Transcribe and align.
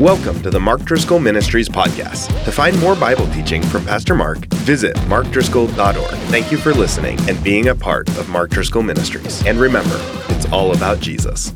Welcome 0.00 0.42
to 0.42 0.50
the 0.50 0.58
Mark 0.58 0.82
Driscoll 0.82 1.20
Ministries 1.20 1.68
podcast. 1.68 2.26
To 2.46 2.50
find 2.50 2.76
more 2.80 2.96
Bible 2.96 3.28
teaching 3.28 3.62
from 3.62 3.84
Pastor 3.84 4.16
Mark, 4.16 4.44
visit 4.54 4.96
markdriscoll.org. 5.06 6.18
Thank 6.30 6.50
you 6.50 6.58
for 6.58 6.74
listening 6.74 7.16
and 7.28 7.40
being 7.44 7.68
a 7.68 7.76
part 7.76 8.08
of 8.18 8.28
Mark 8.28 8.50
Driscoll 8.50 8.82
Ministries. 8.82 9.46
And 9.46 9.56
remember, 9.56 9.96
it's 10.30 10.50
all 10.50 10.74
about 10.74 10.98
Jesus. 10.98 11.54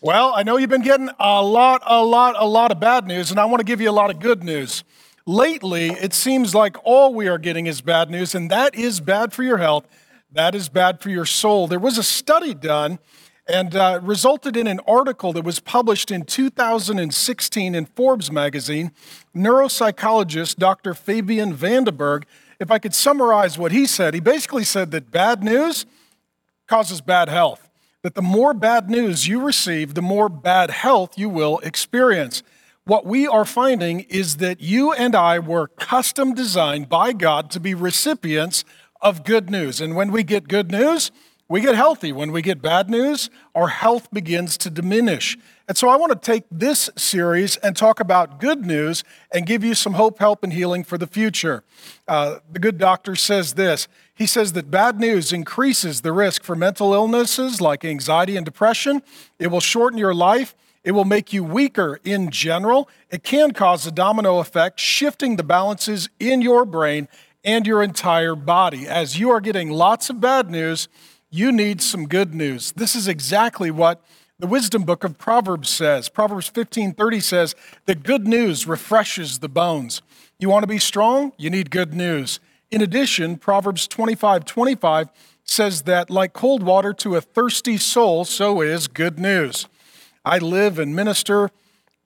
Well, 0.00 0.32
I 0.34 0.42
know 0.42 0.56
you've 0.56 0.68
been 0.68 0.82
getting 0.82 1.10
a 1.20 1.40
lot, 1.44 1.80
a 1.86 2.04
lot, 2.04 2.34
a 2.36 2.44
lot 2.44 2.72
of 2.72 2.80
bad 2.80 3.06
news, 3.06 3.30
and 3.30 3.38
I 3.38 3.44
want 3.44 3.60
to 3.60 3.64
give 3.64 3.80
you 3.80 3.88
a 3.88 3.92
lot 3.92 4.10
of 4.10 4.18
good 4.18 4.42
news. 4.42 4.82
Lately, 5.26 5.90
it 5.90 6.12
seems 6.12 6.56
like 6.56 6.76
all 6.82 7.14
we 7.14 7.28
are 7.28 7.38
getting 7.38 7.68
is 7.68 7.82
bad 7.82 8.10
news, 8.10 8.34
and 8.34 8.50
that 8.50 8.74
is 8.74 8.98
bad 8.98 9.32
for 9.32 9.44
your 9.44 9.58
health. 9.58 9.86
That 10.32 10.56
is 10.56 10.68
bad 10.68 11.00
for 11.00 11.10
your 11.10 11.24
soul. 11.24 11.68
There 11.68 11.78
was 11.78 11.98
a 11.98 12.02
study 12.02 12.52
done 12.52 12.98
and 13.46 13.76
uh, 13.76 14.00
resulted 14.02 14.56
in 14.56 14.66
an 14.66 14.80
article 14.86 15.32
that 15.32 15.44
was 15.44 15.60
published 15.60 16.10
in 16.10 16.24
2016 16.24 17.74
in 17.74 17.86
Forbes 17.86 18.32
magazine. 18.32 18.90
Neuropsychologist 19.36 20.56
Dr. 20.56 20.94
Fabian 20.94 21.54
Vandenberg, 21.54 22.24
if 22.58 22.70
I 22.70 22.78
could 22.78 22.94
summarize 22.94 23.58
what 23.58 23.72
he 23.72 23.86
said, 23.86 24.14
he 24.14 24.20
basically 24.20 24.64
said 24.64 24.90
that 24.92 25.10
bad 25.10 25.42
news 25.42 25.84
causes 26.66 27.00
bad 27.00 27.28
health. 27.28 27.68
That 28.02 28.14
the 28.14 28.22
more 28.22 28.54
bad 28.54 28.90
news 28.90 29.26
you 29.26 29.42
receive, 29.42 29.94
the 29.94 30.02
more 30.02 30.28
bad 30.28 30.70
health 30.70 31.18
you 31.18 31.28
will 31.28 31.58
experience. 31.60 32.42
What 32.84 33.06
we 33.06 33.26
are 33.26 33.46
finding 33.46 34.00
is 34.00 34.38
that 34.38 34.60
you 34.60 34.92
and 34.92 35.14
I 35.14 35.38
were 35.38 35.68
custom 35.68 36.34
designed 36.34 36.90
by 36.90 37.12
God 37.14 37.50
to 37.52 37.60
be 37.60 37.72
recipients 37.74 38.64
of 39.00 39.24
good 39.24 39.48
news. 39.48 39.80
And 39.80 39.96
when 39.96 40.12
we 40.12 40.22
get 40.22 40.48
good 40.48 40.70
news, 40.70 41.10
we 41.48 41.60
get 41.60 41.74
healthy. 41.74 42.10
When 42.10 42.32
we 42.32 42.40
get 42.40 42.62
bad 42.62 42.88
news, 42.88 43.28
our 43.54 43.68
health 43.68 44.08
begins 44.10 44.56
to 44.58 44.70
diminish. 44.70 45.36
And 45.68 45.76
so 45.76 45.88
I 45.88 45.96
want 45.96 46.12
to 46.12 46.18
take 46.18 46.44
this 46.50 46.88
series 46.96 47.56
and 47.56 47.76
talk 47.76 48.00
about 48.00 48.40
good 48.40 48.64
news 48.64 49.04
and 49.30 49.46
give 49.46 49.62
you 49.62 49.74
some 49.74 49.94
hope, 49.94 50.18
help, 50.18 50.42
and 50.42 50.52
healing 50.52 50.84
for 50.84 50.96
the 50.96 51.06
future. 51.06 51.62
Uh, 52.08 52.38
the 52.50 52.58
good 52.58 52.78
doctor 52.78 53.14
says 53.14 53.54
this 53.54 53.88
He 54.14 54.26
says 54.26 54.54
that 54.54 54.70
bad 54.70 54.98
news 54.98 55.32
increases 55.32 56.00
the 56.00 56.12
risk 56.12 56.42
for 56.42 56.56
mental 56.56 56.94
illnesses 56.94 57.60
like 57.60 57.84
anxiety 57.84 58.36
and 58.36 58.44
depression, 58.44 59.02
it 59.38 59.48
will 59.48 59.60
shorten 59.60 59.98
your 59.98 60.14
life. 60.14 60.54
It 60.82 60.92
will 60.92 61.06
make 61.06 61.32
you 61.32 61.42
weaker 61.42 61.98
in 62.04 62.30
general. 62.30 62.90
It 63.10 63.22
can 63.22 63.52
cause 63.52 63.86
a 63.86 63.90
domino 63.90 64.38
effect, 64.38 64.78
shifting 64.78 65.36
the 65.36 65.42
balances 65.42 66.10
in 66.20 66.42
your 66.42 66.66
brain 66.66 67.08
and 67.42 67.66
your 67.66 67.82
entire 67.82 68.34
body. 68.34 68.86
As 68.86 69.18
you 69.18 69.30
are 69.30 69.40
getting 69.40 69.70
lots 69.70 70.10
of 70.10 70.20
bad 70.20 70.50
news, 70.50 70.88
you 71.34 71.50
need 71.50 71.82
some 71.82 72.06
good 72.06 72.32
news. 72.32 72.70
This 72.72 72.94
is 72.94 73.08
exactly 73.08 73.68
what 73.68 74.00
the 74.38 74.46
wisdom 74.46 74.84
book 74.84 75.02
of 75.02 75.18
Proverbs 75.18 75.68
says. 75.68 76.08
Proverbs 76.08 76.48
15:30 76.48 77.18
says 77.20 77.56
that 77.86 78.04
good 78.04 78.28
news 78.28 78.68
refreshes 78.68 79.40
the 79.40 79.48
bones. 79.48 80.00
You 80.38 80.48
want 80.48 80.62
to 80.62 80.68
be 80.68 80.78
strong? 80.78 81.32
You 81.36 81.50
need 81.50 81.72
good 81.72 81.92
news. 81.92 82.38
In 82.70 82.80
addition, 82.80 83.36
Proverbs 83.36 83.88
25:25 83.88 85.08
says 85.42 85.82
that 85.82 86.08
like 86.08 86.34
cold 86.34 86.62
water 86.62 86.92
to 86.94 87.16
a 87.16 87.20
thirsty 87.20 87.78
soul, 87.78 88.24
so 88.24 88.60
is 88.60 88.86
good 88.86 89.18
news. 89.18 89.66
I 90.24 90.38
live 90.38 90.78
and 90.78 90.94
minister, 90.94 91.50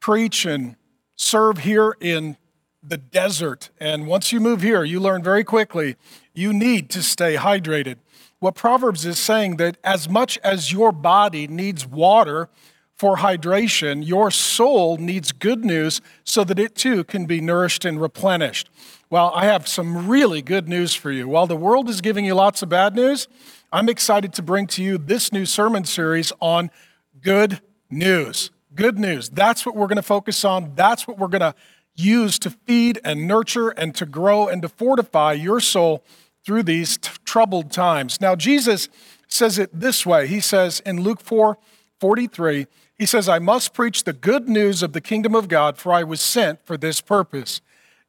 preach 0.00 0.46
and 0.46 0.76
serve 1.16 1.58
here 1.58 1.94
in 2.00 2.38
the 2.82 2.96
desert. 2.96 3.68
And 3.78 4.06
once 4.06 4.32
you 4.32 4.40
move 4.40 4.62
here, 4.62 4.84
you 4.84 5.00
learn 5.00 5.22
very 5.22 5.44
quickly 5.44 5.96
you 6.32 6.52
need 6.52 6.88
to 6.88 7.02
stay 7.02 7.34
hydrated 7.34 7.96
what 8.40 8.54
Proverbs 8.54 9.04
is 9.04 9.18
saying 9.18 9.56
that 9.56 9.76
as 9.82 10.08
much 10.08 10.38
as 10.38 10.72
your 10.72 10.92
body 10.92 11.46
needs 11.46 11.86
water 11.86 12.48
for 12.94 13.16
hydration, 13.16 14.06
your 14.06 14.30
soul 14.30 14.96
needs 14.96 15.32
good 15.32 15.64
news 15.64 16.00
so 16.24 16.44
that 16.44 16.58
it 16.58 16.74
too 16.74 17.04
can 17.04 17.26
be 17.26 17.40
nourished 17.40 17.84
and 17.84 18.00
replenished. 18.00 18.70
Well, 19.10 19.32
I 19.34 19.46
have 19.46 19.66
some 19.68 20.08
really 20.08 20.42
good 20.42 20.68
news 20.68 20.94
for 20.94 21.10
you. 21.10 21.28
While 21.28 21.46
the 21.46 21.56
world 21.56 21.88
is 21.88 22.00
giving 22.00 22.24
you 22.24 22.34
lots 22.34 22.62
of 22.62 22.68
bad 22.68 22.94
news, 22.94 23.28
I'm 23.72 23.88
excited 23.88 24.32
to 24.34 24.42
bring 24.42 24.66
to 24.68 24.82
you 24.82 24.98
this 24.98 25.32
new 25.32 25.46
sermon 25.46 25.84
series 25.84 26.32
on 26.40 26.70
good 27.20 27.60
news. 27.90 28.50
Good 28.74 28.98
news. 28.98 29.28
That's 29.28 29.64
what 29.64 29.74
we're 29.76 29.86
going 29.86 29.96
to 29.96 30.02
focus 30.02 30.44
on. 30.44 30.74
That's 30.74 31.06
what 31.06 31.18
we're 31.18 31.28
going 31.28 31.40
to 31.40 31.54
use 31.94 32.38
to 32.40 32.50
feed 32.50 33.00
and 33.04 33.26
nurture 33.26 33.70
and 33.70 33.94
to 33.96 34.06
grow 34.06 34.48
and 34.48 34.62
to 34.62 34.68
fortify 34.68 35.32
your 35.32 35.60
soul 35.60 36.04
through 36.44 36.62
these 36.62 36.98
t- 36.98 37.10
troubled 37.24 37.70
times. 37.70 38.20
Now, 38.20 38.34
Jesus 38.36 38.88
says 39.28 39.58
it 39.58 39.70
this 39.72 40.06
way 40.06 40.26
He 40.26 40.40
says 40.40 40.80
in 40.80 41.02
Luke 41.02 41.20
4 41.20 41.58
43, 42.00 42.66
He 42.96 43.06
says, 43.06 43.28
I 43.28 43.38
must 43.38 43.74
preach 43.74 44.04
the 44.04 44.12
good 44.12 44.48
news 44.48 44.82
of 44.82 44.92
the 44.92 45.00
kingdom 45.00 45.34
of 45.34 45.48
God, 45.48 45.78
for 45.78 45.92
I 45.92 46.04
was 46.04 46.20
sent 46.20 46.64
for 46.64 46.76
this 46.76 47.00
purpose. 47.00 47.60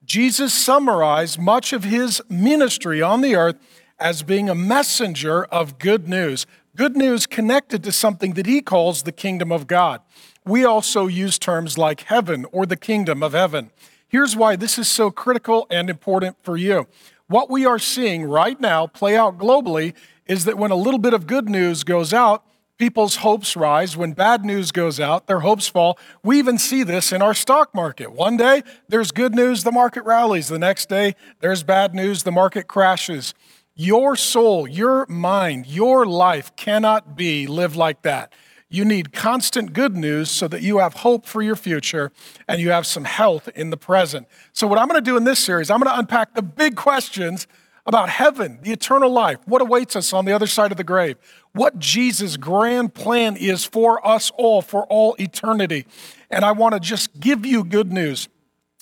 Jesus 0.06 0.54
summarized 0.54 1.40
much 1.40 1.74
of 1.74 1.84
his 1.84 2.22
ministry 2.30 3.02
on 3.02 3.22
the 3.22 3.36
earth 3.36 3.58
as 4.00 4.24
being 4.24 4.50
a 4.50 4.56
messenger 4.56 5.44
of 5.46 5.78
good 5.78 6.08
news, 6.08 6.46
good 6.76 6.96
news 6.96 7.28
connected 7.28 7.84
to 7.84 7.92
something 7.92 8.34
that 8.34 8.46
he 8.46 8.62
calls 8.62 9.04
the 9.04 9.12
kingdom 9.12 9.52
of 9.52 9.68
God. 9.68 10.02
We 10.46 10.64
also 10.64 11.08
use 11.08 11.38
terms 11.38 11.78
like 11.78 12.02
heaven 12.02 12.46
or 12.52 12.66
the 12.66 12.78
kingdom 12.78 13.22
of 13.22 13.34
heaven. 13.34 13.72
Here's 14.08 14.36
why 14.36 14.56
this 14.56 14.80
is 14.80 14.88
so 14.88 15.12
critical 15.12 15.68
and 15.70 15.90
important 15.90 16.38
for 16.42 16.58
you. 16.58 16.88
What 17.30 17.48
we 17.48 17.64
are 17.64 17.78
seeing 17.78 18.24
right 18.24 18.60
now 18.60 18.88
play 18.88 19.16
out 19.16 19.38
globally 19.38 19.94
is 20.26 20.46
that 20.46 20.58
when 20.58 20.72
a 20.72 20.76
little 20.76 21.00
bit 21.00 21.14
of 21.14 21.28
good 21.28 21.48
news 21.48 21.84
goes 21.84 22.12
out, 22.12 22.44
people's 22.80 23.18
hopes 23.18 23.56
rise. 23.56 23.96
When 23.96 24.14
bad 24.14 24.44
news 24.44 24.72
goes 24.72 25.00
out, 25.00 25.28
their 25.28 25.42
hopes 25.42 25.68
fall. 25.68 26.00
We 26.24 26.40
even 26.40 26.58
see 26.58 26.82
this 26.82 27.12
in 27.12 27.22
our 27.22 27.36
stock 27.36 27.76
market. 27.76 28.14
One 28.14 28.36
day, 28.36 28.64
there's 28.88 29.12
good 29.12 29.36
news, 29.36 29.64
the 29.64 29.72
market 29.72 30.06
rallies. 30.06 30.48
The 30.48 30.58
next 30.58 30.90
day, 30.90 31.16
there's 31.40 31.62
bad 31.62 31.94
news, 31.94 32.24
the 32.24 32.32
market 32.32 32.68
crashes. 32.68 33.36
Your 33.76 34.16
soul, 34.16 34.68
your 34.68 35.06
mind, 35.06 35.68
your 35.68 36.08
life 36.08 36.56
cannot 36.56 37.16
be 37.16 37.46
lived 37.46 37.76
like 37.76 38.02
that. 38.02 38.34
You 38.70 38.86
need 38.86 39.12
constant 39.14 39.74
good 39.74 39.96
news 39.96 40.30
so 40.30 40.48
that 40.48 40.62
you 40.62 40.78
have 40.78 40.96
hope 40.96 41.26
for 41.26 41.42
your 41.42 41.56
future 41.56 42.12
and 42.48 42.62
you 42.62 42.70
have 42.70 42.86
some 42.86 43.04
health 43.04 43.50
in 43.56 43.72
the 43.72 43.78
present. 43.78 44.28
So, 44.54 44.68
what 44.68 44.78
I'm 44.78 44.88
going 44.88 45.04
to 45.04 45.10
do 45.10 45.18
in 45.18 45.24
this 45.24 45.40
series, 45.40 45.72
I'm 45.72 45.80
going 45.80 45.92
to 45.92 45.98
unpack 45.98 46.36
the 46.36 46.44
big 46.44 46.76
questions 46.76 47.48
about 47.88 48.10
heaven, 48.10 48.60
the 48.62 48.72
eternal 48.72 49.10
life, 49.10 49.40
what 49.46 49.62
awaits 49.62 49.96
us 49.96 50.14
on 50.14 50.26
the 50.26 50.32
other 50.32 50.46
side 50.46 50.70
of 50.70 50.78
the 50.78 50.84
grave, 50.84 51.18
what 51.54 51.80
Jesus' 51.80 52.38
grand 52.38 52.94
plan 52.94 53.36
is 53.36 53.66
for 53.66 54.06
us 54.08 54.32
all, 54.38 54.62
for 54.62 54.86
all 54.86 55.16
eternity. 55.18 55.88
And 56.30 56.46
I 56.46 56.52
want 56.52 56.76
to 56.76 56.80
just 56.80 57.20
give 57.20 57.48
you 57.48 57.64
good 57.64 57.92
news. 57.92 58.30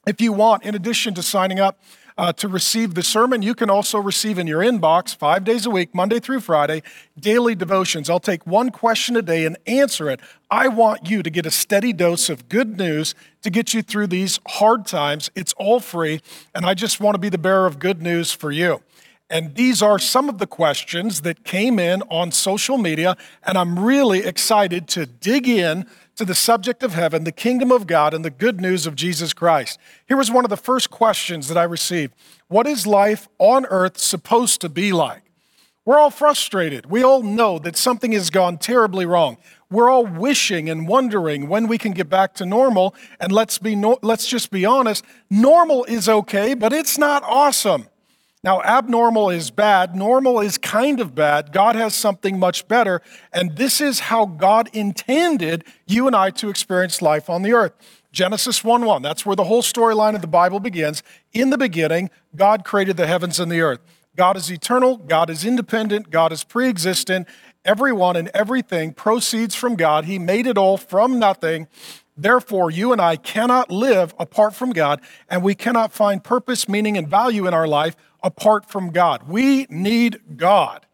If 0.06 0.20
you 0.20 0.34
want, 0.34 0.64
in 0.64 0.76
addition 0.76 1.14
to 1.14 1.24
signing 1.24 1.60
up, 1.60 1.80
uh, 2.18 2.34
to 2.34 2.48
receive 2.48 2.96
the 2.96 3.04
sermon. 3.04 3.42
You 3.42 3.54
can 3.54 3.70
also 3.70 4.00
receive 4.00 4.40
in 4.40 4.48
your 4.48 4.62
inbox 4.62 5.16
five 5.16 5.44
days 5.44 5.66
a 5.66 5.70
week, 5.70 5.94
Monday 5.94 6.20
through 6.20 6.40
Friday, 6.40 6.82
daily 7.20 7.56
devotions. 7.56 8.10
I'll 8.10 8.20
take 8.20 8.46
one 8.48 8.72
question 8.72 9.16
a 9.16 9.22
day 9.22 9.46
and 9.46 9.58
answer 9.68 10.10
it. 10.10 10.20
I 10.50 10.68
want 10.68 11.10
you 11.10 11.22
to 11.22 11.30
get 11.30 11.46
a 11.46 11.52
steady 11.52 11.94
dose 11.94 12.30
of 12.30 12.50
good 12.50 12.78
news 12.78 13.14
to 13.44 13.50
get 13.50 13.74
you 13.74 13.82
through 13.82 14.08
these 14.08 14.40
hard 14.48 14.86
times. 14.86 15.30
It's 15.36 15.54
all 15.54 15.80
free, 15.80 16.22
and 16.56 16.66
I 16.66 16.74
just 16.74 17.00
want 17.00 17.16
to 17.16 17.20
be 17.20 17.30
the 17.30 17.38
bearer 17.38 17.66
of 17.66 17.80
good 17.80 18.02
news 18.02 18.32
for 18.32 18.52
you. 18.52 18.82
And 19.30 19.56
these 19.56 19.82
are 19.82 20.00
some 20.00 20.30
of 20.30 20.38
the 20.38 20.48
questions 20.48 21.22
that 21.22 21.44
came 21.44 21.80
in 21.80 22.02
on 22.04 22.32
social 22.32 22.78
media, 22.78 23.18
and 23.44 23.58
I'm 23.58 23.78
really 23.78 24.20
excited 24.20 24.88
to 24.90 25.06
dig 25.06 25.50
in 25.50 25.86
to 26.18 26.26
the 26.26 26.36
subject 26.36 26.84
of 26.84 26.94
heaven, 26.94 27.24
the 27.24 27.32
kingdom 27.32 27.72
of 27.72 27.88
God, 27.88 28.14
and 28.14 28.26
the 28.26 28.30
good 28.30 28.60
news 28.60 28.86
of 28.86 28.96
Jesus 28.96 29.34
Christ. 29.34 29.80
Here 30.08 30.18
was 30.18 30.32
one 30.32 30.46
of 30.46 30.50
the 30.50 30.58
first 30.58 30.90
questions 30.90 31.48
that 31.48 31.58
I 31.58 31.64
received 31.64 32.14
What 32.48 32.68
is 32.68 32.86
life 32.86 33.28
on 33.40 33.66
earth 33.68 33.98
supposed 33.98 34.62
to 34.62 34.70
be 34.70 34.92
like? 34.92 35.24
We're 35.86 36.00
all 36.00 36.10
frustrated. 36.10 36.88
We 36.88 37.02
all 37.02 37.24
know 37.24 37.60
that 37.60 37.78
something 37.78 38.12
has 38.12 38.30
gone 38.30 38.58
terribly 38.58 39.06
wrong. 39.06 39.38
We're 39.70 39.90
all 39.90 40.06
wishing 40.06 40.70
and 40.70 40.86
wondering 40.86 41.48
when 41.48 41.68
we 41.68 41.78
can 41.78 41.94
get 41.94 42.10
back 42.10 42.34
to 42.36 42.46
normal. 42.46 42.94
And 43.22 43.32
let's, 43.32 43.58
be 43.58 43.74
no, 43.74 43.98
let's 44.02 44.28
just 44.28 44.52
be 44.52 44.66
honest 44.66 45.06
normal 45.30 45.86
is 45.86 46.10
okay, 46.10 46.56
but 46.56 46.74
it's 46.74 46.98
not 46.98 47.24
awesome. 47.24 47.88
Now, 48.48 48.62
abnormal 48.62 49.30
is 49.30 49.52
bad, 49.52 49.94
normal 49.94 50.40
is 50.40 50.58
kind 50.58 51.02
of 51.02 51.14
bad. 51.14 51.52
God 51.52 51.76
has 51.76 51.94
something 51.94 52.40
much 52.40 52.66
better, 52.70 53.02
and 53.34 53.58
this 53.58 53.82
is 53.82 54.00
how 54.00 54.26
God 54.26 54.70
intended 54.72 55.66
you 55.86 56.08
and 56.08 56.16
I 56.16 56.30
to 56.30 56.48
experience 56.48 57.02
life 57.02 57.30
on 57.30 57.42
the 57.42 57.52
earth. 57.52 57.74
Genesis 58.14 58.64
1 58.64 58.86
1, 58.86 59.02
that's 59.02 59.26
where 59.26 59.36
the 59.36 59.44
whole 59.44 59.62
storyline 59.62 60.16
of 60.16 60.22
the 60.22 60.28
Bible 60.28 60.62
begins. 60.62 61.04
In 61.34 61.50
the 61.50 61.58
beginning, 61.58 62.10
God 62.38 62.64
created 62.64 62.96
the 62.96 63.06
heavens 63.06 63.38
and 63.38 63.52
the 63.52 63.60
earth. 63.60 63.82
God 64.16 64.38
is 64.38 64.50
eternal, 64.50 64.96
God 64.96 65.30
is 65.30 65.44
independent, 65.44 66.10
God 66.10 66.32
is 66.32 66.46
pre 66.46 66.70
existent. 66.70 67.28
Everyone 67.66 68.16
and 68.16 68.30
everything 68.34 68.94
proceeds 68.94 69.56
from 69.56 69.76
God. 69.76 70.06
He 70.06 70.20
made 70.20 70.48
it 70.48 70.58
all 70.58 70.78
from 70.78 71.20
nothing. 71.20 71.68
Therefore, 72.16 72.72
you 72.72 72.94
and 72.94 73.02
I 73.02 73.18
cannot 73.18 73.70
live 73.70 74.16
apart 74.18 74.56
from 74.56 74.72
God, 74.72 75.02
and 75.30 75.44
we 75.44 75.54
cannot 75.54 75.92
find 75.92 76.24
purpose, 76.24 76.70
meaning, 76.70 76.98
and 76.98 77.10
value 77.10 77.46
in 77.46 77.54
our 77.54 77.68
life 77.68 77.98
apart 78.28 78.66
from 78.70 78.92
God. 78.92 79.30
We 79.30 79.66
need 79.70 80.20
God. 80.36 80.86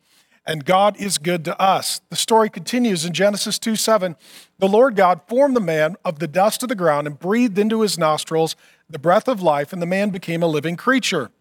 and 0.45 0.65
God 0.65 0.97
is 0.97 1.17
good 1.17 1.45
to 1.45 1.57
us. 1.59 2.01
The 2.09 2.17
story 2.17 2.49
continues 2.49 3.05
in 3.05 3.13
Genesis 3.13 3.57
2 3.57 3.75
7. 3.77 4.15
The 4.59 4.67
Lord 4.67 4.95
God 4.95 5.21
formed 5.27 5.55
the 5.55 5.61
man 5.61 5.95
of 6.03 6.19
the 6.19 6.27
dust 6.27 6.63
of 6.63 6.69
the 6.69 6.75
ground 6.75 7.07
and 7.07 7.17
breathed 7.17 7.57
into 7.57 7.81
his 7.81 7.97
nostrils 7.97 8.55
the 8.89 8.99
breath 8.99 9.27
of 9.29 9.41
life, 9.41 9.73
and 9.73 9.81
the 9.81 9.87
man 9.87 10.09
became 10.09 10.43
a 10.43 10.47
living 10.47 10.75
creature. 10.75 11.31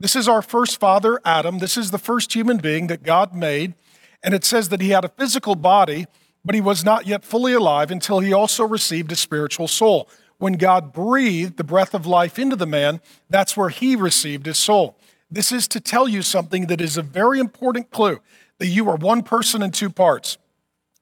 This 0.00 0.16
is 0.16 0.28
our 0.28 0.42
first 0.42 0.80
father, 0.80 1.20
Adam. 1.24 1.58
This 1.58 1.76
is 1.76 1.90
the 1.90 1.98
first 1.98 2.32
human 2.34 2.58
being 2.58 2.86
that 2.86 3.02
God 3.02 3.34
made. 3.34 3.74
And 4.22 4.32
it 4.32 4.44
says 4.44 4.68
that 4.70 4.80
he 4.80 4.90
had 4.90 5.04
a 5.04 5.08
physical 5.08 5.56
body, 5.56 6.06
but 6.44 6.54
he 6.54 6.60
was 6.60 6.84
not 6.84 7.06
yet 7.06 7.24
fully 7.24 7.52
alive 7.52 7.90
until 7.90 8.20
he 8.20 8.32
also 8.32 8.64
received 8.64 9.12
a 9.12 9.16
spiritual 9.16 9.68
soul. 9.68 10.08
When 10.38 10.54
God 10.54 10.92
breathed 10.92 11.56
the 11.56 11.64
breath 11.64 11.94
of 11.94 12.06
life 12.06 12.38
into 12.38 12.56
the 12.56 12.66
man, 12.66 13.00
that's 13.28 13.56
where 13.56 13.68
he 13.68 13.94
received 13.96 14.46
his 14.46 14.58
soul. 14.58 14.96
This 15.32 15.50
is 15.50 15.66
to 15.68 15.80
tell 15.80 16.06
you 16.06 16.20
something 16.20 16.66
that 16.66 16.82
is 16.82 16.98
a 16.98 17.02
very 17.02 17.40
important 17.40 17.90
clue 17.90 18.20
that 18.58 18.66
you 18.66 18.86
are 18.90 18.96
one 18.96 19.22
person 19.22 19.62
in 19.62 19.70
two 19.70 19.88
parts. 19.88 20.36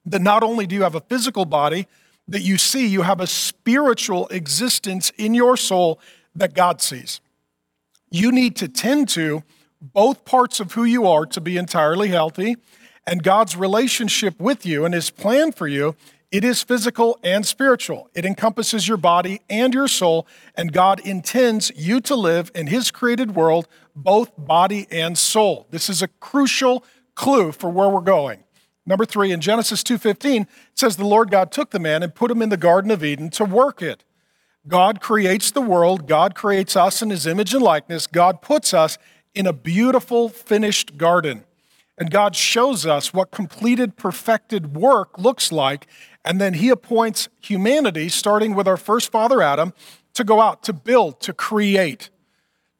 That 0.06 0.22
not 0.22 0.44
only 0.44 0.68
do 0.68 0.76
you 0.76 0.82
have 0.84 0.94
a 0.94 1.00
physical 1.00 1.44
body 1.44 1.88
that 2.28 2.42
you 2.42 2.56
see, 2.56 2.86
you 2.86 3.02
have 3.02 3.20
a 3.20 3.26
spiritual 3.26 4.28
existence 4.28 5.10
in 5.18 5.34
your 5.34 5.56
soul 5.56 5.98
that 6.36 6.54
God 6.54 6.80
sees. 6.80 7.20
You 8.12 8.30
need 8.30 8.54
to 8.56 8.68
tend 8.68 9.08
to 9.10 9.42
both 9.82 10.24
parts 10.24 10.60
of 10.60 10.72
who 10.72 10.84
you 10.84 11.08
are 11.08 11.26
to 11.26 11.40
be 11.40 11.56
entirely 11.56 12.08
healthy, 12.08 12.56
and 13.06 13.24
God's 13.24 13.56
relationship 13.56 14.38
with 14.38 14.64
you 14.64 14.84
and 14.84 14.94
His 14.94 15.10
plan 15.10 15.50
for 15.50 15.66
you. 15.66 15.96
It 16.30 16.44
is 16.44 16.62
physical 16.62 17.18
and 17.24 17.44
spiritual. 17.44 18.08
It 18.14 18.24
encompasses 18.24 18.86
your 18.86 18.96
body 18.96 19.40
and 19.50 19.74
your 19.74 19.88
soul, 19.88 20.28
and 20.54 20.72
God 20.72 21.00
intends 21.00 21.72
you 21.74 22.00
to 22.02 22.14
live 22.14 22.52
in 22.54 22.68
His 22.68 22.92
created 22.92 23.34
world, 23.34 23.66
both 23.96 24.30
body 24.38 24.86
and 24.92 25.18
soul. 25.18 25.66
This 25.70 25.90
is 25.90 26.02
a 26.02 26.08
crucial 26.08 26.84
clue 27.16 27.50
for 27.50 27.68
where 27.68 27.88
we're 27.88 28.00
going. 28.00 28.44
Number 28.86 29.04
three, 29.04 29.32
in 29.32 29.40
Genesis 29.40 29.82
2.15, 29.82 30.42
it 30.42 30.48
says 30.74 30.96
the 30.96 31.04
Lord 31.04 31.30
God 31.30 31.50
took 31.50 31.70
the 31.70 31.78
man 31.80 32.02
and 32.02 32.14
put 32.14 32.30
him 32.30 32.42
in 32.42 32.48
the 32.48 32.56
Garden 32.56 32.90
of 32.90 33.04
Eden 33.04 33.30
to 33.30 33.44
work 33.44 33.82
it. 33.82 34.04
God 34.68 35.00
creates 35.00 35.50
the 35.50 35.60
world. 35.60 36.06
God 36.06 36.34
creates 36.34 36.76
us 36.76 37.02
in 37.02 37.10
his 37.10 37.26
image 37.26 37.54
and 37.54 37.62
likeness. 37.62 38.06
God 38.06 38.40
puts 38.40 38.72
us 38.72 38.98
in 39.34 39.46
a 39.46 39.52
beautiful, 39.52 40.28
finished 40.28 40.96
garden. 40.96 41.44
And 42.00 42.10
God 42.10 42.34
shows 42.34 42.86
us 42.86 43.12
what 43.12 43.30
completed, 43.30 43.96
perfected 43.96 44.74
work 44.74 45.18
looks 45.18 45.52
like. 45.52 45.86
And 46.24 46.40
then 46.40 46.54
he 46.54 46.68
appoints 46.68 47.28
humanity, 47.40 48.08
starting 48.08 48.54
with 48.54 48.68
our 48.68 48.76
first 48.76 49.10
father, 49.10 49.42
Adam, 49.42 49.72
to 50.14 50.24
go 50.24 50.40
out, 50.40 50.62
to 50.64 50.72
build, 50.72 51.20
to 51.20 51.32
create 51.32 52.10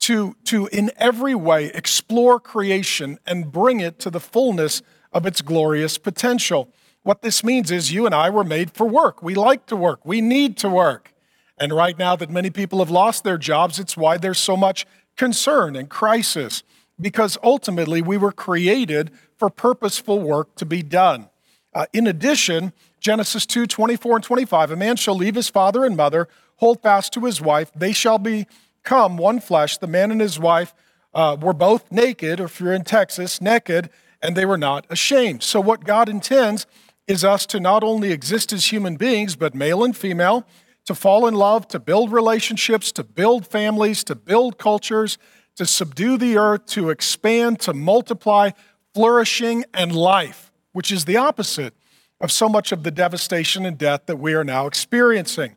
to, 0.01 0.35
to 0.45 0.67
in 0.69 0.91
every 0.97 1.35
way 1.35 1.67
explore 1.67 2.41
creation 2.41 3.19
and 3.27 3.53
bring 3.53 3.81
it 3.81 3.99
to 4.01 4.11
the 4.11 4.21
fullness 4.21 4.83
of 5.13 5.27
its 5.27 5.43
glorious 5.43 5.99
potential. 5.99 6.73
What 7.03 7.23
this 7.23 7.45
means 7.45 7.71
is 7.71 7.93
you 7.93 8.07
and 8.07 8.15
I 8.15 8.31
were 8.31 8.45
made 8.45 8.73
for 8.73 8.87
work. 8.87 9.23
We 9.23 9.35
like 9.35 9.67
to 9.67 9.77
work, 9.77 10.01
we 10.05 10.21
need 10.21 10.57
to 10.59 10.69
work. 10.69 11.13
And 11.59 11.75
right 11.75 11.99
now, 11.99 12.17
that 12.17 12.31
many 12.31 12.49
people 12.49 12.79
have 12.79 12.91
lost 12.91 13.23
their 13.23 13.37
jobs, 13.37 13.79
it's 13.79 13.97
why 13.97 14.17
there's 14.17 14.39
so 14.39 14.57
much 14.57 14.87
concern 15.17 15.77
and 15.77 15.91
crisis, 15.91 16.63
because 16.99 17.37
ultimately 17.43 18.01
we 18.01 18.17
were 18.17 18.33
created 18.33 19.11
for 19.37 19.51
purposeful 19.51 20.21
work 20.21 20.55
to 20.55 20.65
be 20.65 20.83
done. 20.83 21.29
Uh, 21.75 21.85
in 21.93 22.07
addition, 22.07 22.73
Genesis 23.01 23.47
2 23.47 23.67
24 23.67 24.17
and 24.17 24.25
25, 24.25 24.71
a 24.71 24.77
man 24.77 24.97
shall 24.97 25.17
leave 25.17 25.35
his 25.35 25.49
father 25.49 25.85
and 25.85 25.97
mother, 25.97 26.29
hold 26.57 26.83
fast 26.83 27.13
to 27.15 27.25
his 27.25 27.41
wife, 27.41 27.73
they 27.75 27.93
shall 27.93 28.19
be 28.19 28.47
come 28.83 29.17
one 29.17 29.41
flesh. 29.41 29.79
The 29.79 29.87
man 29.87 30.11
and 30.11 30.21
his 30.21 30.39
wife 30.39 30.75
uh, 31.15 31.37
were 31.41 31.55
both 31.55 31.91
naked, 31.91 32.41
or 32.41 32.45
if 32.45 32.61
you're 32.61 32.73
in 32.73 32.85
Texas, 32.85 33.41
naked, 33.41 33.91
and 34.23 34.37
they 34.37 34.45
were 34.45 34.59
not 34.59 34.87
ashamed. 34.91 35.43
So, 35.43 35.61
what 35.61 35.85
God 35.85 36.09
intends 36.09 36.67
is 37.07 37.25
us 37.25 37.47
to 37.47 37.59
not 37.59 37.83
only 37.83 38.13
exist 38.13 38.53
as 38.53 38.71
human 38.71 38.97
beings, 38.97 39.35
but 39.35 39.55
male 39.55 39.83
and 39.83 39.97
female, 39.97 40.47
to 40.85 40.95
fall 40.95 41.27
in 41.27 41.35
love, 41.35 41.67
to 41.69 41.81
build 41.81 42.13
relationships, 42.13 42.93
to 42.93 43.03
build 43.03 43.47
families, 43.47 44.05
to 44.05 44.15
build 44.15 44.59
cultures, 44.59 45.19
to 45.57 45.67
subdue 45.67 46.17
the 46.17 46.37
earth, 46.37 46.67
to 46.67 46.91
expand, 46.91 47.61
to 47.61 47.73
multiply, 47.73 48.51
flourishing, 48.95 49.65
and 49.75 49.95
life, 49.95 50.53
which 50.73 50.93
is 50.93 51.07
the 51.07 51.17
opposite 51.17 51.75
of 52.21 52.31
so 52.31 52.49
much 52.49 52.73
of 52.73 52.83
the 52.83 52.91
devastation 52.91 53.65
and 53.65 53.79
death 53.79 54.07
that 54.07 54.19
we 54.19 54.35
are 54.35 54.45
now 54.45 54.67
experiencing. 54.67 55.57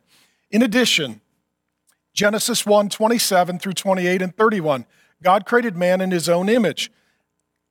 In 0.50 0.62
addition, 0.62 1.20
Genesis 2.14 2.64
1 2.64 2.88
27 2.88 3.58
through 3.58 3.72
28 3.72 4.22
and 4.22 4.36
31. 4.36 4.86
God 5.22 5.46
created 5.46 5.76
man 5.76 6.00
in 6.00 6.10
his 6.10 6.28
own 6.28 6.48
image. 6.48 6.90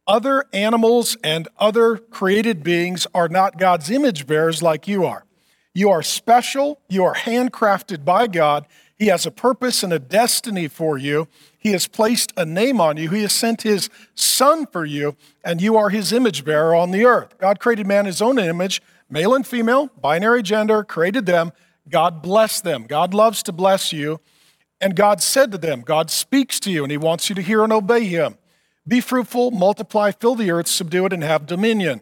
Other 0.06 0.46
animals 0.52 1.16
and 1.24 1.48
other 1.58 1.98
created 1.98 2.64
beings 2.64 3.08
are 3.14 3.30
not 3.30 3.58
God's 3.58 3.90
image 3.90 4.28
bearers 4.28 4.62
like 4.62 4.88
you 4.88 5.06
are. 5.06 5.26
You 5.74 5.90
are 5.90 6.04
special, 6.04 6.82
you 6.90 7.06
are 7.06 7.16
handcrafted 7.16 8.04
by 8.04 8.28
God. 8.28 8.68
He 9.04 9.10
has 9.10 9.26
a 9.26 9.32
purpose 9.32 9.84
and 9.84 9.92
a 9.92 10.00
destiny 10.00 10.70
for 10.70 10.98
you. 10.98 11.28
He 11.60 11.74
has 11.74 11.88
placed 11.88 12.32
a 12.38 12.46
name 12.46 12.80
on 12.80 12.96
you. 12.96 13.10
He 13.10 13.24
has 13.24 13.34
sent 13.34 13.64
his 13.64 13.90
son 14.16 14.66
for 14.66 14.86
you, 14.86 15.18
and 15.44 15.62
you 15.62 15.76
are 15.76 15.90
his 15.90 16.14
image 16.14 16.46
bearer 16.46 16.74
on 16.74 16.92
the 16.92 17.04
earth. 17.04 17.38
God 17.38 17.60
created 17.60 17.86
man 17.86 18.00
in 18.00 18.06
his 18.06 18.22
own 18.22 18.40
image, 18.40 18.82
male 19.10 19.36
and 19.36 19.46
female, 19.46 19.88
binary 20.00 20.42
gender, 20.42 20.86
created 20.86 21.26
them. 21.26 21.52
God 21.90 22.22
blessed 22.22 22.64
them. 22.64 22.86
God 22.86 23.14
loves 23.14 23.44
to 23.44 23.52
bless 23.52 23.92
you. 23.92 24.22
And 24.80 24.96
God 24.96 25.22
said 25.22 25.52
to 25.52 25.58
them, 25.58 25.82
God 25.82 26.10
speaks 26.10 26.58
to 26.62 26.72
you 26.72 26.84
and 26.84 26.92
he 26.92 26.98
wants 26.98 27.28
you 27.28 27.36
to 27.36 27.42
hear 27.42 27.62
and 27.62 27.74
obey 27.74 28.06
him. 28.06 28.38
Be 28.88 29.02
fruitful, 29.02 29.52
multiply, 29.52 30.12
fill 30.12 30.36
the 30.36 30.50
earth, 30.50 30.68
subdue 30.68 31.08
it, 31.08 31.12
and 31.12 31.26
have 31.26 31.46
dominion. 31.46 32.00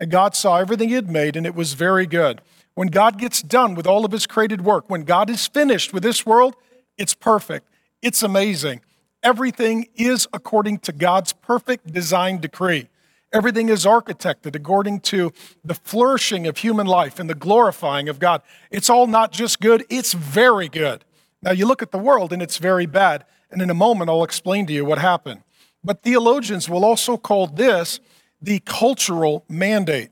And 0.00 0.10
God 0.10 0.34
saw 0.34 0.56
everything 0.56 0.88
he 0.88 0.96
had 0.96 1.08
made, 1.08 1.36
and 1.36 1.46
it 1.46 1.54
was 1.54 1.74
very 1.74 2.06
good. 2.06 2.40
When 2.80 2.88
God 2.88 3.18
gets 3.18 3.42
done 3.42 3.74
with 3.74 3.86
all 3.86 4.06
of 4.06 4.12
his 4.12 4.26
created 4.26 4.62
work, 4.62 4.88
when 4.88 5.02
God 5.02 5.28
is 5.28 5.46
finished 5.46 5.92
with 5.92 6.02
this 6.02 6.24
world, 6.24 6.56
it's 6.96 7.12
perfect. 7.12 7.68
It's 8.00 8.22
amazing. 8.22 8.80
Everything 9.22 9.88
is 9.96 10.26
according 10.32 10.78
to 10.78 10.92
God's 10.92 11.34
perfect 11.34 11.92
design 11.92 12.40
decree. 12.40 12.88
Everything 13.34 13.68
is 13.68 13.84
architected 13.84 14.56
according 14.56 15.00
to 15.00 15.30
the 15.62 15.74
flourishing 15.74 16.46
of 16.46 16.56
human 16.56 16.86
life 16.86 17.18
and 17.18 17.28
the 17.28 17.34
glorifying 17.34 18.08
of 18.08 18.18
God. 18.18 18.40
It's 18.70 18.88
all 18.88 19.06
not 19.06 19.30
just 19.30 19.60
good, 19.60 19.84
it's 19.90 20.14
very 20.14 20.70
good. 20.70 21.04
Now, 21.42 21.50
you 21.50 21.66
look 21.66 21.82
at 21.82 21.90
the 21.90 21.98
world 21.98 22.32
and 22.32 22.40
it's 22.40 22.56
very 22.56 22.86
bad. 22.86 23.26
And 23.50 23.60
in 23.60 23.68
a 23.68 23.74
moment, 23.74 24.08
I'll 24.08 24.24
explain 24.24 24.66
to 24.68 24.72
you 24.72 24.86
what 24.86 24.96
happened. 24.96 25.42
But 25.84 26.00
theologians 26.00 26.66
will 26.66 26.86
also 26.86 27.18
call 27.18 27.46
this 27.46 28.00
the 28.40 28.60
cultural 28.60 29.44
mandate. 29.50 30.08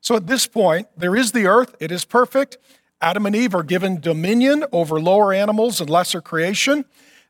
So 0.00 0.16
at 0.16 0.26
this 0.26 0.46
point, 0.46 0.88
there 0.96 1.16
is 1.16 1.32
the 1.32 1.46
earth, 1.46 1.74
it 1.80 1.90
is 1.90 2.04
perfect. 2.04 2.58
Adam 3.00 3.26
and 3.26 3.36
Eve 3.36 3.54
are 3.54 3.62
given 3.62 4.00
dominion 4.00 4.64
over 4.72 5.00
lower 5.00 5.32
animals 5.32 5.80
and 5.80 5.88
lesser 5.88 6.20
creation. 6.20 6.84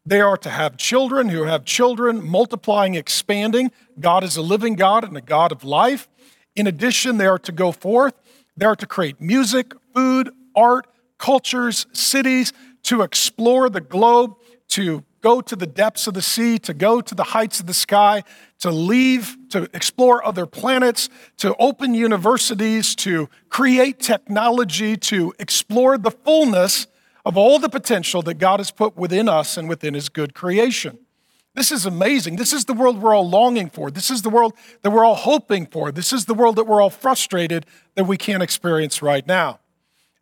They 0.07 0.21
are 0.21 0.38
to 0.38 0.49
have 0.49 0.78
children 0.78 1.28
who 1.28 1.43
have 1.43 1.64
children, 1.64 2.26
multiplying, 2.26 2.95
expanding. 2.95 3.71
God 4.00 4.25
is 4.25 4.37
a 4.37 4.43
living 4.43 4.75
God 4.75 5.04
and 5.04 5.16
a 5.16 5.21
God 5.21 5.52
of 5.52 5.64
life. 5.64 6.09
In 6.57 6.66
addition, 6.66 7.19
they 7.19 7.26
are 7.26 7.38
to 7.40 7.52
go 7.52 7.73
forth. 7.73 8.14
They 8.57 8.64
are 8.64 8.76
to 8.76 8.87
create 8.87 9.21
music, 9.21 9.75
food, 9.95 10.31
art, 10.57 10.87
cultures, 11.19 11.87
cities, 11.93 12.52
to 12.85 13.02
explore 13.02 13.69
the 13.69 13.83
globe, 13.83 14.35
to 14.69 15.04
go 15.21 15.40
to 15.40 15.57
the 15.57 15.66
depths 15.66 16.07
of 16.07 16.14
the 16.14 16.23
sea, 16.23 16.59
to 16.61 16.73
go 16.73 17.00
to 17.00 17.14
the 17.14 17.25
heights 17.25 17.61
of 17.61 17.66
the 17.66 17.75
sky, 17.75 18.23
to 18.61 18.71
leave, 18.71 19.37
to 19.50 19.69
explore 19.73 20.25
other 20.25 20.47
planets, 20.47 21.09
to 21.38 21.55
open 21.57 21.95
universities, 21.95 22.95
to 22.97 23.29
create 23.49 24.00
technology, 24.00 24.97
to 24.97 25.33
explore 25.38 25.97
the 25.97 26.11
fullness 26.11 26.87
of 27.25 27.37
all 27.37 27.59
the 27.59 27.69
potential 27.69 28.23
that 28.23 28.35
God 28.35 28.59
has 28.61 28.71
put 28.71 28.97
within 28.97 29.29
us 29.29 29.57
and 29.57 29.69
within 29.69 29.95
His 29.95 30.09
good 30.09 30.35
creation. 30.35 30.99
This 31.55 31.73
is 31.73 31.87
amazing. 31.87 32.37
This 32.37 32.53
is 32.53 32.67
the 32.67 32.73
world 32.73 33.03
we're 33.03 33.15
all 33.15 33.29
longing 33.29 33.69
for. 33.69 33.91
This 33.91 34.11
is 34.11 34.23
the 34.23 34.31
world 34.31 34.55
that 34.83 34.91
we're 34.91 35.05
all 35.05 35.17
hoping 35.17 35.67
for. 35.67 35.91
This 35.91 36.12
is 36.12 36.27
the 36.27 36.35
world 36.35 36.57
that 36.57 36.65
we're 36.65 36.81
all 36.81 36.91
frustrated 36.91 37.67
that 37.97 38.05
we 38.05 38.17
can't 38.17 38.43
experience 38.43 39.03
right 39.03 39.27
now. 39.27 39.59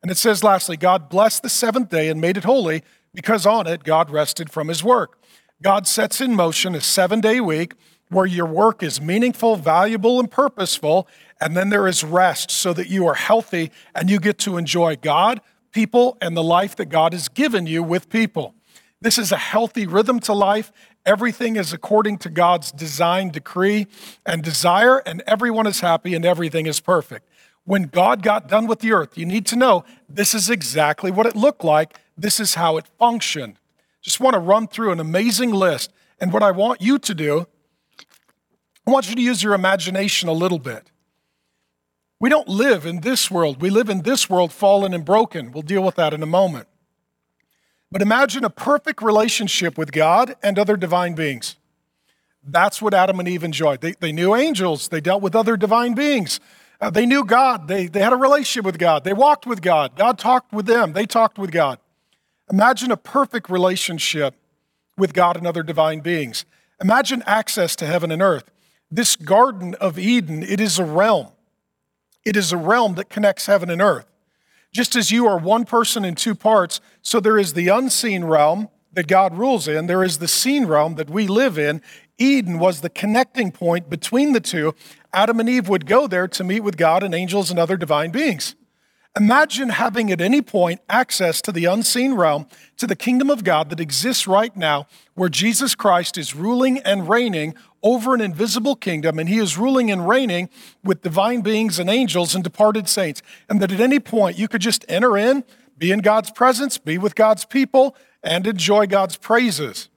And 0.03 0.11
it 0.11 0.17
says, 0.17 0.43
lastly, 0.43 0.77
God 0.77 1.09
blessed 1.09 1.43
the 1.43 1.49
seventh 1.49 1.91
day 1.91 2.09
and 2.09 2.21
made 2.21 2.37
it 2.37 2.45
holy 2.45 2.83
because 3.13 3.45
on 3.45 3.67
it 3.67 3.85
God 3.85 4.09
rested 4.09 4.51
from 4.51 4.69
his 4.69 4.83
work. 4.83 5.21
God 5.63 5.87
sets 5.87 6.21
in 6.21 6.35
motion 6.35 6.75
a 6.75 6.81
seven 6.81 7.21
day 7.21 7.41
week 7.41 7.75
where 8.09 8.27
your 8.27 8.47
work 8.47 8.83
is 8.83 9.01
meaningful, 9.01 9.57
valuable, 9.57 10.21
and 10.21 10.31
purposeful. 10.31 11.09
And 11.41 11.57
then 11.57 11.71
there 11.71 11.87
is 11.87 12.05
rest 12.05 12.51
so 12.51 12.73
that 12.73 12.89
you 12.89 13.07
are 13.07 13.15
healthy 13.15 13.71
and 13.95 14.09
you 14.09 14.21
get 14.21 14.39
to 14.39 14.57
enjoy 14.57 14.97
God, 14.97 15.41
people, 15.73 16.17
and 16.21 16.37
the 16.37 16.43
life 16.43 16.77
that 16.77 16.87
God 16.87 17.13
has 17.13 17.29
given 17.29 17.67
you 17.67 17.83
with 17.83 18.09
people. 18.09 18.55
This 19.01 19.19
is 19.19 19.33
a 19.33 19.37
healthy 19.37 19.87
rhythm 19.87 20.21
to 20.21 20.33
life. 20.33 20.73
Everything 21.05 21.57
is 21.57 21.73
according 21.73 22.19
to 22.19 22.31
God's 22.31 22.73
design, 22.73 23.31
decree, 23.31 23.87
and 24.25 24.43
desire, 24.43 24.99
and 24.99 25.23
everyone 25.27 25.67
is 25.67 25.81
happy 25.81 26.15
and 26.15 26.25
everything 26.25 26.67
is 26.67 26.81
perfect 26.81 27.29
when 27.67 27.83
God 27.83 28.23
got 28.23 28.49
done 28.49 28.67
with 28.67 28.79
the 28.79 28.93
earth, 28.93 29.19
you 29.19 29.27
need 29.27 29.45
to 29.47 29.57
know 29.57 29.85
this 30.09 30.35
is 30.35 30.49
exactly 30.49 31.11
what 31.11 31.27
it 31.27 31.37
looked 31.37 31.65
like. 31.65 31.99
This 32.17 32.41
is 32.41 32.55
how 32.55 32.77
it 32.77 32.87
functioned. 32.99 33.59
Just 34.01 34.21
want 34.21 34.35
to 34.35 34.41
run 34.41 34.69
through 34.69 34.93
an 34.93 35.01
amazing 35.01 35.51
list. 35.51 35.93
And 36.21 36.33
what 36.33 36.45
I 36.45 36.53
want 36.53 36.81
you 36.81 36.99
to 37.01 37.15
do, 37.15 37.49
I 38.87 38.91
want 38.91 39.09
you 39.09 39.17
to 39.17 39.23
use 39.23 39.43
your 39.43 39.55
imagination 39.55 40.29
a 40.29 40.33
little 40.33 40.59
bit. 40.59 40.91
We 42.21 42.31
don't 42.31 42.49
live 42.49 42.87
in 42.87 43.01
this 43.01 43.31
world. 43.31 43.61
We 43.61 43.69
live 43.69 43.91
in 43.91 44.03
this 44.03 44.31
world 44.31 44.53
fallen 44.53 44.95
and 44.95 45.05
broken. 45.05 45.53
We'll 45.53 45.63
deal 45.63 45.83
with 45.83 45.97
that 45.97 46.15
in 46.15 46.23
a 46.23 46.27
moment. 46.27 46.69
But 47.91 48.01
imagine 48.01 48.45
a 48.45 48.51
perfect 48.51 49.03
relationship 49.03 49.77
with 49.77 49.93
God 49.93 50.35
and 50.43 50.59
other 50.59 50.77
divine 50.77 51.15
beings. 51.15 51.57
That's 52.43 52.81
what 52.81 52.95
Adam 52.95 53.19
and 53.19 53.29
Eve 53.29 53.45
enjoyed. 53.45 53.81
They, 53.81 53.93
they 53.93 54.13
knew 54.13 54.35
angels, 54.35 54.89
they 54.89 55.01
dealt 55.01 55.21
with 55.21 55.35
other 55.35 55.57
divine 55.57 55.95
beings. 55.95 56.41
Uh, 56.81 56.91
they 56.91 57.07
knew 57.07 57.25
God, 57.25 57.69
they, 57.69 57.87
they 57.87 58.01
had 58.01 58.13
a 58.13 58.17
relationship 58.17 58.65
with 58.65 58.79
God, 58.79 59.03
they 59.03 59.13
walked 59.13 59.47
with 59.47 59.63
God. 59.63 59.97
God 59.97 60.19
talked 60.19 60.53
with 60.53 60.67
them, 60.67 60.93
they 60.93 61.07
talked 61.07 61.39
with 61.39 61.51
God. 61.51 61.79
Imagine 62.51 62.93
a 62.93 62.97
perfect 62.97 63.51
relationship 63.51 64.35
with 64.97 65.13
God 65.13 65.37
and 65.37 65.47
other 65.47 65.63
divine 65.63 66.01
beings. 66.01 66.45
Imagine 66.81 67.23
access 67.27 67.75
to 67.77 67.87
heaven 67.87 68.13
and 68.13 68.23
earth. 68.23 68.51
This 68.91 69.17
Garden 69.17 69.75
of 69.77 69.99
Eden, 69.99 70.43
it 70.43 70.61
is 70.61 70.79
a 70.79 70.85
realm. 70.85 71.29
It 72.25 72.37
is 72.37 72.53
a 72.53 72.57
realm 72.57 72.95
that 72.95 73.09
connects 73.09 73.47
heaven 73.47 73.71
and 73.71 73.83
earth. 73.83 74.07
Just 74.73 74.95
as 74.97 75.11
you 75.11 75.27
are 75.27 75.39
one 75.39 75.65
person 75.65 76.05
in 76.05 76.15
two 76.15 76.35
parts, 76.35 76.81
so 77.03 77.19
there 77.19 77.39
is 77.39 77.55
the 77.55 77.69
unseen 77.69 78.25
realm 78.25 78.69
that 78.93 79.07
God 79.07 79.37
rules 79.37 79.69
in, 79.69 79.87
there 79.87 80.03
is 80.03 80.19
the 80.19 80.29
seen 80.29 80.67
realm 80.67 80.95
that 80.97 81.11
we 81.11 81.27
live 81.27 81.59
in. 81.59 81.83
Eden 82.19 82.59
was 82.59 82.81
the 82.81 82.91
connecting 82.91 83.53
point 83.53 83.91
between 83.91 84.33
the 84.33 84.41
two. 84.41 84.75
Adam 85.13 85.39
and 85.41 85.49
Eve 85.49 85.69
would 85.69 85.87
go 85.87 86.07
there 86.07 86.29
to 86.29 86.45
meet 86.45 86.61
with 86.61 86.77
God 86.77 87.03
and 87.03 87.15
angels 87.15 87.51
and 87.51 87.59
other 87.59 87.77
divine 87.77 88.11
beings. 88.11 88.55
Imagine 89.17 89.71
having 89.71 90.13
at 90.13 90.21
any 90.21 90.43
point 90.43 90.83
access 90.91 91.41
to 91.41 91.51
the 91.51 91.65
unseen 91.65 92.13
realm, 92.13 92.47
to 92.77 92.87
the 92.87 92.95
kingdom 92.95 93.31
of 93.31 93.45
God 93.45 93.71
that 93.71 93.81
exists 93.81 94.27
right 94.27 94.55
now, 94.55 94.87
where 95.15 95.31
Jesus 95.31 95.75
Christ 95.75 96.19
is 96.19 96.35
ruling 96.35 96.81
and 96.81 97.09
reigning 97.09 97.55
over 97.83 98.15
an 98.15 98.21
invisible 98.21 98.77
kingdom, 98.77 99.19
and 99.19 99.27
he 99.27 99.39
is 99.39 99.57
ruling 99.57 99.91
and 99.91 100.07
reigning 100.07 100.51
with 100.85 101.01
divine 101.01 101.41
beings 101.41 101.79
and 101.79 101.89
angels 101.89 102.35
and 102.35 102.45
departed 102.45 102.91
saints. 102.91 103.23
And 103.49 103.59
that 103.63 103.73
at 103.73 103.81
any 103.81 104.01
point 104.01 104.39
you 104.39 104.49
could 104.49 104.61
just 104.61 104.85
enter 104.87 105.17
in, 105.17 105.45
be 105.79 105.93
in 105.93 106.01
God's 106.01 106.31
presence, 106.31 106.77
be 106.77 106.99
with 106.99 107.15
God's 107.15 107.47
people, 107.47 107.97
and 108.23 108.47
enjoy 108.47 108.87
God's 108.87 109.17
praises. 109.17 109.89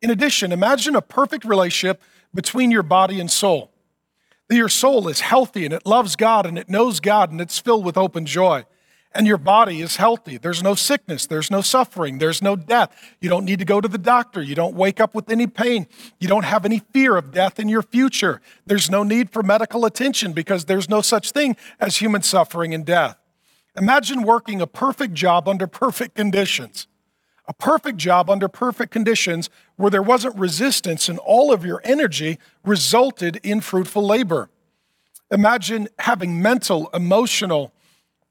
In 0.00 0.10
addition, 0.10 0.52
imagine 0.52 0.94
a 0.94 1.02
perfect 1.02 1.44
relationship 1.44 2.00
between 2.32 2.70
your 2.70 2.84
body 2.84 3.18
and 3.18 3.28
soul 3.28 3.72
your 4.56 4.68
soul 4.68 5.08
is 5.08 5.20
healthy 5.20 5.64
and 5.64 5.74
it 5.74 5.86
loves 5.86 6.16
God 6.16 6.46
and 6.46 6.58
it 6.58 6.68
knows 6.68 7.00
God 7.00 7.30
and 7.30 7.40
it's 7.40 7.58
filled 7.58 7.84
with 7.84 7.98
open 7.98 8.26
joy. 8.26 8.64
And 9.12 9.26
your 9.26 9.38
body 9.38 9.80
is 9.80 9.96
healthy. 9.96 10.36
There's 10.36 10.62
no 10.62 10.74
sickness, 10.74 11.26
there's 11.26 11.50
no 11.50 11.60
suffering, 11.60 12.18
there's 12.18 12.42
no 12.42 12.56
death. 12.56 12.94
You 13.20 13.28
don't 13.28 13.44
need 13.44 13.58
to 13.58 13.64
go 13.64 13.80
to 13.80 13.88
the 13.88 13.98
doctor. 13.98 14.42
You 14.42 14.54
don't 14.54 14.74
wake 14.74 15.00
up 15.00 15.14
with 15.14 15.30
any 15.30 15.46
pain. 15.46 15.86
You 16.20 16.28
don't 16.28 16.44
have 16.44 16.64
any 16.64 16.80
fear 16.92 17.16
of 17.16 17.32
death 17.32 17.58
in 17.58 17.68
your 17.68 17.82
future. 17.82 18.40
There's 18.66 18.90
no 18.90 19.02
need 19.02 19.30
for 19.30 19.42
medical 19.42 19.84
attention 19.86 20.32
because 20.32 20.66
there's 20.66 20.88
no 20.88 21.00
such 21.00 21.32
thing 21.32 21.56
as 21.80 21.96
human 21.96 22.22
suffering 22.22 22.74
and 22.74 22.84
death. 22.84 23.16
Imagine 23.76 24.22
working 24.22 24.60
a 24.60 24.66
perfect 24.66 25.14
job 25.14 25.48
under 25.48 25.66
perfect 25.66 26.14
conditions 26.14 26.86
a 27.48 27.54
perfect 27.54 27.96
job 27.96 28.28
under 28.28 28.46
perfect 28.46 28.92
conditions 28.92 29.48
where 29.76 29.90
there 29.90 30.02
wasn't 30.02 30.36
resistance 30.36 31.08
and 31.08 31.18
all 31.20 31.50
of 31.50 31.64
your 31.64 31.80
energy 31.82 32.38
resulted 32.62 33.40
in 33.42 33.62
fruitful 33.62 34.06
labor. 34.06 34.50
Imagine 35.30 35.88
having 35.98 36.40
mental, 36.40 36.90
emotional 36.92 37.72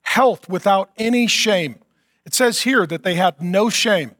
health 0.01 0.47
without 0.47 0.91
any 0.97 1.25
shame. 1.25 1.79
It 2.25 2.33
says 2.35 2.61
here 2.61 2.85
that 2.85 3.03
they 3.03 3.15
had 3.15 3.41
no 3.41 3.69
shame. 3.69 4.11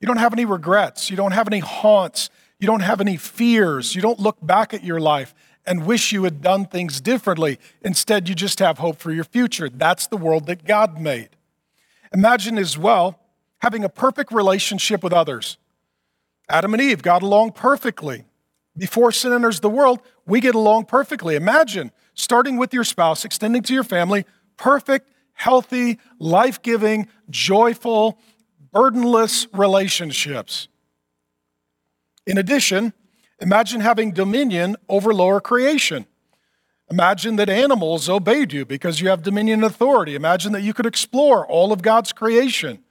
You 0.00 0.06
don't 0.06 0.18
have 0.18 0.32
any 0.32 0.44
regrets. 0.44 1.08
You 1.08 1.16
don't 1.16 1.32
have 1.32 1.46
any 1.46 1.60
haunts. 1.60 2.28
You 2.58 2.66
don't 2.66 2.80
have 2.80 3.00
any 3.00 3.16
fears. 3.16 3.94
You 3.94 4.02
don't 4.02 4.18
look 4.18 4.38
back 4.44 4.74
at 4.74 4.82
your 4.82 5.00
life 5.00 5.34
and 5.64 5.86
wish 5.86 6.10
you 6.10 6.24
had 6.24 6.42
done 6.42 6.66
things 6.66 7.00
differently. 7.00 7.60
Instead, 7.82 8.28
you 8.28 8.34
just 8.34 8.58
have 8.58 8.78
hope 8.78 8.98
for 8.98 9.12
your 9.12 9.24
future. 9.24 9.68
That's 9.68 10.08
the 10.08 10.16
world 10.16 10.46
that 10.46 10.64
God 10.64 11.00
made. 11.00 11.28
Imagine 12.12 12.58
as 12.58 12.76
well 12.76 13.20
having 13.62 13.84
a 13.84 13.88
perfect 13.88 14.32
relationship 14.32 15.04
with 15.04 15.12
others. 15.12 15.56
Adam 16.48 16.74
and 16.74 16.82
Eve 16.82 17.00
got 17.00 17.22
along 17.22 17.52
perfectly. 17.52 18.24
Before 18.76 19.12
sin 19.12 19.32
enters 19.32 19.60
the 19.60 19.70
world, 19.70 20.00
we 20.26 20.40
get 20.40 20.56
along 20.56 20.86
perfectly. 20.86 21.36
Imagine 21.36 21.92
starting 22.14 22.56
with 22.56 22.74
your 22.74 22.82
spouse, 22.82 23.24
extending 23.24 23.62
to 23.62 23.72
your 23.72 23.84
family, 23.84 24.26
perfect, 24.56 25.08
healthy, 25.34 26.00
life 26.18 26.60
giving, 26.60 27.06
joyful, 27.30 28.18
burdenless 28.72 29.46
relationships. 29.52 30.66
In 32.26 32.38
addition, 32.38 32.92
imagine 33.40 33.80
having 33.80 34.10
dominion 34.10 34.74
over 34.88 35.14
lower 35.14 35.40
creation. 35.40 36.06
Imagine 36.90 37.36
that 37.36 37.48
animals 37.48 38.08
obeyed 38.08 38.52
you 38.52 38.64
because 38.66 39.00
you 39.00 39.08
have 39.08 39.22
dominion 39.22 39.62
and 39.62 39.72
authority. 39.72 40.16
Imagine 40.16 40.50
that 40.52 40.62
you 40.62 40.74
could 40.74 40.86
explore 40.86 41.46
all 41.46 41.72
of 41.72 41.80
God's 41.80 42.12
creation. 42.12 42.82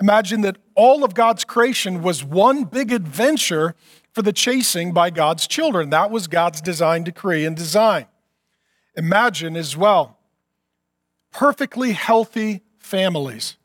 Imagine 0.00 0.42
that 0.42 0.58
all 0.74 1.02
of 1.02 1.14
God's 1.14 1.44
creation 1.44 2.02
was 2.02 2.22
one 2.22 2.64
big 2.64 2.92
adventure 2.92 3.74
for 4.12 4.22
the 4.22 4.32
chasing 4.32 4.92
by 4.92 5.10
God's 5.10 5.46
children. 5.46 5.90
That 5.90 6.10
was 6.10 6.28
God's 6.28 6.60
design, 6.60 7.04
decree, 7.04 7.44
and 7.44 7.56
design. 7.56 8.06
Imagine 8.96 9.56
as 9.56 9.76
well 9.76 10.18
perfectly 11.30 11.92
healthy 11.92 12.62
families. 12.78 13.56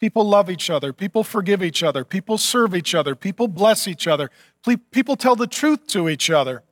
People 0.00 0.28
love 0.28 0.50
each 0.50 0.68
other. 0.68 0.92
People 0.92 1.22
forgive 1.22 1.62
each 1.62 1.82
other. 1.82 2.04
People 2.04 2.36
serve 2.36 2.74
each 2.74 2.94
other. 2.94 3.14
People 3.14 3.46
bless 3.46 3.86
each 3.86 4.08
other. 4.08 4.30
People 4.90 5.16
tell 5.16 5.36
the 5.36 5.46
truth 5.46 5.86
to 5.88 6.08
each 6.08 6.28
other. 6.28 6.64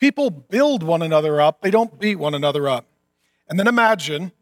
People 0.00 0.30
build 0.30 0.82
one 0.82 1.02
another 1.02 1.40
up. 1.40 1.60
They 1.60 1.70
don't 1.70 1.98
beat 2.00 2.16
one 2.16 2.34
another 2.34 2.68
up. 2.68 2.86
And 3.48 3.58
then 3.58 3.66
imagine 3.66 4.32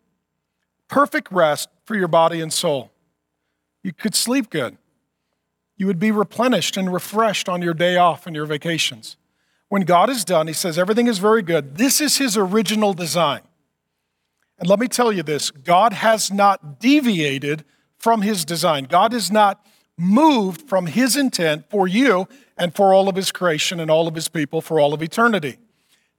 perfect 0.87 1.33
rest 1.33 1.69
for 1.85 1.97
your 1.97 2.07
body 2.07 2.41
and 2.41 2.53
soul. 2.53 2.93
You 3.83 3.93
could 3.93 4.15
sleep 4.15 4.51
good. 4.51 4.77
You 5.77 5.87
would 5.87 6.01
be 6.01 6.11
replenished 6.11 6.77
and 6.77 6.93
refreshed 6.93 7.49
on 7.49 7.63
your 7.63 7.75
day 7.75 7.97
off 7.97 8.27
and 8.27 8.35
your 8.35 8.47
vacations. 8.47 9.17
When 9.69 9.83
God 9.83 10.11
is 10.11 10.25
done, 10.25 10.47
He 10.49 10.53
says 10.53 10.79
everything 10.79 11.07
is 11.07 11.19
very 11.19 11.43
good. 11.43 11.77
This 11.77 12.01
is 12.01 12.19
His 12.19 12.37
original 12.37 12.95
design. 12.95 13.43
And 14.59 14.69
let 14.69 14.81
me 14.81 14.89
tell 14.89 15.13
you 15.13 15.23
this 15.23 15.51
God 15.51 15.93
has 15.93 16.33
not 16.33 16.81
deviated 16.81 17.65
from 17.97 18.23
His 18.23 18.45
design. 18.45 18.85
God 18.85 19.13
has 19.13 19.31
not 19.31 19.65
moved 19.97 20.69
from 20.69 20.87
His 20.87 21.17
intent 21.17 21.71
for 21.71 21.87
you 21.87 22.27
and 22.57 22.75
for 22.75 22.93
all 22.93 23.09
of 23.09 23.17
His 23.17 23.31
creation 23.31 23.79
and 23.79 23.91
all 23.91 24.09
of 24.09 24.15
His 24.15 24.29
people 24.29 24.61
for 24.61 24.81
all 24.81 24.95
of 24.95 25.03
eternity. 25.03 25.59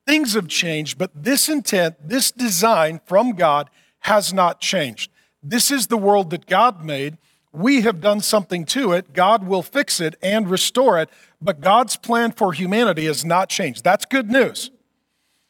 Things 0.07 0.33
have 0.33 0.47
changed, 0.47 0.97
but 0.97 1.11
this 1.13 1.49
intent, 1.49 1.95
this 2.03 2.31
design 2.31 3.01
from 3.05 3.33
God 3.33 3.69
has 4.01 4.33
not 4.33 4.61
changed. 4.61 5.11
This 5.43 5.69
is 5.71 5.87
the 5.87 5.97
world 5.97 6.29
that 6.31 6.45
God 6.45 6.83
made. 6.83 7.17
We 7.51 7.81
have 7.81 7.99
done 7.99 8.21
something 8.21 8.65
to 8.65 8.91
it. 8.91 9.13
God 9.13 9.45
will 9.45 9.63
fix 9.63 9.99
it 9.99 10.15
and 10.21 10.49
restore 10.49 10.99
it, 10.99 11.09
but 11.41 11.61
God's 11.61 11.95
plan 11.97 12.31
for 12.31 12.53
humanity 12.53 13.05
has 13.05 13.25
not 13.25 13.49
changed. 13.49 13.83
That's 13.83 14.05
good 14.05 14.29
news. 14.29 14.71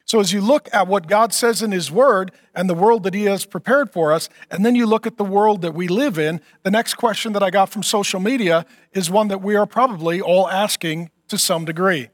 So, 0.06 0.20
as 0.20 0.34
you 0.34 0.42
look 0.42 0.70
at 0.74 0.88
what 0.88 1.08
God 1.08 1.34
says 1.34 1.62
in 1.62 1.72
His 1.72 1.92
Word 1.92 2.32
and 2.56 2.68
the 2.68 2.74
world 2.74 3.04
that 3.04 3.14
He 3.14 3.26
has 3.26 3.46
prepared 3.46 3.92
for 3.92 4.12
us, 4.12 4.28
and 4.50 4.66
then 4.66 4.74
you 4.74 4.88
look 4.88 5.06
at 5.06 5.18
the 5.18 5.24
world 5.24 5.62
that 5.62 5.76
we 5.76 5.88
live 5.88 6.18
in, 6.18 6.42
the 6.64 6.72
next 6.72 6.96
question 6.96 7.34
that 7.34 7.44
I 7.44 7.52
got 7.52 7.70
from 7.70 7.84
social 7.84 8.20
media 8.20 8.66
is 8.92 9.12
one 9.12 9.28
that 9.28 9.44
we 9.44 9.56
are 9.56 9.68
probably 9.68 10.20
all 10.20 10.50
asking 10.50 11.12
to 11.28 11.38
some 11.38 11.64
degree 11.64 12.10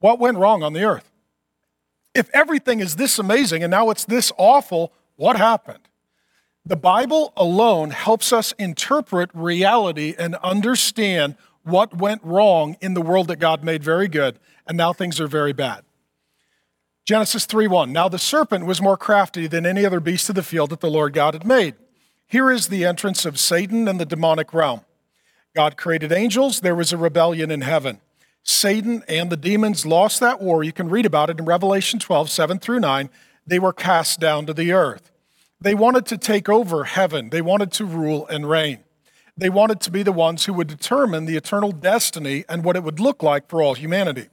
What 0.00 0.18
went 0.18 0.36
wrong 0.36 0.62
on 0.62 0.74
the 0.74 0.84
earth? 0.84 1.10
If 2.14 2.28
everything 2.34 2.80
is 2.80 2.96
this 2.96 3.18
amazing 3.18 3.62
and 3.62 3.70
now 3.70 3.88
it's 3.88 4.04
this 4.04 4.30
awful, 4.36 4.92
what 5.16 5.36
happened? 5.36 5.88
The 6.64 6.76
Bible 6.76 7.32
alone 7.36 7.90
helps 7.90 8.32
us 8.32 8.52
interpret 8.58 9.30
reality 9.32 10.14
and 10.18 10.34
understand 10.36 11.36
what 11.62 11.96
went 11.96 12.22
wrong 12.22 12.76
in 12.80 12.94
the 12.94 13.02
world 13.02 13.28
that 13.28 13.36
God 13.36 13.64
made 13.64 13.82
very 13.82 14.08
good, 14.08 14.38
and 14.66 14.76
now 14.76 14.92
things 14.92 15.20
are 15.20 15.26
very 15.26 15.52
bad. 15.52 15.82
Genesis 17.06 17.46
3:1. 17.46 17.92
Now 17.92 18.08
the 18.08 18.18
serpent 18.18 18.66
was 18.66 18.80
more 18.80 18.96
crafty 18.96 19.46
than 19.46 19.66
any 19.66 19.84
other 19.84 20.00
beast 20.00 20.28
of 20.28 20.34
the 20.34 20.42
field 20.42 20.70
that 20.70 20.80
the 20.80 20.90
Lord 20.90 21.12
God 21.12 21.34
had 21.34 21.46
made. 21.46 21.74
Here 22.26 22.50
is 22.50 22.68
the 22.68 22.84
entrance 22.84 23.24
of 23.24 23.40
Satan 23.40 23.88
and 23.88 23.98
the 23.98 24.04
demonic 24.04 24.54
realm. 24.54 24.82
God 25.56 25.76
created 25.76 26.12
angels, 26.12 26.60
there 26.60 26.76
was 26.76 26.92
a 26.92 26.96
rebellion 26.96 27.50
in 27.50 27.62
heaven. 27.62 28.00
Satan 28.42 29.02
and 29.08 29.30
the 29.30 29.36
demons 29.36 29.84
lost 29.84 30.20
that 30.20 30.40
war. 30.40 30.62
You 30.62 30.72
can 30.72 30.88
read 30.88 31.04
about 31.04 31.30
it 31.30 31.38
in 31.38 31.44
Revelation 31.44 31.98
12, 31.98 32.30
7 32.30 32.58
through 32.58 32.80
9. 32.80 33.10
They 33.46 33.58
were 33.58 33.72
cast 33.72 34.20
down 34.20 34.46
to 34.46 34.54
the 34.54 34.72
earth. 34.72 35.09
They 35.60 35.74
wanted 35.74 36.06
to 36.06 36.18
take 36.18 36.48
over 36.48 36.84
heaven, 36.84 37.30
they 37.30 37.42
wanted 37.42 37.72
to 37.72 37.84
rule 37.84 38.26
and 38.28 38.48
reign. 38.48 38.80
They 39.36 39.50
wanted 39.50 39.80
to 39.82 39.90
be 39.90 40.02
the 40.02 40.12
ones 40.12 40.44
who 40.44 40.52
would 40.52 40.68
determine 40.68 41.24
the 41.24 41.36
eternal 41.36 41.72
destiny 41.72 42.44
and 42.48 42.62
what 42.62 42.76
it 42.76 42.82
would 42.82 43.00
look 43.00 43.22
like 43.22 43.48
for 43.48 43.62
all 43.62 43.74
humanity. 43.74 44.28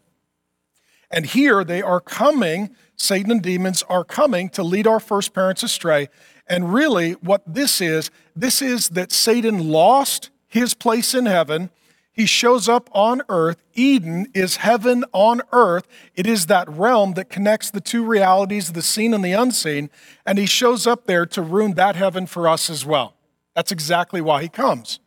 And 1.10 1.26
here 1.26 1.64
they 1.64 1.82
are 1.82 2.02
coming, 2.02 2.76
Satan 2.98 3.32
and 3.32 3.42
demons 3.42 3.84
are 3.84 4.04
coming 4.04 4.50
to 4.50 4.64
lead 4.64 4.86
our 4.86 5.00
first 5.00 5.34
parents 5.34 5.64
astray. 5.64 6.10
And 6.48 6.74
really, 6.74 7.14
what 7.14 7.42
this 7.46 7.80
is, 7.80 8.12
this 8.36 8.62
is 8.62 8.90
that 8.90 9.12
Satan 9.12 9.70
lost 9.70 10.30
his 10.48 10.74
place 10.74 11.14
in 11.14 11.26
heaven. 11.26 11.70
He 12.18 12.26
shows 12.26 12.68
up 12.68 12.90
on 12.94 13.22
earth. 13.30 13.62
Eden 13.76 14.26
is 14.34 14.58
heaven 14.58 15.06
on 15.14 15.44
earth. 15.52 15.88
It 16.16 16.26
is 16.26 16.48
that 16.48 16.68
realm 16.68 17.14
that 17.14 17.30
connects 17.30 17.70
the 17.70 17.80
two 17.80 18.04
realities, 18.04 18.72
the 18.72 18.82
seen 18.82 19.14
and 19.14 19.24
the 19.24 19.34
unseen. 19.34 19.92
And 20.26 20.40
he 20.40 20.48
shows 20.48 20.88
up 20.88 21.06
there 21.06 21.28
to 21.28 21.44
ruin 21.44 21.76
that 21.76 21.96
heaven 21.96 22.26
for 22.26 22.48
us 22.48 22.72
as 22.72 22.84
well. 22.84 23.14
That's 23.54 23.72
exactly 23.72 24.20
why 24.20 24.42
he 24.42 24.50
comes. 24.50 25.00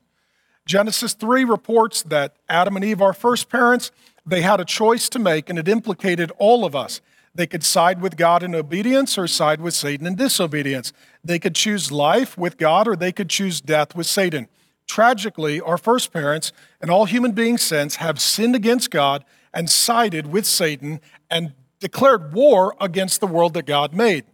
Genesis 0.67 1.14
3 1.14 1.43
reports 1.43 2.05
that 2.05 2.37
Adam 2.49 2.76
and 2.76 2.85
Eve, 2.85 3.02
our 3.02 3.12
first 3.12 3.49
parents, 3.49 3.90
they 4.25 4.43
had 4.43 4.61
a 4.61 4.64
choice 4.64 5.09
to 5.09 5.19
make, 5.19 5.50
and 5.50 5.59
it 5.59 5.67
implicated 5.67 6.31
all 6.38 6.64
of 6.64 6.76
us. 6.76 7.00
They 7.35 7.49
could 7.49 7.64
side 7.64 8.00
with 8.00 8.17
God 8.17 8.45
in 8.45 8.55
obedience 8.55 9.19
or 9.19 9.26
side 9.26 9.61
with 9.61 9.75
Satan 9.75 10.07
in 10.07 10.14
disobedience. 10.14 10.93
They 11.25 11.40
could 11.40 11.57
choose 11.57 11.90
life 11.90 12.38
with 12.38 12.57
God 12.57 12.87
or 12.87 12.95
they 12.95 13.11
could 13.11 13.31
choose 13.31 13.61
death 13.61 13.97
with 13.97 14.07
Satan. 14.07 14.47
Tragically, 14.90 15.61
our 15.61 15.78
first 15.78 16.12
parents 16.12 16.52
and 16.80 16.90
all 16.90 17.04
human 17.04 17.30
beings 17.30 17.62
since 17.62 17.97
have 17.97 18.20
sinned 18.20 18.56
against 18.56 18.90
God 18.90 19.25
and 19.54 19.70
sided 19.70 20.26
with 20.26 20.44
Satan 20.44 21.00
and 21.30 21.52
declared 21.78 22.32
war 22.32 22.75
against 22.80 23.20
the 23.20 23.28
world 23.28 23.54
that 23.54 23.66
God 23.66 23.94
made. 23.94 24.25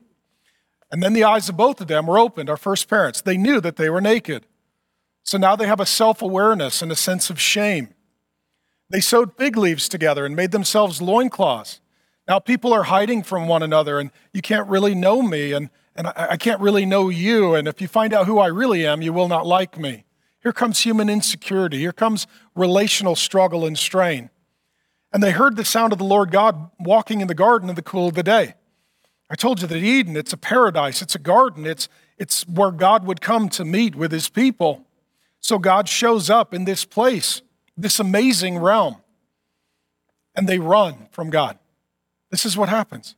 And 0.91 1.03
then 1.03 1.13
the 1.13 1.25
eyes 1.25 1.51
of 1.51 1.59
both 1.59 1.83
of 1.83 1.89
them 1.89 2.07
were 2.07 2.19
opened, 2.19 2.49
our 2.49 2.57
first 2.57 2.89
parents. 2.89 3.21
They 3.21 3.37
knew 3.37 3.61
that 3.61 3.77
they 3.77 3.91
were 3.91 4.01
naked. 4.01 4.47
So 5.25 5.37
now 5.37 5.57
they 5.57 5.67
have 5.67 5.79
a 5.79 5.85
self 5.85 6.23
awareness 6.23 6.81
and 6.81 6.91
a 6.91 6.97
sense 6.97 7.29
of 7.29 7.39
shame. 7.39 7.93
They 8.89 9.03
sewed 9.03 9.35
fig 9.37 9.59
leaves 9.59 9.91
together 9.91 10.25
and 10.25 10.35
made 10.35 10.53
themselves 10.53 11.03
loincloths. 11.03 11.83
Now 12.27 12.39
people 12.39 12.73
are 12.73 12.85
hiding 12.85 13.25
from 13.25 13.47
one 13.47 13.63
another, 13.63 14.01
and 14.01 14.11
you 14.33 14.41
can't 14.41 14.71
really 14.71 14.95
know 14.95 15.21
me, 15.21 15.53
and, 15.53 15.69
and 15.95 16.07
I, 16.07 16.29
I 16.31 16.37
can't 16.39 16.63
really 16.63 16.87
know 16.87 17.11
you. 17.11 17.55
And 17.55 17.69
if 17.69 17.83
you 17.83 17.89
find 17.89 18.15
out 18.15 18.25
who 18.25 18.39
I 18.39 18.47
really 18.47 18.87
am, 18.87 19.03
you 19.03 19.13
will 19.13 19.29
not 19.29 19.45
like 19.45 19.79
me. 19.79 20.06
Here 20.47 20.53
comes 20.53 20.83
human 20.83 21.09
insecurity. 21.09 21.79
Here 21.79 21.93
comes 21.93 22.29
relational 22.55 23.17
struggle 23.17 23.67
and 23.67 23.77
strain. 23.77 24.31
And 25.13 25.21
they 25.21 25.33
heard 25.33 25.57
the 25.57 25.65
sound 25.65 25.93
of 25.93 25.99
the 25.99 26.05
Lord 26.05 26.31
God 26.31 26.71
walking 26.79 27.21
in 27.21 27.27
the 27.27 27.35
garden 27.35 27.69
in 27.69 27.75
the 27.75 27.83
cool 27.83 28.07
of 28.07 28.15
the 28.15 28.23
day. 28.23 28.55
I 29.29 29.35
told 29.35 29.61
you 29.61 29.67
that 29.67 29.77
Eden, 29.77 30.17
it's 30.17 30.33
a 30.33 30.37
paradise, 30.37 31.03
it's 31.03 31.17
a 31.17 31.19
garden, 31.19 31.67
it's, 31.67 31.89
it's 32.17 32.47
where 32.47 32.71
God 32.71 33.05
would 33.09 33.21
come 33.21 33.49
to 33.49 33.65
meet 33.65 33.97
with 33.97 34.13
his 34.13 34.29
people. 34.29 34.87
So 35.41 35.59
God 35.59 35.89
shows 35.89 36.31
up 36.31 36.55
in 36.55 36.65
this 36.65 36.85
place, 36.85 37.43
this 37.77 37.99
amazing 37.99 38.59
realm, 38.59 38.99
and 40.37 40.49
they 40.49 40.61
run 40.61 41.09
from 41.11 41.29
God. 41.29 41.59
This 42.31 42.47
is 42.47 42.57
what 42.57 42.69
happens 42.69 43.17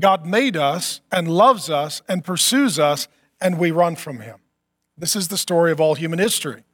God 0.00 0.24
made 0.24 0.56
us 0.56 1.02
and 1.12 1.28
loves 1.28 1.68
us 1.68 2.00
and 2.08 2.24
pursues 2.24 2.78
us, 2.78 3.08
and 3.42 3.58
we 3.58 3.70
run 3.70 3.94
from 3.94 4.20
him. 4.20 4.38
This 4.98 5.16
is 5.16 5.28
the 5.28 5.38
story 5.38 5.70
of 5.72 5.80
all 5.80 5.94
human 5.94 6.18
history. 6.18 6.64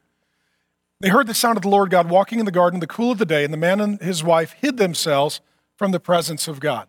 They 0.99 1.09
heard 1.09 1.27
the 1.27 1.33
sound 1.33 1.57
of 1.57 1.63
the 1.63 1.69
Lord 1.69 1.89
God 1.89 2.09
walking 2.09 2.39
in 2.39 2.45
the 2.45 2.51
garden 2.51 2.77
in 2.77 2.79
the 2.79 2.87
cool 2.87 3.11
of 3.11 3.17
the 3.17 3.25
day, 3.25 3.43
and 3.43 3.53
the 3.53 3.57
man 3.57 3.81
and 3.81 4.01
his 4.01 4.23
wife 4.23 4.55
hid 4.61 4.77
themselves 4.77 5.41
from 5.75 5.91
the 5.91 5.99
presence 5.99 6.47
of 6.47 6.59
God. 6.59 6.87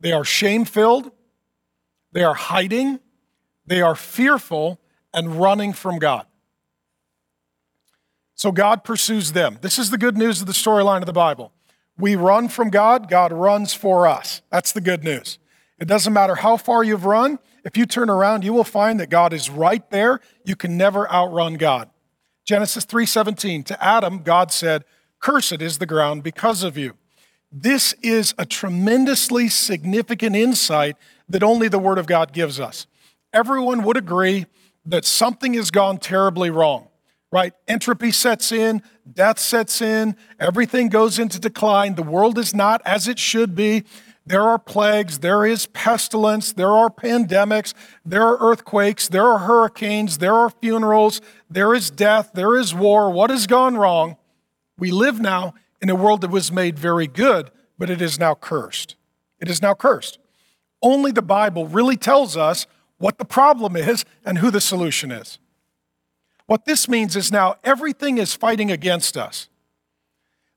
They 0.00 0.12
are 0.12 0.24
shame 0.24 0.64
filled, 0.64 1.12
they 2.12 2.24
are 2.24 2.34
hiding, 2.34 2.98
they 3.66 3.80
are 3.80 3.94
fearful, 3.94 4.80
and 5.14 5.40
running 5.40 5.72
from 5.72 5.98
God. 5.98 6.26
So 8.34 8.52
God 8.52 8.84
pursues 8.84 9.32
them. 9.32 9.58
This 9.62 9.78
is 9.78 9.90
the 9.90 9.98
good 9.98 10.16
news 10.16 10.40
of 10.40 10.46
the 10.46 10.52
storyline 10.52 11.00
of 11.00 11.06
the 11.06 11.12
Bible. 11.12 11.52
We 11.96 12.16
run 12.16 12.48
from 12.48 12.68
God, 12.68 13.08
God 13.08 13.32
runs 13.32 13.72
for 13.72 14.06
us. 14.06 14.42
That's 14.50 14.72
the 14.72 14.82
good 14.82 15.02
news. 15.02 15.38
It 15.78 15.86
doesn't 15.86 16.12
matter 16.12 16.36
how 16.36 16.56
far 16.56 16.82
you've 16.82 17.04
run, 17.04 17.38
if 17.66 17.76
you 17.76 17.84
turn 17.84 18.08
around, 18.08 18.44
you 18.44 18.52
will 18.52 18.62
find 18.62 19.00
that 19.00 19.10
God 19.10 19.32
is 19.32 19.50
right 19.50 19.90
there. 19.90 20.20
You 20.44 20.54
can 20.54 20.76
never 20.76 21.10
outrun 21.10 21.54
God. 21.54 21.90
Genesis 22.44 22.84
3:17 22.84 23.64
to 23.64 23.84
Adam 23.84 24.22
God 24.22 24.52
said, 24.52 24.84
"Cursed 25.18 25.60
is 25.60 25.78
the 25.78 25.84
ground 25.84 26.22
because 26.22 26.62
of 26.62 26.78
you." 26.78 26.94
This 27.50 27.92
is 28.02 28.34
a 28.38 28.46
tremendously 28.46 29.48
significant 29.48 30.36
insight 30.36 30.96
that 31.28 31.42
only 31.42 31.66
the 31.66 31.80
word 31.80 31.98
of 31.98 32.06
God 32.06 32.32
gives 32.32 32.60
us. 32.60 32.86
Everyone 33.32 33.82
would 33.82 33.96
agree 33.96 34.46
that 34.84 35.04
something 35.04 35.54
has 35.54 35.72
gone 35.72 35.98
terribly 35.98 36.50
wrong. 36.50 36.86
Right? 37.32 37.52
Entropy 37.66 38.12
sets 38.12 38.52
in, 38.52 38.80
death 39.12 39.40
sets 39.40 39.82
in, 39.82 40.14
everything 40.38 40.88
goes 40.88 41.18
into 41.18 41.40
decline. 41.40 41.96
The 41.96 42.04
world 42.04 42.38
is 42.38 42.54
not 42.54 42.80
as 42.84 43.08
it 43.08 43.18
should 43.18 43.56
be. 43.56 43.84
There 44.28 44.42
are 44.42 44.58
plagues, 44.58 45.20
there 45.20 45.46
is 45.46 45.66
pestilence, 45.66 46.52
there 46.52 46.72
are 46.72 46.90
pandemics, 46.90 47.74
there 48.04 48.22
are 48.22 48.36
earthquakes, 48.40 49.06
there 49.06 49.24
are 49.24 49.38
hurricanes, 49.38 50.18
there 50.18 50.34
are 50.34 50.50
funerals, 50.50 51.20
there 51.48 51.72
is 51.72 51.90
death, 51.90 52.32
there 52.34 52.56
is 52.56 52.74
war. 52.74 53.08
What 53.08 53.30
has 53.30 53.46
gone 53.46 53.76
wrong? 53.76 54.16
We 54.76 54.90
live 54.90 55.20
now 55.20 55.54
in 55.80 55.90
a 55.90 55.94
world 55.94 56.22
that 56.22 56.30
was 56.30 56.50
made 56.50 56.76
very 56.76 57.06
good, 57.06 57.52
but 57.78 57.88
it 57.88 58.02
is 58.02 58.18
now 58.18 58.34
cursed. 58.34 58.96
It 59.40 59.48
is 59.48 59.62
now 59.62 59.74
cursed. 59.74 60.18
Only 60.82 61.12
the 61.12 61.22
Bible 61.22 61.68
really 61.68 61.96
tells 61.96 62.36
us 62.36 62.66
what 62.98 63.18
the 63.18 63.24
problem 63.24 63.76
is 63.76 64.04
and 64.24 64.38
who 64.38 64.50
the 64.50 64.60
solution 64.60 65.12
is. 65.12 65.38
What 66.46 66.64
this 66.64 66.88
means 66.88 67.14
is 67.14 67.30
now 67.30 67.56
everything 67.62 68.18
is 68.18 68.34
fighting 68.34 68.72
against 68.72 69.16
us. 69.16 69.48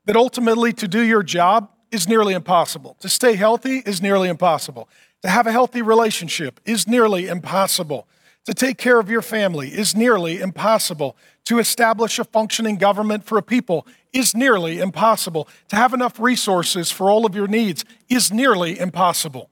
That 0.06 0.16
ultimately, 0.16 0.72
to 0.72 0.88
do 0.88 1.02
your 1.02 1.22
job, 1.22 1.70
is 1.90 2.08
nearly 2.08 2.34
impossible. 2.34 2.96
To 3.00 3.08
stay 3.08 3.34
healthy 3.34 3.78
is 3.78 4.00
nearly 4.00 4.28
impossible. 4.28 4.88
To 5.22 5.28
have 5.28 5.46
a 5.46 5.52
healthy 5.52 5.82
relationship 5.82 6.60
is 6.64 6.86
nearly 6.86 7.28
impossible. 7.28 8.06
To 8.46 8.54
take 8.54 8.78
care 8.78 8.98
of 8.98 9.10
your 9.10 9.22
family 9.22 9.68
is 9.68 9.94
nearly 9.94 10.40
impossible. 10.40 11.16
To 11.44 11.58
establish 11.58 12.18
a 12.18 12.24
functioning 12.24 12.76
government 12.76 13.24
for 13.24 13.36
a 13.36 13.42
people 13.42 13.86
is 14.12 14.34
nearly 14.34 14.78
impossible. 14.78 15.48
To 15.68 15.76
have 15.76 15.92
enough 15.92 16.18
resources 16.18 16.90
for 16.90 17.10
all 17.10 17.26
of 17.26 17.34
your 17.34 17.48
needs 17.48 17.84
is 18.08 18.32
nearly 18.32 18.78
impossible. 18.78 19.50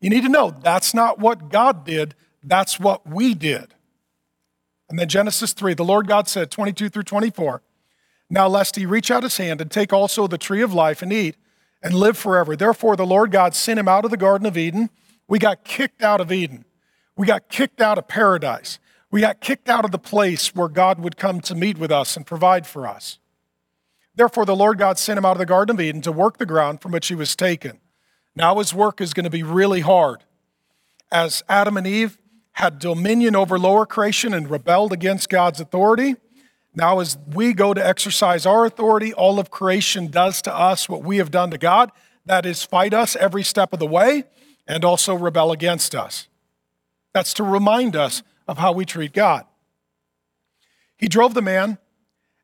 You 0.00 0.10
need 0.10 0.22
to 0.22 0.28
know 0.28 0.50
that's 0.50 0.94
not 0.94 1.18
what 1.18 1.48
God 1.48 1.84
did, 1.84 2.14
that's 2.42 2.78
what 2.78 3.06
we 3.06 3.34
did. 3.34 3.74
And 4.88 4.98
then 4.98 5.08
Genesis 5.08 5.52
3, 5.52 5.74
the 5.74 5.84
Lord 5.84 6.06
God 6.06 6.28
said, 6.28 6.50
22 6.50 6.90
through 6.90 7.02
24, 7.02 7.62
Now 8.30 8.46
lest 8.46 8.76
he 8.76 8.86
reach 8.86 9.10
out 9.10 9.24
his 9.24 9.36
hand 9.36 9.60
and 9.60 9.70
take 9.70 9.92
also 9.92 10.26
the 10.26 10.38
tree 10.38 10.62
of 10.62 10.72
life 10.72 11.02
and 11.02 11.12
eat, 11.12 11.36
and 11.82 11.94
live 11.94 12.16
forever. 12.16 12.56
Therefore, 12.56 12.96
the 12.96 13.06
Lord 13.06 13.30
God 13.30 13.54
sent 13.54 13.78
him 13.78 13.88
out 13.88 14.04
of 14.04 14.10
the 14.10 14.16
Garden 14.16 14.46
of 14.46 14.56
Eden. 14.56 14.90
We 15.28 15.38
got 15.38 15.64
kicked 15.64 16.02
out 16.02 16.20
of 16.20 16.32
Eden. 16.32 16.64
We 17.16 17.26
got 17.26 17.48
kicked 17.48 17.80
out 17.80 17.98
of 17.98 18.08
paradise. 18.08 18.78
We 19.10 19.20
got 19.20 19.40
kicked 19.40 19.68
out 19.68 19.84
of 19.84 19.90
the 19.90 19.98
place 19.98 20.54
where 20.54 20.68
God 20.68 20.98
would 21.00 21.16
come 21.16 21.40
to 21.42 21.54
meet 21.54 21.78
with 21.78 21.90
us 21.90 22.16
and 22.16 22.26
provide 22.26 22.66
for 22.66 22.86
us. 22.86 23.18
Therefore, 24.14 24.44
the 24.44 24.56
Lord 24.56 24.78
God 24.78 24.98
sent 24.98 25.18
him 25.18 25.24
out 25.24 25.32
of 25.32 25.38
the 25.38 25.46
Garden 25.46 25.76
of 25.76 25.80
Eden 25.80 26.02
to 26.02 26.12
work 26.12 26.38
the 26.38 26.46
ground 26.46 26.80
from 26.80 26.92
which 26.92 27.08
he 27.08 27.14
was 27.14 27.36
taken. 27.36 27.80
Now 28.34 28.58
his 28.58 28.74
work 28.74 29.00
is 29.00 29.14
going 29.14 29.24
to 29.24 29.30
be 29.30 29.42
really 29.42 29.80
hard. 29.80 30.24
As 31.10 31.42
Adam 31.48 31.76
and 31.76 31.86
Eve 31.86 32.18
had 32.52 32.78
dominion 32.78 33.36
over 33.36 33.58
lower 33.58 33.86
creation 33.86 34.34
and 34.34 34.50
rebelled 34.50 34.92
against 34.92 35.28
God's 35.28 35.60
authority, 35.60 36.16
now, 36.76 37.00
as 37.00 37.16
we 37.34 37.54
go 37.54 37.72
to 37.74 37.84
exercise 37.84 38.46
our 38.46 38.66
authority, 38.66 39.12
all 39.12 39.40
of 39.40 39.50
creation 39.50 40.08
does 40.08 40.42
to 40.42 40.54
us 40.54 40.88
what 40.88 41.02
we 41.02 41.16
have 41.16 41.30
done 41.30 41.50
to 41.50 41.58
God 41.58 41.90
that 42.26 42.44
is, 42.44 42.62
fight 42.62 42.92
us 42.92 43.16
every 43.16 43.42
step 43.42 43.72
of 43.72 43.78
the 43.78 43.86
way 43.86 44.24
and 44.66 44.84
also 44.84 45.14
rebel 45.14 45.52
against 45.52 45.94
us. 45.94 46.28
That's 47.14 47.32
to 47.34 47.44
remind 47.44 47.96
us 47.96 48.22
of 48.46 48.58
how 48.58 48.72
we 48.72 48.84
treat 48.84 49.12
God. 49.12 49.46
He 50.96 51.08
drove 51.08 51.34
the 51.34 51.42
man, 51.42 51.78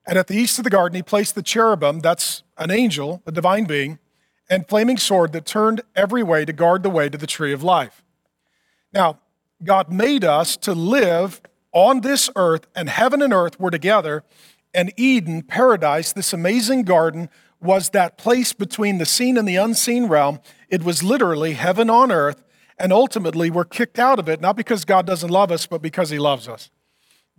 and 0.07 0.17
at 0.17 0.29
the 0.29 0.37
east 0.37 0.59
of 0.59 0.65
the 0.65 0.71
garden, 0.71 0.97
he 0.97 1.03
placed 1.03 1.35
the 1.35 1.43
cherubim, 1.43 2.01
that's 2.01 2.43
an 2.57 2.71
angel, 2.71 3.23
a 3.27 3.33
divine 3.33 3.65
being, 3.65 3.99
and 4.49 4.69
flaming 4.69 4.99
sword 4.99 5.33
that 5.33 5.47
turned 5.47 5.83
every 5.97 6.23
way 6.23 6.45
to 6.45 6.53
guard 6.53 6.83
the 6.83 6.91
way 6.91 7.09
to 7.09 7.19
the 7.19 7.27
tree 7.27 7.53
of 7.53 7.63
life. 7.63 8.05
Now, 8.93 9.21
God 9.65 9.93
made 9.93 10.25
us 10.25 10.57
to 10.59 10.75
live 10.75 11.41
on 11.73 12.01
this 12.01 12.31
earth, 12.37 12.67
and 12.75 12.89
heaven 12.89 13.23
and 13.23 13.33
earth 13.33 13.59
were 13.59 13.71
together, 13.71 14.25
and 14.75 14.93
Eden, 14.97 15.43
paradise, 15.43 16.13
this 16.13 16.33
amazing 16.33 16.83
garden, 16.83 17.29
was 17.61 17.91
that 17.91 18.19
place 18.19 18.53
between 18.53 18.99
the 18.99 19.07
seen 19.07 19.39
and 19.39 19.47
the 19.47 19.57
unseen 19.57 20.07
realm. 20.07 20.41
It 20.69 20.83
was 20.83 21.03
literally 21.03 21.53
heaven 21.53 21.89
on 21.89 22.11
earth, 22.11 22.43
and 22.79 22.93
ultimately 22.93 23.51
we're 23.51 23.65
kicked 23.65 23.99
out 23.99 24.19
of 24.19 24.29
it, 24.29 24.41
not 24.41 24.57
because 24.57 24.85
God 24.85 25.07
doesn't 25.07 25.31
love 25.31 25.53
us, 25.53 25.67
but 25.67 25.81
because 25.81 26.11
He 26.11 26.19
loves 26.19 26.49
us. 26.49 26.71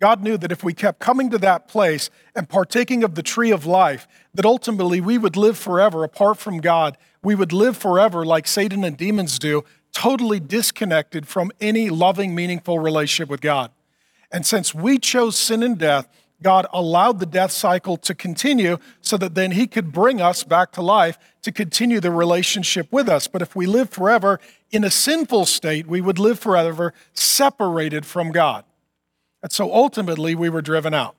God 0.00 0.22
knew 0.22 0.36
that 0.38 0.50
if 0.50 0.64
we 0.64 0.74
kept 0.74 0.98
coming 0.98 1.30
to 1.30 1.38
that 1.38 1.68
place 1.68 2.10
and 2.34 2.48
partaking 2.48 3.04
of 3.04 3.14
the 3.14 3.22
tree 3.22 3.50
of 3.50 3.64
life, 3.64 4.08
that 4.34 4.44
ultimately 4.44 5.00
we 5.00 5.18
would 5.18 5.36
live 5.36 5.56
forever 5.56 6.02
apart 6.02 6.38
from 6.38 6.60
God. 6.60 6.98
We 7.22 7.34
would 7.34 7.52
live 7.52 7.76
forever 7.76 8.24
like 8.24 8.46
Satan 8.46 8.82
and 8.82 8.96
demons 8.96 9.38
do, 9.38 9.64
totally 9.92 10.40
disconnected 10.40 11.28
from 11.28 11.52
any 11.60 11.90
loving, 11.90 12.34
meaningful 12.34 12.80
relationship 12.80 13.28
with 13.28 13.40
God. 13.40 13.70
And 14.34 14.44
since 14.44 14.74
we 14.74 14.98
chose 14.98 15.38
sin 15.38 15.62
and 15.62 15.78
death, 15.78 16.08
God 16.42 16.66
allowed 16.72 17.20
the 17.20 17.24
death 17.24 17.52
cycle 17.52 17.96
to 17.98 18.16
continue 18.16 18.78
so 19.00 19.16
that 19.16 19.36
then 19.36 19.52
He 19.52 19.68
could 19.68 19.92
bring 19.92 20.20
us 20.20 20.42
back 20.42 20.72
to 20.72 20.82
life 20.82 21.16
to 21.42 21.52
continue 21.52 22.00
the 22.00 22.10
relationship 22.10 22.88
with 22.90 23.08
us. 23.08 23.28
But 23.28 23.42
if 23.42 23.54
we 23.54 23.66
live 23.66 23.90
forever 23.90 24.40
in 24.72 24.82
a 24.82 24.90
sinful 24.90 25.46
state, 25.46 25.86
we 25.86 26.00
would 26.00 26.18
live 26.18 26.40
forever 26.40 26.92
separated 27.12 28.04
from 28.04 28.32
God. 28.32 28.64
And 29.40 29.52
so 29.52 29.72
ultimately, 29.72 30.34
we 30.34 30.48
were 30.48 30.62
driven 30.62 30.94
out. 30.94 31.14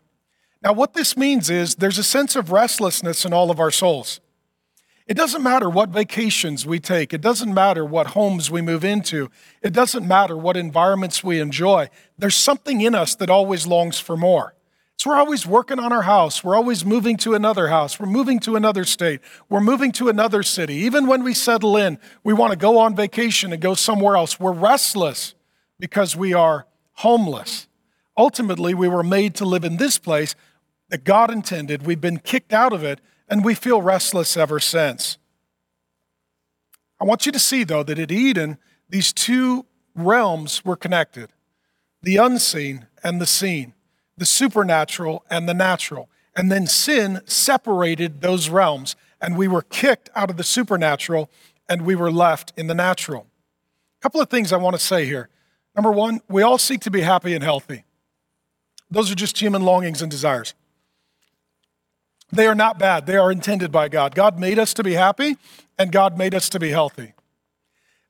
Now, 0.62 0.74
what 0.74 0.94
this 0.94 1.16
means 1.16 1.50
is 1.50 1.76
there's 1.76 1.98
a 1.98 2.04
sense 2.04 2.36
of 2.36 2.52
restlessness 2.52 3.24
in 3.24 3.32
all 3.32 3.50
of 3.50 3.62
our 3.62 3.72
souls. 3.72 4.20
It 5.08 5.16
doesn't 5.16 5.44
matter 5.44 5.70
what 5.70 5.90
vacations 5.90 6.66
we 6.66 6.80
take. 6.80 7.14
It 7.14 7.22
doesn't 7.22 7.54
matter 7.54 7.86
what 7.86 8.08
homes 8.08 8.50
we 8.50 8.62
move 8.62 8.84
into. 8.84 9.30
It 9.62 9.72
doesn't 9.72 10.08
matter 10.08 10.36
what 10.36 10.58
environments 10.58 11.24
we 11.24 11.40
enjoy. 11.40 11.90
There's 12.18 12.36
something 12.36 12.82
in 12.82 12.96
us 12.96 13.14
that 13.16 13.30
always 13.30 13.68
longs 13.68 14.00
for 14.00 14.18
more. 14.18 14.56
So 14.98 15.12
we're 15.12 15.18
always 15.18 15.46
working 15.46 15.78
on 15.78 15.94
our 15.94 16.04
house. 16.04 16.44
We're 16.44 16.56
always 16.56 16.84
moving 16.84 17.18
to 17.18 17.36
another 17.36 17.68
house. 17.68 18.00
We're 18.00 18.08
moving 18.08 18.40
to 18.42 18.56
another 18.56 18.84
state. 18.84 19.20
We're 19.48 19.60
moving 19.60 19.92
to 19.94 20.10
another 20.10 20.42
city. 20.42 20.76
Even 20.76 21.06
when 21.06 21.24
we 21.24 21.36
settle 21.36 21.78
in, 21.78 22.00
we 22.24 22.34
want 22.34 22.54
to 22.54 22.58
go 22.58 22.80
on 22.80 22.96
vacation 22.96 23.54
and 23.54 23.62
go 23.62 23.76
somewhere 23.76 24.16
else. 24.16 24.40
We're 24.40 24.54
restless 24.54 25.36
because 25.80 26.16
we 26.16 26.34
are 26.34 26.66
homeless. 26.94 27.68
Ultimately, 28.18 28.74
we 28.74 28.88
were 28.88 29.04
made 29.04 29.36
to 29.36 29.46
live 29.46 29.66
in 29.66 29.78
this 29.78 30.00
place 30.00 30.34
that 30.90 31.04
God 31.04 31.30
intended. 31.30 31.86
We've 31.86 32.02
been 32.02 32.18
kicked 32.18 32.54
out 32.54 32.74
of 32.74 32.84
it 32.84 33.02
and 33.28 33.44
we 33.44 33.56
feel 33.56 33.82
restless 33.82 34.38
ever 34.38 34.60
since. 34.60 35.18
I 37.00 37.06
want 37.06 37.26
you 37.26 37.32
to 37.32 37.40
see, 37.40 37.64
though, 37.64 37.84
that 37.84 38.00
at 38.00 38.12
Eden, 38.12 38.58
these 38.90 39.12
two 39.12 39.66
realms 39.96 40.64
were 40.64 40.76
connected 40.76 41.30
the 42.02 42.18
unseen 42.18 42.86
and 43.04 43.20
the 43.20 43.26
seen, 43.26 43.74
the 44.16 44.26
supernatural 44.26 45.26
and 45.28 45.50
the 45.50 45.56
natural. 45.56 46.08
And 46.36 46.52
then 46.52 46.68
sin 46.68 47.22
separated 47.26 48.22
those 48.22 48.48
realms, 48.48 48.96
and 49.20 49.36
we 49.36 49.48
were 49.48 49.64
kicked 49.64 50.12
out 50.16 50.30
of 50.30 50.38
the 50.38 50.44
supernatural 50.44 51.32
and 51.68 51.82
we 51.82 51.96
were 51.96 52.12
left 52.12 52.54
in 52.56 52.68
the 52.68 52.76
natural. 52.76 53.26
A 54.00 54.02
couple 54.04 54.22
of 54.22 54.30
things 54.30 54.54
I 54.54 54.58
want 54.58 54.76
to 54.76 54.82
say 54.82 55.06
here. 55.06 55.30
Number 55.76 55.92
one, 55.92 56.22
we 56.30 56.44
all 56.44 56.60
seek 56.60 56.82
to 56.82 56.92
be 56.92 57.02
happy 57.02 57.34
and 57.34 57.44
healthy. 57.44 57.86
Those 58.92 59.12
are 59.12 59.16
just 59.16 59.42
human 59.42 59.64
longings 59.64 60.02
and 60.02 60.12
desires. 60.12 60.54
They 62.36 62.48
are 62.48 62.56
not 62.56 62.78
bad, 62.78 63.06
they 63.06 63.16
are 63.16 63.32
intended 63.32 63.72
by 63.72 63.88
God. 63.88 64.14
God 64.14 64.38
made 64.38 64.60
us 64.60 64.74
to 64.74 64.84
be 64.84 64.94
happy, 64.94 65.38
and 65.78 65.90
God 65.90 66.18
made 66.18 66.36
us 66.36 66.50
to 66.50 66.60
be 66.60 66.70
healthy. 66.70 67.14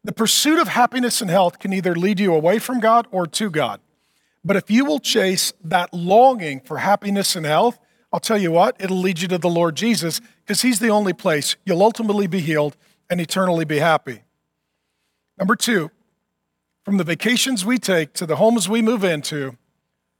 The 0.03 0.13
pursuit 0.13 0.59
of 0.59 0.67
happiness 0.67 1.21
and 1.21 1.29
health 1.29 1.59
can 1.59 1.71
either 1.71 1.95
lead 1.95 2.19
you 2.19 2.33
away 2.33 2.57
from 2.57 2.79
God 2.79 3.07
or 3.11 3.27
to 3.27 3.51
God. 3.51 3.81
But 4.43 4.55
if 4.55 4.71
you 4.71 4.83
will 4.83 4.99
chase 4.99 5.53
that 5.63 5.93
longing 5.93 6.59
for 6.59 6.79
happiness 6.79 7.35
and 7.35 7.45
health, 7.45 7.77
I'll 8.11 8.19
tell 8.19 8.37
you 8.37 8.51
what, 8.51 8.75
it'll 8.79 8.97
lead 8.97 9.21
you 9.21 9.27
to 9.27 9.37
the 9.37 9.49
Lord 9.49 9.75
Jesus 9.75 10.21
because 10.43 10.63
He's 10.63 10.79
the 10.79 10.89
only 10.89 11.13
place 11.13 11.55
you'll 11.63 11.83
ultimately 11.83 12.25
be 12.25 12.39
healed 12.39 12.75
and 13.11 13.21
eternally 13.21 13.65
be 13.65 13.77
happy. 13.77 14.23
Number 15.37 15.55
two, 15.55 15.91
from 16.83 16.97
the 16.97 17.03
vacations 17.03 17.63
we 17.63 17.77
take 17.77 18.13
to 18.13 18.25
the 18.25 18.37
homes 18.37 18.67
we 18.67 18.81
move 18.81 19.03
into, 19.03 19.57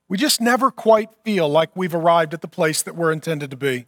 we 0.08 0.18
just 0.20 0.42
never 0.42 0.70
quite 0.70 1.10
feel 1.24 1.50
like 1.50 1.76
we've 1.76 1.96
arrived 1.96 2.36
at 2.36 2.42
the 2.42 2.48
place 2.48 2.84
that 2.84 2.96
we're 2.96 3.12
intended 3.12 3.50
to 3.50 3.58
be. 3.58 3.88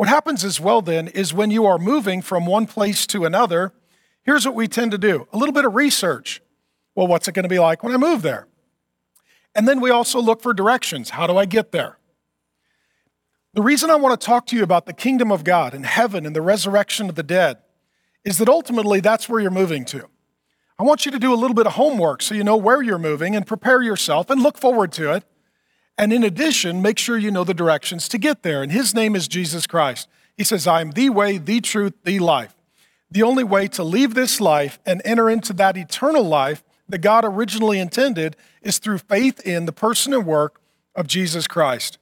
What 0.00 0.08
happens 0.08 0.44
as 0.44 0.58
well 0.58 0.80
then 0.80 1.08
is 1.08 1.34
when 1.34 1.50
you 1.50 1.66
are 1.66 1.76
moving 1.76 2.22
from 2.22 2.46
one 2.46 2.64
place 2.64 3.06
to 3.08 3.26
another, 3.26 3.74
here's 4.22 4.46
what 4.46 4.54
we 4.54 4.66
tend 4.66 4.92
to 4.92 4.96
do 4.96 5.28
a 5.30 5.36
little 5.36 5.52
bit 5.52 5.66
of 5.66 5.74
research. 5.74 6.40
Well, 6.94 7.06
what's 7.06 7.28
it 7.28 7.32
going 7.32 7.42
to 7.42 7.50
be 7.50 7.58
like 7.58 7.82
when 7.82 7.92
I 7.92 7.98
move 7.98 8.22
there? 8.22 8.48
And 9.54 9.68
then 9.68 9.78
we 9.78 9.90
also 9.90 10.18
look 10.18 10.40
for 10.40 10.54
directions. 10.54 11.10
How 11.10 11.26
do 11.26 11.36
I 11.36 11.44
get 11.44 11.70
there? 11.70 11.98
The 13.52 13.60
reason 13.60 13.90
I 13.90 13.96
want 13.96 14.18
to 14.18 14.26
talk 14.26 14.46
to 14.46 14.56
you 14.56 14.62
about 14.62 14.86
the 14.86 14.94
kingdom 14.94 15.30
of 15.30 15.44
God 15.44 15.74
and 15.74 15.84
heaven 15.84 16.24
and 16.24 16.34
the 16.34 16.40
resurrection 16.40 17.10
of 17.10 17.14
the 17.14 17.22
dead 17.22 17.58
is 18.24 18.38
that 18.38 18.48
ultimately 18.48 19.00
that's 19.00 19.28
where 19.28 19.38
you're 19.38 19.50
moving 19.50 19.84
to. 19.84 20.08
I 20.78 20.82
want 20.82 21.04
you 21.04 21.12
to 21.12 21.18
do 21.18 21.30
a 21.30 21.36
little 21.36 21.54
bit 21.54 21.66
of 21.66 21.74
homework 21.74 22.22
so 22.22 22.34
you 22.34 22.42
know 22.42 22.56
where 22.56 22.80
you're 22.80 22.98
moving 22.98 23.36
and 23.36 23.46
prepare 23.46 23.82
yourself 23.82 24.30
and 24.30 24.42
look 24.42 24.56
forward 24.56 24.92
to 24.92 25.12
it. 25.12 25.24
And 25.98 26.12
in 26.12 26.24
addition, 26.24 26.80
make 26.80 26.98
sure 26.98 27.18
you 27.18 27.30
know 27.30 27.44
the 27.44 27.54
directions 27.54 28.08
to 28.08 28.18
get 28.18 28.42
there. 28.42 28.62
And 28.62 28.72
his 28.72 28.94
name 28.94 29.14
is 29.14 29.28
Jesus 29.28 29.66
Christ. 29.66 30.08
He 30.36 30.44
says, 30.44 30.66
I 30.66 30.80
am 30.80 30.92
the 30.92 31.10
way, 31.10 31.38
the 31.38 31.60
truth, 31.60 31.94
the 32.04 32.18
life. 32.18 32.54
The 33.10 33.22
only 33.22 33.44
way 33.44 33.68
to 33.68 33.84
leave 33.84 34.14
this 34.14 34.40
life 34.40 34.78
and 34.86 35.02
enter 35.04 35.28
into 35.28 35.52
that 35.54 35.76
eternal 35.76 36.22
life 36.22 36.62
that 36.88 36.98
God 36.98 37.24
originally 37.24 37.78
intended 37.78 38.36
is 38.62 38.78
through 38.78 38.98
faith 38.98 39.40
in 39.40 39.66
the 39.66 39.72
person 39.72 40.14
and 40.14 40.26
work 40.26 40.60
of 40.94 41.06
Jesus 41.06 41.46
Christ. 41.46 41.98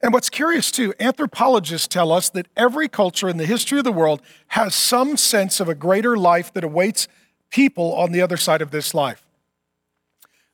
And 0.00 0.12
what's 0.12 0.30
curious 0.30 0.70
too, 0.70 0.94
anthropologists 1.00 1.88
tell 1.88 2.12
us 2.12 2.30
that 2.30 2.46
every 2.56 2.88
culture 2.88 3.28
in 3.28 3.36
the 3.36 3.46
history 3.46 3.78
of 3.78 3.84
the 3.84 3.92
world 3.92 4.22
has 4.48 4.74
some 4.74 5.16
sense 5.16 5.58
of 5.58 5.68
a 5.68 5.74
greater 5.74 6.16
life 6.16 6.52
that 6.52 6.64
awaits 6.64 7.08
people 7.50 7.94
on 7.94 8.12
the 8.12 8.20
other 8.20 8.36
side 8.36 8.62
of 8.62 8.70
this 8.70 8.94
life. 8.94 9.24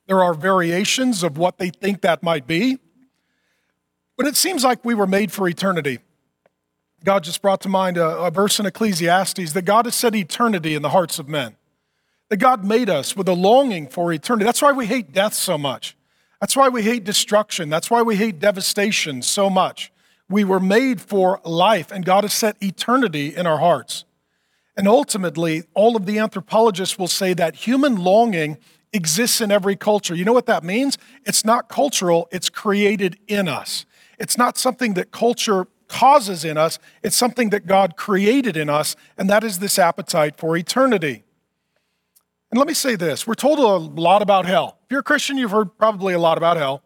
There 0.07 0.23
are 0.23 0.35
variations 0.35 1.23
of 1.23 1.39
what 1.39 1.59
they 1.59 1.71
think 1.71 2.03
that 2.03 2.23
might 2.23 2.47
be, 2.47 2.79
but 4.17 4.27
it 4.27 4.37
seems 4.37 4.63
like 4.63 4.85
we 4.85 4.95
were 4.95 5.07
made 5.07 5.33
for 5.33 5.49
eternity. 5.49 5.99
God 7.05 7.25
just 7.25 7.43
brought 7.43 7.61
to 7.63 7.69
mind 7.69 7.97
a, 7.97 8.07
a, 8.19 8.31
verse 8.31 8.59
in 8.59 8.67
Ecclesiastes 8.67 9.53
that 9.53 9.63
God 9.63 9.85
has 9.85 9.95
set 9.95 10.15
eternity 10.15 10.75
in 10.75 10.83
the 10.83 10.91
hearts 10.91 11.19
of 11.19 11.29
men. 11.29 11.57
That 12.31 12.39
God 12.39 12.65
made 12.65 12.89
us 12.89 13.15
with 13.15 13.29
a 13.29 13.35
longing 13.35 13.89
for 13.89 14.13
eternity. 14.13 14.45
That's 14.45 14.63
why 14.63 14.73
we 14.73 14.87
hate 14.87 15.13
death 15.13 15.35
so 15.35 15.59
much. 15.59 15.97
That's 16.41 16.57
why 16.57 16.69
we 16.69 16.83
hate 16.83 17.05
destruction. 17.05 17.69
That's 17.69 17.91
why 17.91 18.03
we 18.03 18.17
hate 18.17 18.39
devastation 18.39 19.21
so 19.23 19.51
much. 19.51 19.93
We 20.31 20.45
were 20.45 20.61
made 20.61 21.01
for 21.01 21.41
life, 21.45 21.91
and 21.91 22.05
God 22.05 22.25
has 22.25 22.33
set 22.33 22.63
eternity 22.63 23.35
in 23.37 23.47
our 23.47 23.59
hearts. 23.59 24.05
And 24.77 24.89
ultimately, 24.89 25.65
all 25.75 25.97
of 25.97 26.07
the 26.07 26.19
anthropologists 26.19 26.99
will 26.99 27.09
say 27.09 27.35
that 27.35 27.55
human 27.55 27.97
longing 27.97 28.59
exists 28.95 29.41
in 29.41 29.51
every 29.51 29.77
culture. 29.77 30.15
You 30.15 30.25
know 30.25 30.33
what 30.33 30.47
that 30.47 30.65
means? 30.65 30.97
It's 31.27 31.45
not 31.45 31.69
cultural, 31.69 32.29
it's 32.33 32.49
created 32.49 33.19
in 33.29 33.49
us. 33.49 33.85
It's 34.19 34.39
not 34.39 34.57
something 34.57 34.95
that 34.95 35.11
culture 35.11 35.67
causes 35.89 36.45
in 36.45 36.57
us, 36.57 36.79
it's 37.03 37.17
something 37.17 37.51
that 37.51 37.67
God 37.67 37.97
created 37.97 38.57
in 38.57 38.71
us, 38.71 38.97
and 39.19 39.29
that 39.29 39.45
is 39.45 39.59
this 39.59 39.79
appetite 39.79 40.37
for 40.37 40.57
eternity. 40.57 41.25
And 42.51 42.59
let 42.59 42.67
me 42.67 42.75
say 42.75 42.97
this 42.97 43.27
we're 43.27 43.35
told 43.35 43.59
a 43.59 43.63
lot 43.63 44.23
about 44.23 44.47
hell. 44.47 44.79
If 44.85 44.91
you're 44.91 45.01
a 45.01 45.05
Christian, 45.05 45.37
you've 45.37 45.51
heard 45.51 45.77
probably 45.77 46.15
a 46.15 46.19
lot 46.19 46.39
about 46.39 46.57
hell, 46.57 46.83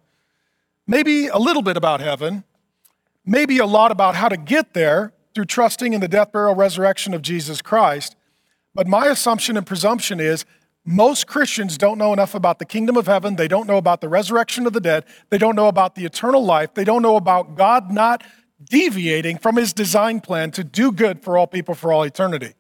maybe 0.87 1.29
a 1.29 1.39
little 1.39 1.63
bit 1.63 1.77
about 1.77 2.01
heaven, 2.01 2.43
maybe 3.25 3.59
a 3.59 3.67
lot 3.67 3.93
about 3.93 4.17
how 4.17 4.29
to 4.29 4.37
get 4.37 4.75
there, 4.75 5.13
through 5.39 5.45
trusting 5.45 5.93
in 5.93 6.01
the 6.01 6.09
death, 6.09 6.33
burial, 6.33 6.57
resurrection 6.57 7.15
of 7.15 7.23
Jesus 7.23 7.63
Christ. 7.63 8.17
But 8.75 8.89
my 8.89 9.07
assumption 9.07 9.57
and 9.57 9.65
presumption 9.65 10.19
is 10.19 10.45
most 10.89 11.27
Christians 11.27 11.77
don't 11.77 11.99
know 11.99 12.15
enough 12.15 12.35
about 12.35 12.59
the 12.59 12.65
kingdom 12.65 12.97
of 12.97 13.07
heaven. 13.07 13.37
They 13.37 13.47
don't 13.47 13.67
know 13.67 13.77
about 13.77 14.01
the 14.01 14.09
resurrection 14.09 14.67
of 14.67 14.73
the 14.73 14.81
dead. 14.81 15.05
They 15.29 15.37
don't 15.37 15.55
know 15.55 15.69
about 15.69 15.97
the 15.97 16.07
eternal 16.07 16.43
life. 16.43 16.73
They 16.73 16.85
don't 16.85 17.03
know 17.03 17.17
about 17.17 17.57
God 17.57 17.93
not 17.93 18.25
deviating 18.65 19.37
from 19.37 19.57
his 19.57 19.75
design 19.75 20.21
plan 20.21 20.51
to 20.53 20.65
do 20.65 20.91
good 20.91 21.23
for 21.23 21.37
all 21.37 21.47
people 21.47 21.75
for 21.75 21.93
all 21.93 22.05
eternity. 22.05 22.55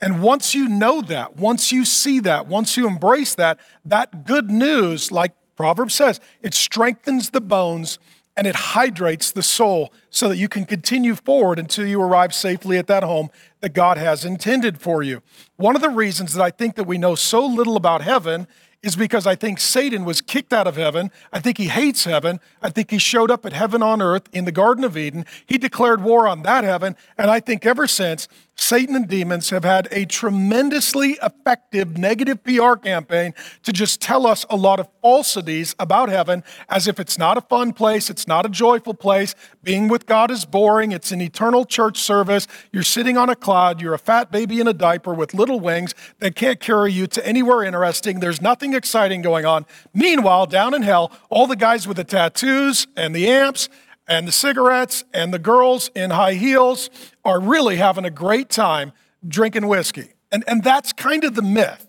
And 0.00 0.20
once 0.20 0.52
you 0.52 0.68
know 0.68 1.00
that, 1.02 1.36
once 1.36 1.70
you 1.70 1.84
see 1.84 2.18
that, 2.20 2.48
once 2.48 2.76
you 2.76 2.88
embrace 2.88 3.36
that, 3.36 3.60
that 3.84 4.24
good 4.26 4.50
news, 4.50 5.12
like 5.12 5.32
Proverbs 5.54 5.94
says, 5.94 6.18
it 6.42 6.54
strengthens 6.54 7.30
the 7.30 7.40
bones 7.40 8.00
and 8.36 8.48
it 8.48 8.56
hydrates 8.56 9.30
the 9.30 9.44
soul 9.44 9.92
so 10.08 10.28
that 10.28 10.38
you 10.38 10.48
can 10.48 10.64
continue 10.64 11.14
forward 11.14 11.60
until 11.60 11.86
you 11.86 12.02
arrive 12.02 12.34
safely 12.34 12.78
at 12.78 12.88
that 12.88 13.04
home 13.04 13.30
that 13.60 13.74
God 13.74 13.98
has 13.98 14.24
intended 14.24 14.80
for 14.80 15.02
you. 15.02 15.22
One 15.56 15.76
of 15.76 15.82
the 15.82 15.90
reasons 15.90 16.34
that 16.34 16.42
I 16.42 16.50
think 16.50 16.76
that 16.76 16.84
we 16.84 16.98
know 16.98 17.14
so 17.14 17.44
little 17.44 17.76
about 17.76 18.02
heaven 18.02 18.46
is 18.82 18.96
because 18.96 19.26
I 19.26 19.34
think 19.34 19.60
Satan 19.60 20.04
was 20.04 20.22
kicked 20.22 20.52
out 20.52 20.66
of 20.66 20.76
heaven. 20.76 21.10
I 21.32 21.40
think 21.40 21.58
he 21.58 21.68
hates 21.68 22.04
heaven. 22.04 22.40
I 22.62 22.70
think 22.70 22.90
he 22.90 22.98
showed 22.98 23.30
up 23.30 23.44
at 23.44 23.52
heaven 23.52 23.82
on 23.82 24.00
earth 24.00 24.28
in 24.32 24.46
the 24.46 24.52
Garden 24.52 24.84
of 24.84 24.96
Eden. 24.96 25.26
He 25.46 25.58
declared 25.58 26.02
war 26.02 26.26
on 26.26 26.42
that 26.44 26.64
heaven. 26.64 26.96
And 27.18 27.30
I 27.30 27.40
think 27.40 27.66
ever 27.66 27.86
since, 27.86 28.26
Satan 28.60 28.94
and 28.94 29.08
demons 29.08 29.48
have 29.50 29.64
had 29.64 29.88
a 29.90 30.04
tremendously 30.04 31.18
effective 31.22 31.96
negative 31.96 32.44
PR 32.44 32.74
campaign 32.74 33.32
to 33.62 33.72
just 33.72 34.02
tell 34.02 34.26
us 34.26 34.44
a 34.50 34.56
lot 34.56 34.78
of 34.78 34.86
falsities 35.00 35.74
about 35.78 36.10
heaven 36.10 36.44
as 36.68 36.86
if 36.86 37.00
it's 37.00 37.16
not 37.16 37.38
a 37.38 37.40
fun 37.40 37.72
place, 37.72 38.10
it's 38.10 38.28
not 38.28 38.44
a 38.44 38.50
joyful 38.50 38.92
place. 38.92 39.34
Being 39.62 39.88
with 39.88 40.04
God 40.04 40.30
is 40.30 40.44
boring, 40.44 40.92
it's 40.92 41.10
an 41.10 41.22
eternal 41.22 41.64
church 41.64 41.98
service. 41.98 42.46
You're 42.70 42.82
sitting 42.82 43.16
on 43.16 43.30
a 43.30 43.34
cloud, 43.34 43.80
you're 43.80 43.94
a 43.94 43.98
fat 43.98 44.30
baby 44.30 44.60
in 44.60 44.68
a 44.68 44.74
diaper 44.74 45.14
with 45.14 45.32
little 45.32 45.58
wings 45.58 45.94
that 46.18 46.36
can't 46.36 46.60
carry 46.60 46.92
you 46.92 47.06
to 47.08 47.26
anywhere 47.26 47.62
interesting. 47.64 48.20
There's 48.20 48.42
nothing 48.42 48.74
exciting 48.74 49.22
going 49.22 49.46
on. 49.46 49.64
Meanwhile, 49.94 50.46
down 50.46 50.74
in 50.74 50.82
hell, 50.82 51.12
all 51.30 51.46
the 51.46 51.56
guys 51.56 51.88
with 51.88 51.96
the 51.96 52.04
tattoos 52.04 52.86
and 52.94 53.16
the 53.16 53.26
amps 53.26 53.70
and 54.10 54.26
the 54.26 54.32
cigarettes 54.32 55.04
and 55.14 55.32
the 55.32 55.38
girls 55.38 55.88
in 55.94 56.10
high 56.10 56.34
heels 56.34 56.90
are 57.24 57.40
really 57.40 57.76
having 57.76 58.04
a 58.04 58.10
great 58.10 58.50
time 58.50 58.92
drinking 59.26 59.68
whiskey. 59.68 60.14
And, 60.32 60.42
and 60.48 60.64
that's 60.64 60.92
kind 60.92 61.22
of 61.22 61.36
the 61.36 61.42
myth. 61.42 61.86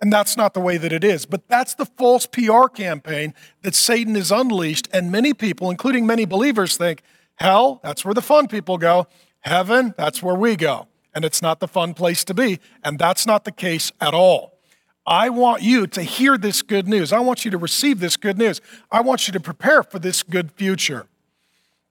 And 0.00 0.12
that's 0.12 0.36
not 0.36 0.54
the 0.54 0.60
way 0.60 0.76
that 0.76 0.92
it 0.92 1.04
is. 1.04 1.24
But 1.24 1.46
that's 1.46 1.74
the 1.74 1.86
false 1.86 2.26
PR 2.26 2.66
campaign 2.66 3.32
that 3.62 3.76
Satan 3.76 4.16
has 4.16 4.32
unleashed. 4.32 4.88
And 4.92 5.12
many 5.12 5.32
people, 5.32 5.70
including 5.70 6.04
many 6.04 6.24
believers, 6.24 6.76
think 6.76 7.02
hell, 7.36 7.80
that's 7.82 8.04
where 8.04 8.12
the 8.12 8.22
fun 8.22 8.48
people 8.48 8.76
go. 8.76 9.06
Heaven, 9.40 9.94
that's 9.96 10.20
where 10.20 10.34
we 10.34 10.56
go. 10.56 10.88
And 11.14 11.24
it's 11.24 11.40
not 11.40 11.60
the 11.60 11.68
fun 11.68 11.94
place 11.94 12.24
to 12.24 12.34
be. 12.34 12.58
And 12.82 12.98
that's 12.98 13.24
not 13.24 13.44
the 13.44 13.52
case 13.52 13.92
at 14.00 14.14
all. 14.14 14.58
I 15.06 15.28
want 15.28 15.62
you 15.62 15.86
to 15.86 16.02
hear 16.02 16.36
this 16.36 16.62
good 16.62 16.88
news. 16.88 17.12
I 17.12 17.20
want 17.20 17.44
you 17.44 17.52
to 17.52 17.58
receive 17.58 18.00
this 18.00 18.16
good 18.16 18.36
news. 18.36 18.60
I 18.90 19.00
want 19.00 19.28
you 19.28 19.32
to 19.32 19.40
prepare 19.40 19.84
for 19.84 20.00
this 20.00 20.24
good 20.24 20.50
future. 20.50 21.06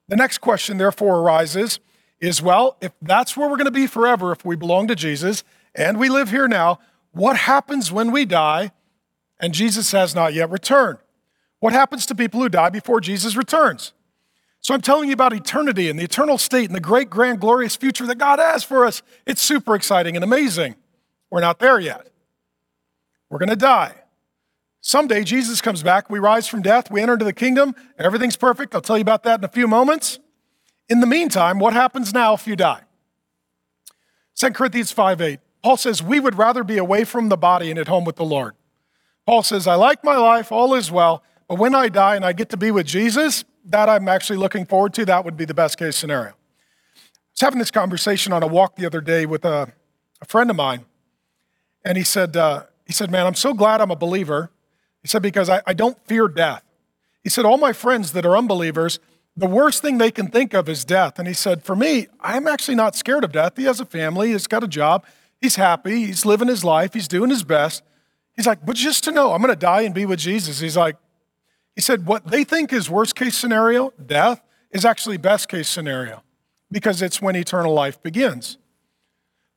The 0.07 0.15
next 0.15 0.39
question, 0.39 0.77
therefore, 0.77 1.19
arises 1.19 1.79
is 2.19 2.41
well, 2.41 2.77
if 2.81 2.91
that's 3.01 3.35
where 3.35 3.49
we're 3.49 3.57
going 3.57 3.65
to 3.65 3.71
be 3.71 3.87
forever, 3.87 4.31
if 4.31 4.45
we 4.45 4.55
belong 4.55 4.87
to 4.87 4.95
Jesus 4.95 5.43
and 5.73 5.99
we 5.99 6.09
live 6.09 6.29
here 6.29 6.47
now, 6.47 6.79
what 7.11 7.37
happens 7.37 7.91
when 7.91 8.11
we 8.11 8.25
die 8.25 8.71
and 9.39 9.53
Jesus 9.53 9.91
has 9.91 10.15
not 10.15 10.33
yet 10.33 10.49
returned? 10.49 10.99
What 11.59 11.73
happens 11.73 12.05
to 12.07 12.15
people 12.15 12.41
who 12.41 12.49
die 12.49 12.69
before 12.69 13.01
Jesus 13.01 13.35
returns? 13.35 13.93
So 14.61 14.73
I'm 14.73 14.81
telling 14.81 15.09
you 15.09 15.13
about 15.13 15.33
eternity 15.33 15.89
and 15.89 15.99
the 15.99 16.03
eternal 16.03 16.37
state 16.37 16.65
and 16.65 16.75
the 16.75 16.79
great, 16.79 17.09
grand, 17.09 17.39
glorious 17.39 17.75
future 17.75 18.05
that 18.07 18.17
God 18.17 18.39
has 18.39 18.63
for 18.63 18.85
us. 18.85 19.01
It's 19.25 19.41
super 19.41 19.75
exciting 19.75 20.15
and 20.15 20.23
amazing. 20.23 20.75
We're 21.29 21.41
not 21.41 21.59
there 21.59 21.79
yet. 21.79 22.07
We're 23.29 23.39
going 23.39 23.49
to 23.49 23.55
die. 23.55 23.93
Someday 24.87 25.23
Jesus 25.23 25.61
comes 25.61 25.81
back, 25.81 26.11
we 26.11 26.19
rise 26.19 26.47
from 26.47 26.61
death, 26.61 26.91
we 26.91 27.01
enter 27.01 27.13
into 27.13 27.25
the 27.25 27.33
kingdom, 27.33 27.73
everything's 27.97 28.35
perfect. 28.35 28.75
I'll 28.75 28.81
tell 28.81 28.99
you 28.99 29.01
about 29.01 29.23
that 29.23 29.39
in 29.39 29.43
a 29.43 29.47
few 29.47 29.67
moments. 29.67 30.19
In 30.87 30.99
the 30.99 31.07
meantime, 31.07 31.57
what 31.57 31.73
happens 31.73 32.13
now 32.13 32.35
if 32.35 32.45
you 32.45 32.55
die? 32.55 32.83
2 34.35 34.51
Corinthians 34.51 34.91
5 34.91 35.21
8. 35.21 35.39
Paul 35.63 35.77
says, 35.77 36.03
We 36.03 36.19
would 36.19 36.37
rather 36.37 36.63
be 36.63 36.77
away 36.77 37.03
from 37.03 37.29
the 37.29 37.35
body 37.35 37.71
and 37.71 37.79
at 37.79 37.87
home 37.87 38.03
with 38.05 38.17
the 38.17 38.23
Lord. 38.23 38.53
Paul 39.25 39.41
says, 39.41 39.65
I 39.65 39.73
like 39.73 40.03
my 40.03 40.17
life, 40.17 40.51
all 40.51 40.75
is 40.75 40.91
well, 40.91 41.23
but 41.47 41.57
when 41.57 41.73
I 41.73 41.89
die 41.89 42.15
and 42.15 42.23
I 42.23 42.33
get 42.33 42.49
to 42.49 42.57
be 42.57 42.69
with 42.69 42.85
Jesus, 42.85 43.43
that 43.65 43.89
I'm 43.89 44.07
actually 44.07 44.37
looking 44.37 44.67
forward 44.67 44.93
to. 44.93 45.05
That 45.05 45.25
would 45.25 45.35
be 45.35 45.45
the 45.45 45.55
best 45.55 45.79
case 45.79 45.97
scenario. 45.97 46.33
I 46.33 46.35
was 47.33 47.41
having 47.41 47.57
this 47.57 47.71
conversation 47.71 48.31
on 48.31 48.43
a 48.43 48.47
walk 48.47 48.75
the 48.75 48.85
other 48.85 49.01
day 49.01 49.25
with 49.25 49.45
a, 49.45 49.73
a 50.21 50.25
friend 50.25 50.47
of 50.51 50.55
mine, 50.55 50.85
and 51.83 51.97
he 51.97 52.03
said, 52.03 52.37
uh, 52.37 52.65
he 52.85 52.93
said, 52.93 53.09
Man, 53.09 53.25
I'm 53.25 53.33
so 53.33 53.55
glad 53.55 53.81
I'm 53.81 53.89
a 53.89 53.95
believer. 53.95 54.51
He 55.05 55.07
said, 55.07 55.21
Because 55.21 55.51
I, 55.51 55.61
I 55.67 55.73
don't 55.73 56.03
fear 56.07 56.27
death. 56.27 56.63
He 57.23 57.29
said, 57.29 57.45
All 57.45 57.59
my 57.59 57.73
friends 57.73 58.13
that 58.13 58.25
are 58.25 58.35
unbelievers, 58.35 58.97
the 59.37 59.45
worst 59.45 59.83
thing 59.83 59.99
they 59.99 60.09
can 60.09 60.29
think 60.29 60.55
of 60.55 60.67
is 60.67 60.83
death. 60.83 61.19
And 61.19 61.27
he 61.27 61.33
said, 61.35 61.61
For 61.61 61.75
me, 61.75 62.07
I'm 62.21 62.47
actually 62.47 62.73
not 62.73 62.95
scared 62.95 63.23
of 63.23 63.31
death. 63.31 63.55
He 63.55 63.65
has 63.65 63.79
a 63.79 63.85
family, 63.85 64.31
he's 64.31 64.47
got 64.47 64.63
a 64.63 64.67
job, 64.67 65.05
he's 65.39 65.57
happy, 65.57 66.07
he's 66.07 66.25
living 66.25 66.47
his 66.47 66.63
life, 66.63 66.95
he's 66.95 67.07
doing 67.07 67.29
his 67.29 67.43
best. 67.43 67.83
He's 68.35 68.47
like, 68.47 68.65
But 68.65 68.77
just 68.77 69.03
to 69.03 69.11
know, 69.11 69.33
I'm 69.33 69.43
going 69.43 69.53
to 69.53 69.55
die 69.55 69.81
and 69.81 69.93
be 69.93 70.07
with 70.07 70.17
Jesus. 70.17 70.59
He's 70.59 70.75
like, 70.75 70.95
he 71.75 71.81
said, 71.81 72.07
what 72.07 72.25
they 72.25 72.43
think 72.43 72.73
is 72.73 72.89
worst 72.89 73.15
case 73.15 73.37
scenario, 73.37 73.93
death, 74.03 74.41
is 74.71 74.85
actually 74.85 75.17
best 75.17 75.49
case 75.49 75.69
scenario 75.69 76.23
because 76.71 77.03
it's 77.03 77.21
when 77.21 77.35
eternal 77.35 77.75
life 77.75 78.01
begins. 78.01 78.57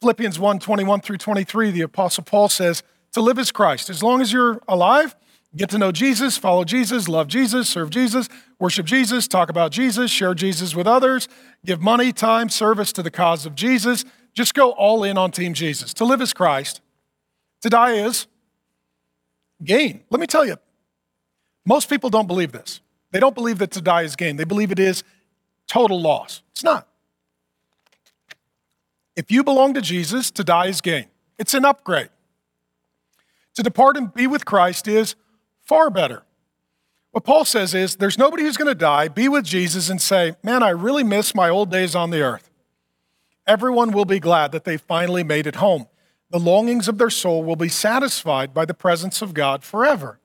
Philippians 0.03 0.39
1 0.39 0.59
21 0.59 1.01
through 1.01 1.17
23, 1.17 1.71
the 1.71 1.81
Apostle 1.81 2.25
Paul 2.25 2.51
says, 2.51 2.83
To 3.13 3.23
live 3.23 3.39
is 3.39 3.51
Christ. 3.51 3.89
As 3.89 4.03
long 4.03 4.21
as 4.21 4.31
you're 4.31 4.61
alive, 4.69 5.17
get 5.57 5.71
to 5.71 5.79
know 5.79 5.93
Jesus, 5.93 6.37
follow 6.37 6.65
Jesus, 6.65 7.09
love 7.09 7.29
Jesus, 7.29 7.69
serve 7.69 7.91
Jesus, 7.91 8.29
worship 8.59 8.87
Jesus, 8.87 9.27
talk 9.27 9.49
about 9.49 9.73
Jesus, 9.73 10.11
share 10.11 10.35
Jesus 10.35 10.75
with 10.75 10.87
others, 10.87 11.29
give 11.65 11.81
money, 11.81 12.13
time, 12.13 12.49
service 12.49 12.93
to 12.93 13.03
the 13.03 13.11
cause 13.11 13.47
of 13.47 13.55
Jesus. 13.55 14.05
Just 14.35 14.55
go 14.55 14.73
all 14.73 15.05
in 15.05 15.17
on 15.17 15.31
Team 15.31 15.55
Jesus. 15.55 15.95
To 15.95 16.05
live 16.05 16.21
is 16.21 16.33
Christ, 16.33 16.81
to 17.63 17.71
die 17.71 17.93
is 17.93 18.27
gain. 19.65 20.05
Let 20.11 20.21
me 20.21 20.27
tell 20.27 20.45
you, 20.45 20.57
most 21.65 21.89
people 21.89 22.11
don't 22.11 22.27
believe 22.27 22.53
this. 22.53 22.81
They 23.11 23.21
don't 23.21 23.35
believe 23.35 23.59
that 23.59 23.71
to 23.73 23.81
die 23.81 24.03
is 24.03 24.17
gain. 24.17 24.37
They 24.37 24.45
believe 24.45 24.71
it 24.71 24.79
is 24.79 25.03
total 25.67 26.01
loss. 26.01 26.43
It's 26.53 26.63
not. 26.63 26.87
If 29.17 29.31
you 29.31 29.43
belong 29.43 29.75
to 29.75 29.81
Jesus, 29.81 30.31
to 30.33 30.45
die 30.45 30.67
is 30.67 30.81
gain. 30.81 31.07
It's 31.39 31.55
an 31.55 31.65
upgrade. 31.65 32.11
To 33.55 33.63
depart 33.63 33.97
and 33.97 34.13
be 34.13 34.27
with 34.27 34.45
Christ 34.45 34.87
is 34.87 35.17
far 35.69 35.91
better. 35.91 36.25
What 37.13 37.25
Paul 37.25 37.45
says 37.45 37.75
is 37.75 37.97
there's 37.97 38.19
nobody 38.19 38.43
who's 38.43 38.57
going 38.57 38.69
to 38.69 38.75
die, 38.75 39.09
be 39.09 39.29
with 39.29 39.45
Jesus, 39.45 39.89
and 39.89 40.01
say, 40.01 40.35
Man, 40.43 40.63
I 40.63 40.71
really 40.71 41.05
miss 41.05 41.35
my 41.35 41.49
old 41.49 41.71
days 41.71 41.95
on 41.95 42.11
the 42.11 42.23
earth. 42.23 42.51
Everyone 43.47 43.93
will 43.93 44.05
be 44.05 44.19
glad 44.19 44.53
that 44.53 44.65
they 44.65 44.77
finally 44.77 45.23
made 45.23 45.47
it 45.47 45.57
home. 45.57 45.87
The 46.31 46.39
longings 46.39 46.89
of 46.89 46.99
their 46.99 47.11
soul 47.11 47.45
will 47.45 47.57
be 47.57 47.69
satisfied 47.69 48.53
by 48.53 48.65
the 48.65 48.75
presence 48.75 49.23
of 49.23 49.33
God 49.33 49.65
forever. 49.65 50.21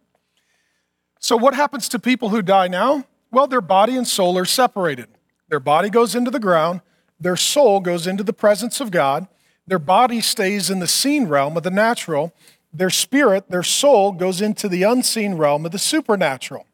So, 1.20 1.38
what 1.38 1.54
happens 1.54 1.88
to 1.90 2.00
people 2.00 2.30
who 2.30 2.42
die 2.42 2.68
now? 2.68 3.06
Well, 3.32 3.48
their 3.48 3.62
body 3.62 3.96
and 3.96 4.08
soul 4.08 4.38
are 4.38 4.46
separated. 4.46 5.08
Their 5.48 5.62
body 5.62 5.90
goes 5.90 6.16
into 6.16 6.32
the 6.32 6.40
ground, 6.40 6.82
their 7.20 7.38
soul 7.38 7.80
goes 7.80 8.08
into 8.08 8.24
the 8.24 8.34
presence 8.34 8.82
of 8.82 8.92
God, 8.92 9.28
their 9.66 9.80
body 9.80 10.20
stays 10.20 10.70
in 10.70 10.80
the 10.80 10.88
seen 10.88 11.28
realm 11.28 11.56
of 11.56 11.64
the 11.64 11.72
natural, 11.72 12.34
their 12.74 12.90
spirit, 12.90 13.50
their 13.50 13.64
soul 13.64 14.12
goes 14.12 14.42
into 14.42 14.68
the 14.68 14.84
unseen 14.84 15.36
realm 15.36 15.66
of 15.66 15.72
the 15.72 15.80
supernatural. 15.80 16.66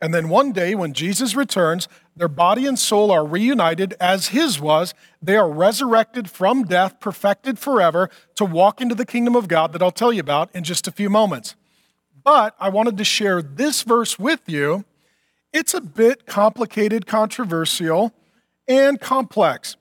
And 0.00 0.12
then 0.12 0.28
one 0.28 0.52
day, 0.52 0.74
when 0.74 0.92
Jesus 0.92 1.34
returns, 1.34 1.88
their 2.14 2.28
body 2.28 2.66
and 2.66 2.78
soul 2.78 3.10
are 3.10 3.24
reunited 3.24 3.94
as 4.00 4.28
his 4.28 4.60
was. 4.60 4.94
They 5.22 5.36
are 5.36 5.50
resurrected 5.50 6.30
from 6.30 6.64
death, 6.64 7.00
perfected 7.00 7.58
forever, 7.58 8.10
to 8.36 8.44
walk 8.44 8.80
into 8.80 8.94
the 8.94 9.06
kingdom 9.06 9.36
of 9.36 9.48
God 9.48 9.72
that 9.72 9.82
I'll 9.82 9.90
tell 9.90 10.12
you 10.12 10.20
about 10.20 10.50
in 10.54 10.64
just 10.64 10.86
a 10.86 10.92
few 10.92 11.08
moments. 11.08 11.54
But 12.24 12.54
I 12.58 12.68
wanted 12.70 12.98
to 12.98 13.04
share 13.04 13.40
this 13.40 13.82
verse 13.82 14.18
with 14.18 14.40
you. 14.46 14.84
It's 15.52 15.74
a 15.74 15.80
bit 15.80 16.26
complicated, 16.26 17.06
controversial, 17.06 18.12
and 18.68 19.00
complex. 19.00 19.76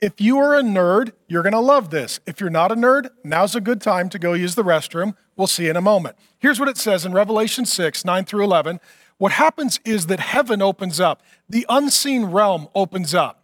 If 0.00 0.20
you 0.20 0.38
are 0.38 0.54
a 0.54 0.62
nerd, 0.62 1.12
you're 1.26 1.42
going 1.42 1.52
to 1.52 1.60
love 1.60 1.90
this. 1.90 2.20
If 2.26 2.40
you're 2.40 2.50
not 2.50 2.70
a 2.70 2.74
nerd, 2.74 3.08
now's 3.24 3.54
a 3.54 3.60
good 3.60 3.80
time 3.80 4.08
to 4.10 4.18
go 4.18 4.34
use 4.34 4.54
the 4.54 4.62
restroom. 4.62 5.16
We'll 5.36 5.46
see 5.46 5.68
in 5.68 5.76
a 5.76 5.80
moment. 5.80 6.16
Here's 6.38 6.60
what 6.60 6.68
it 6.68 6.76
says 6.76 7.06
in 7.06 7.12
Revelation 7.12 7.64
6 7.64 8.04
9 8.04 8.24
through 8.24 8.44
11. 8.44 8.80
What 9.18 9.32
happens 9.32 9.80
is 9.84 10.06
that 10.06 10.20
heaven 10.20 10.60
opens 10.60 11.00
up, 11.00 11.22
the 11.48 11.64
unseen 11.68 12.26
realm 12.26 12.68
opens 12.74 13.14
up. 13.14 13.42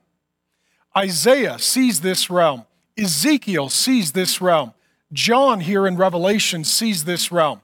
Isaiah 0.96 1.58
sees 1.58 2.02
this 2.02 2.28
realm, 2.28 2.66
Ezekiel 2.98 3.70
sees 3.70 4.12
this 4.12 4.42
realm, 4.42 4.74
John 5.12 5.60
here 5.60 5.86
in 5.86 5.96
Revelation 5.96 6.64
sees 6.64 7.04
this 7.04 7.32
realm 7.32 7.62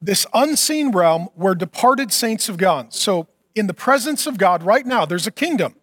this 0.00 0.26
unseen 0.34 0.90
realm 0.90 1.28
where 1.34 1.54
departed 1.54 2.12
saints 2.12 2.46
have 2.46 2.56
gone. 2.56 2.90
So, 2.90 3.28
in 3.54 3.66
the 3.66 3.74
presence 3.74 4.26
of 4.26 4.36
God 4.36 4.62
right 4.62 4.84
now, 4.84 5.06
there's 5.06 5.26
a 5.26 5.30
kingdom. 5.30 5.74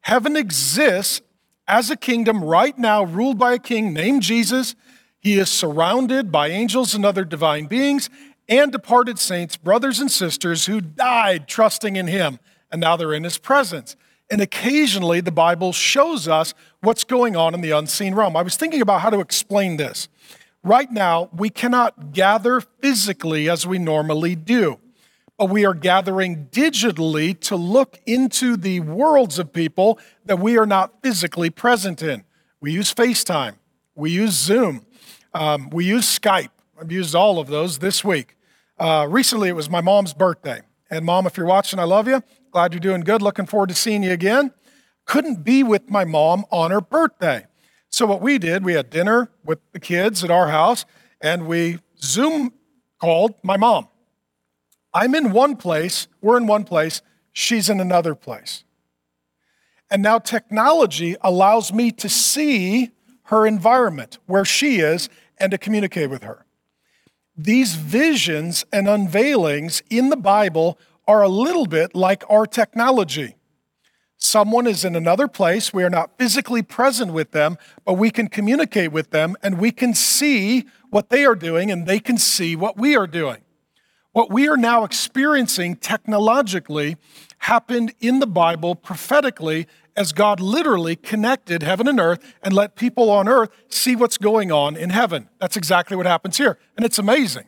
Heaven 0.00 0.36
exists 0.36 1.20
as 1.68 1.90
a 1.90 1.96
kingdom 1.96 2.42
right 2.42 2.76
now, 2.76 3.04
ruled 3.04 3.38
by 3.38 3.52
a 3.52 3.58
king 3.58 3.92
named 3.92 4.22
Jesus. 4.22 4.74
He 5.20 5.38
is 5.38 5.50
surrounded 5.50 6.32
by 6.32 6.48
angels 6.48 6.94
and 6.94 7.04
other 7.04 7.24
divine 7.24 7.66
beings 7.66 8.08
and 8.48 8.72
departed 8.72 9.18
saints, 9.18 9.56
brothers 9.56 10.00
and 10.00 10.10
sisters 10.10 10.66
who 10.66 10.80
died 10.80 11.46
trusting 11.46 11.96
in 11.96 12.06
him, 12.06 12.40
and 12.72 12.80
now 12.80 12.96
they're 12.96 13.12
in 13.12 13.24
his 13.24 13.38
presence. 13.38 13.94
And 14.30 14.40
occasionally, 14.40 15.20
the 15.20 15.32
Bible 15.32 15.72
shows 15.72 16.26
us 16.26 16.54
what's 16.80 17.04
going 17.04 17.36
on 17.36 17.54
in 17.54 17.60
the 17.60 17.70
unseen 17.70 18.14
realm. 18.14 18.36
I 18.36 18.42
was 18.42 18.56
thinking 18.56 18.82
about 18.82 19.00
how 19.02 19.10
to 19.10 19.20
explain 19.20 19.76
this. 19.76 20.08
Right 20.62 20.90
now, 20.90 21.30
we 21.32 21.50
cannot 21.50 22.12
gather 22.12 22.60
physically 22.60 23.48
as 23.48 23.66
we 23.66 23.78
normally 23.78 24.34
do, 24.34 24.78
we 25.46 25.64
are 25.64 25.74
gathering 25.74 26.48
digitally 26.50 27.38
to 27.40 27.56
look 27.56 28.00
into 28.06 28.56
the 28.56 28.80
worlds 28.80 29.38
of 29.38 29.52
people 29.52 29.98
that 30.24 30.38
we 30.38 30.58
are 30.58 30.66
not 30.66 31.02
physically 31.02 31.50
present 31.50 32.02
in. 32.02 32.24
We 32.60 32.72
use 32.72 32.92
FaceTime, 32.92 33.54
we 33.94 34.10
use 34.10 34.32
Zoom, 34.32 34.84
um, 35.34 35.70
we 35.70 35.84
use 35.84 36.06
Skype. 36.18 36.50
I've 36.80 36.92
used 36.92 37.14
all 37.14 37.38
of 37.38 37.48
those 37.48 37.78
this 37.78 38.04
week. 38.04 38.36
Uh, 38.78 39.06
recently, 39.08 39.48
it 39.48 39.56
was 39.56 39.68
my 39.68 39.80
mom's 39.80 40.14
birthday. 40.14 40.60
And, 40.90 41.04
mom, 41.04 41.26
if 41.26 41.36
you're 41.36 41.46
watching, 41.46 41.78
I 41.78 41.84
love 41.84 42.06
you. 42.06 42.22
Glad 42.52 42.72
you're 42.72 42.80
doing 42.80 43.00
good. 43.02 43.20
Looking 43.20 43.46
forward 43.46 43.68
to 43.68 43.74
seeing 43.74 44.02
you 44.02 44.12
again. 44.12 44.52
Couldn't 45.04 45.44
be 45.44 45.62
with 45.62 45.90
my 45.90 46.04
mom 46.04 46.44
on 46.50 46.70
her 46.70 46.80
birthday. 46.80 47.46
So, 47.90 48.06
what 48.06 48.20
we 48.20 48.38
did, 48.38 48.64
we 48.64 48.74
had 48.74 48.90
dinner 48.90 49.30
with 49.44 49.58
the 49.72 49.80
kids 49.80 50.22
at 50.22 50.30
our 50.30 50.48
house, 50.48 50.84
and 51.20 51.46
we 51.46 51.78
Zoom 52.00 52.52
called 53.00 53.34
my 53.42 53.56
mom. 53.56 53.88
I'm 54.92 55.14
in 55.14 55.32
one 55.32 55.56
place, 55.56 56.08
we're 56.20 56.38
in 56.38 56.46
one 56.46 56.64
place, 56.64 57.02
she's 57.32 57.68
in 57.68 57.80
another 57.80 58.14
place. 58.14 58.64
And 59.90 60.02
now 60.02 60.18
technology 60.18 61.16
allows 61.20 61.72
me 61.72 61.90
to 61.92 62.08
see 62.08 62.90
her 63.24 63.46
environment, 63.46 64.18
where 64.26 64.44
she 64.44 64.80
is, 64.80 65.08
and 65.38 65.50
to 65.52 65.58
communicate 65.58 66.10
with 66.10 66.22
her. 66.22 66.44
These 67.36 67.76
visions 67.76 68.64
and 68.72 68.86
unveilings 68.86 69.82
in 69.90 70.08
the 70.08 70.16
Bible 70.16 70.78
are 71.06 71.22
a 71.22 71.28
little 71.28 71.66
bit 71.66 71.94
like 71.94 72.24
our 72.28 72.46
technology. 72.46 73.36
Someone 74.16 74.66
is 74.66 74.84
in 74.84 74.96
another 74.96 75.28
place. 75.28 75.72
We 75.72 75.84
are 75.84 75.90
not 75.90 76.18
physically 76.18 76.62
present 76.62 77.12
with 77.12 77.30
them, 77.30 77.56
but 77.84 77.94
we 77.94 78.10
can 78.10 78.28
communicate 78.28 78.90
with 78.90 79.10
them 79.10 79.36
and 79.42 79.58
we 79.58 79.70
can 79.70 79.94
see 79.94 80.66
what 80.90 81.08
they 81.08 81.24
are 81.24 81.36
doing 81.36 81.70
and 81.70 81.86
they 81.86 82.00
can 82.00 82.18
see 82.18 82.56
what 82.56 82.76
we 82.76 82.96
are 82.96 83.06
doing. 83.06 83.38
What 84.18 84.32
we 84.32 84.48
are 84.48 84.56
now 84.56 84.82
experiencing 84.82 85.76
technologically 85.76 86.96
happened 87.38 87.94
in 88.00 88.18
the 88.18 88.26
Bible 88.26 88.74
prophetically 88.74 89.68
as 89.96 90.12
God 90.12 90.40
literally 90.40 90.96
connected 90.96 91.62
heaven 91.62 91.86
and 91.86 92.00
earth 92.00 92.34
and 92.42 92.52
let 92.52 92.74
people 92.74 93.10
on 93.10 93.28
earth 93.28 93.50
see 93.68 93.94
what's 93.94 94.18
going 94.18 94.50
on 94.50 94.76
in 94.76 94.90
heaven. 94.90 95.28
That's 95.38 95.56
exactly 95.56 95.96
what 95.96 96.06
happens 96.06 96.36
here. 96.36 96.58
And 96.76 96.84
it's 96.84 96.98
amazing. 96.98 97.44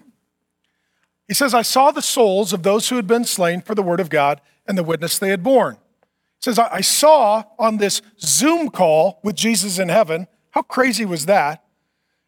He 1.27 1.35
says, 1.35 1.55
I 1.55 1.63
saw 1.63 1.91
the 1.91 2.03
souls 2.03 2.53
of 2.53 2.63
those 2.63 2.89
who 2.89 2.95
had 2.95 3.09
been 3.09 3.25
slain 3.25 3.63
for 3.63 3.75
the 3.75 3.83
word 3.83 3.99
of 3.99 4.09
God 4.09 4.41
and 4.65 4.79
the 4.79 4.85
witness 4.85 5.19
they 5.19 5.31
had 5.31 5.43
borne. 5.43 5.75
He 5.75 6.53
says, 6.53 6.57
I 6.61 6.83
saw 6.83 7.43
on 7.59 7.79
this 7.79 8.01
Zoom 8.21 8.69
call 8.69 9.19
with 9.25 9.35
Jesus 9.35 9.81
in 9.81 9.89
heaven, 9.89 10.29
how 10.51 10.63
crazy 10.63 11.05
was 11.05 11.27
that? 11.27 11.65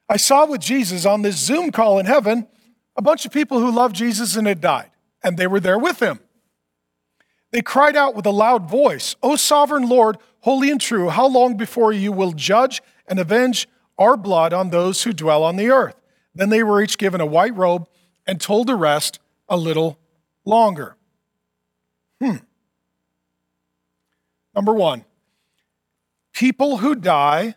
I 0.09 0.17
saw 0.17 0.47
with 0.47 0.61
Jesus 0.61 1.07
on 1.07 1.23
this 1.23 1.39
Zoom 1.39 1.71
call 1.71 2.01
in 2.01 2.07
heaven 2.07 2.49
a 2.97 3.03
bunch 3.03 3.25
of 3.25 3.33
people 3.33 3.61
who 3.61 3.71
loved 3.71 3.97
Jesus 3.97 4.37
and 4.37 4.47
had 4.47 4.61
died, 4.61 4.91
and 5.23 5.37
they 5.37 5.47
were 5.47 5.61
there 5.61 5.79
with 5.79 6.01
him. 6.01 6.21
They 7.51 7.63
cried 7.63 7.97
out 7.97 8.15
with 8.15 8.27
a 8.27 8.31
loud 8.31 8.69
voice, 8.69 9.15
O 9.23 9.37
sovereign 9.37 9.89
Lord, 9.89 10.19
holy 10.41 10.71
and 10.71 10.81
true, 10.81 11.11
how 11.11 11.27
long 11.27 11.57
before 11.57 11.93
you 11.93 12.11
will 12.11 12.33
judge 12.33 12.83
and 13.07 13.19
avenge 13.19 13.69
our 13.99 14.17
blood 14.17 14.53
on 14.53 14.71
those 14.71 15.03
who 15.03 15.13
dwell 15.13 15.45
on 15.45 15.57
the 15.57 15.71
earth? 15.71 15.95
Then 16.35 16.49
they 16.49 16.63
were 16.63 16.83
each 16.83 16.97
given 16.97 17.21
a 17.21 17.27
white 17.27 17.55
robe 17.55 17.87
and 18.27 18.41
told 18.41 18.69
to 18.69 18.75
rest 18.75 19.21
a 19.49 19.57
little 19.57 19.99
longer. 20.45 20.97
Hmm. 22.21 22.37
Number 24.55 24.73
one, 24.73 25.05
people 26.33 26.79
who 26.79 26.95
die 26.95 27.55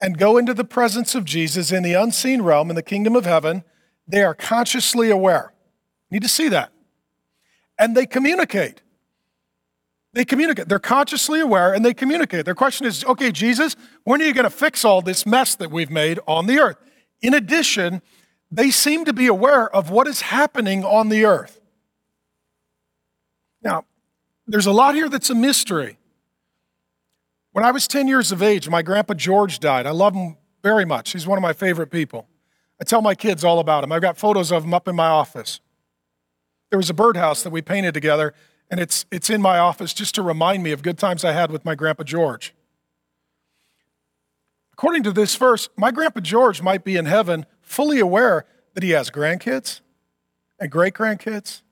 and 0.00 0.16
go 0.16 0.36
into 0.38 0.54
the 0.54 0.64
presence 0.64 1.14
of 1.14 1.24
Jesus 1.24 1.72
in 1.72 1.82
the 1.82 1.94
unseen 1.94 2.42
realm 2.42 2.70
in 2.70 2.76
the 2.76 2.82
kingdom 2.82 3.16
of 3.16 3.26
heaven, 3.26 3.64
they 4.08 4.22
are 4.22 4.34
consciously 4.34 5.10
aware. 5.10 5.52
Need 6.10 6.22
to 6.22 6.28
see 6.28 6.48
that 6.48 6.72
and 7.78 7.96
they 7.96 8.06
communicate. 8.06 8.82
They 10.12 10.24
communicate. 10.24 10.68
They're 10.68 10.78
consciously 10.78 11.40
aware 11.40 11.72
and 11.72 11.84
they 11.84 11.94
communicate. 11.94 12.44
Their 12.44 12.54
question 12.54 12.86
is 12.86 13.04
okay, 13.04 13.30
Jesus, 13.30 13.76
when 14.04 14.20
are 14.20 14.24
you 14.24 14.34
going 14.34 14.44
to 14.44 14.50
fix 14.50 14.84
all 14.84 15.00
this 15.00 15.24
mess 15.24 15.54
that 15.56 15.70
we've 15.70 15.90
made 15.90 16.18
on 16.26 16.46
the 16.46 16.58
earth? 16.58 16.76
In 17.20 17.34
addition, 17.34 18.02
they 18.50 18.70
seem 18.70 19.04
to 19.04 19.12
be 19.12 19.26
aware 19.26 19.74
of 19.74 19.90
what 19.90 20.08
is 20.08 20.22
happening 20.22 20.84
on 20.84 21.08
the 21.08 21.24
earth. 21.24 21.60
Now, 23.62 23.84
there's 24.46 24.66
a 24.66 24.72
lot 24.72 24.94
here 24.94 25.08
that's 25.08 25.30
a 25.30 25.34
mystery. 25.34 25.98
When 27.52 27.64
I 27.64 27.70
was 27.70 27.86
10 27.86 28.08
years 28.08 28.32
of 28.32 28.42
age, 28.42 28.68
my 28.68 28.82
grandpa 28.82 29.14
George 29.14 29.58
died. 29.58 29.86
I 29.86 29.90
love 29.90 30.14
him 30.14 30.36
very 30.62 30.84
much. 30.84 31.12
He's 31.12 31.26
one 31.26 31.36
of 31.36 31.42
my 31.42 31.52
favorite 31.52 31.90
people. 31.90 32.26
I 32.80 32.84
tell 32.84 33.02
my 33.02 33.14
kids 33.14 33.44
all 33.44 33.58
about 33.58 33.84
him. 33.84 33.92
I've 33.92 34.02
got 34.02 34.16
photos 34.16 34.52
of 34.52 34.64
him 34.64 34.72
up 34.72 34.86
in 34.88 34.96
my 34.96 35.08
office. 35.08 35.60
There 36.70 36.78
was 36.78 36.90
a 36.90 36.94
birdhouse 36.94 37.42
that 37.42 37.50
we 37.50 37.62
painted 37.62 37.94
together, 37.94 38.34
and 38.70 38.78
it's, 38.78 39.06
it's 39.10 39.30
in 39.30 39.40
my 39.40 39.58
office 39.58 39.92
just 39.92 40.14
to 40.16 40.22
remind 40.22 40.62
me 40.62 40.72
of 40.72 40.82
good 40.82 40.98
times 40.98 41.24
I 41.24 41.32
had 41.32 41.50
with 41.50 41.64
my 41.64 41.74
Grandpa 41.74 42.04
George. 42.04 42.54
According 44.72 45.02
to 45.04 45.12
this 45.12 45.34
verse, 45.34 45.68
my 45.76 45.90
Grandpa 45.90 46.20
George 46.20 46.62
might 46.62 46.84
be 46.84 46.96
in 46.96 47.06
heaven 47.06 47.46
fully 47.62 47.98
aware 47.98 48.46
that 48.74 48.82
he 48.82 48.90
has 48.90 49.10
grandkids 49.10 49.80
and 50.60 50.70
great 50.70 50.94
grandkids. 50.94 51.62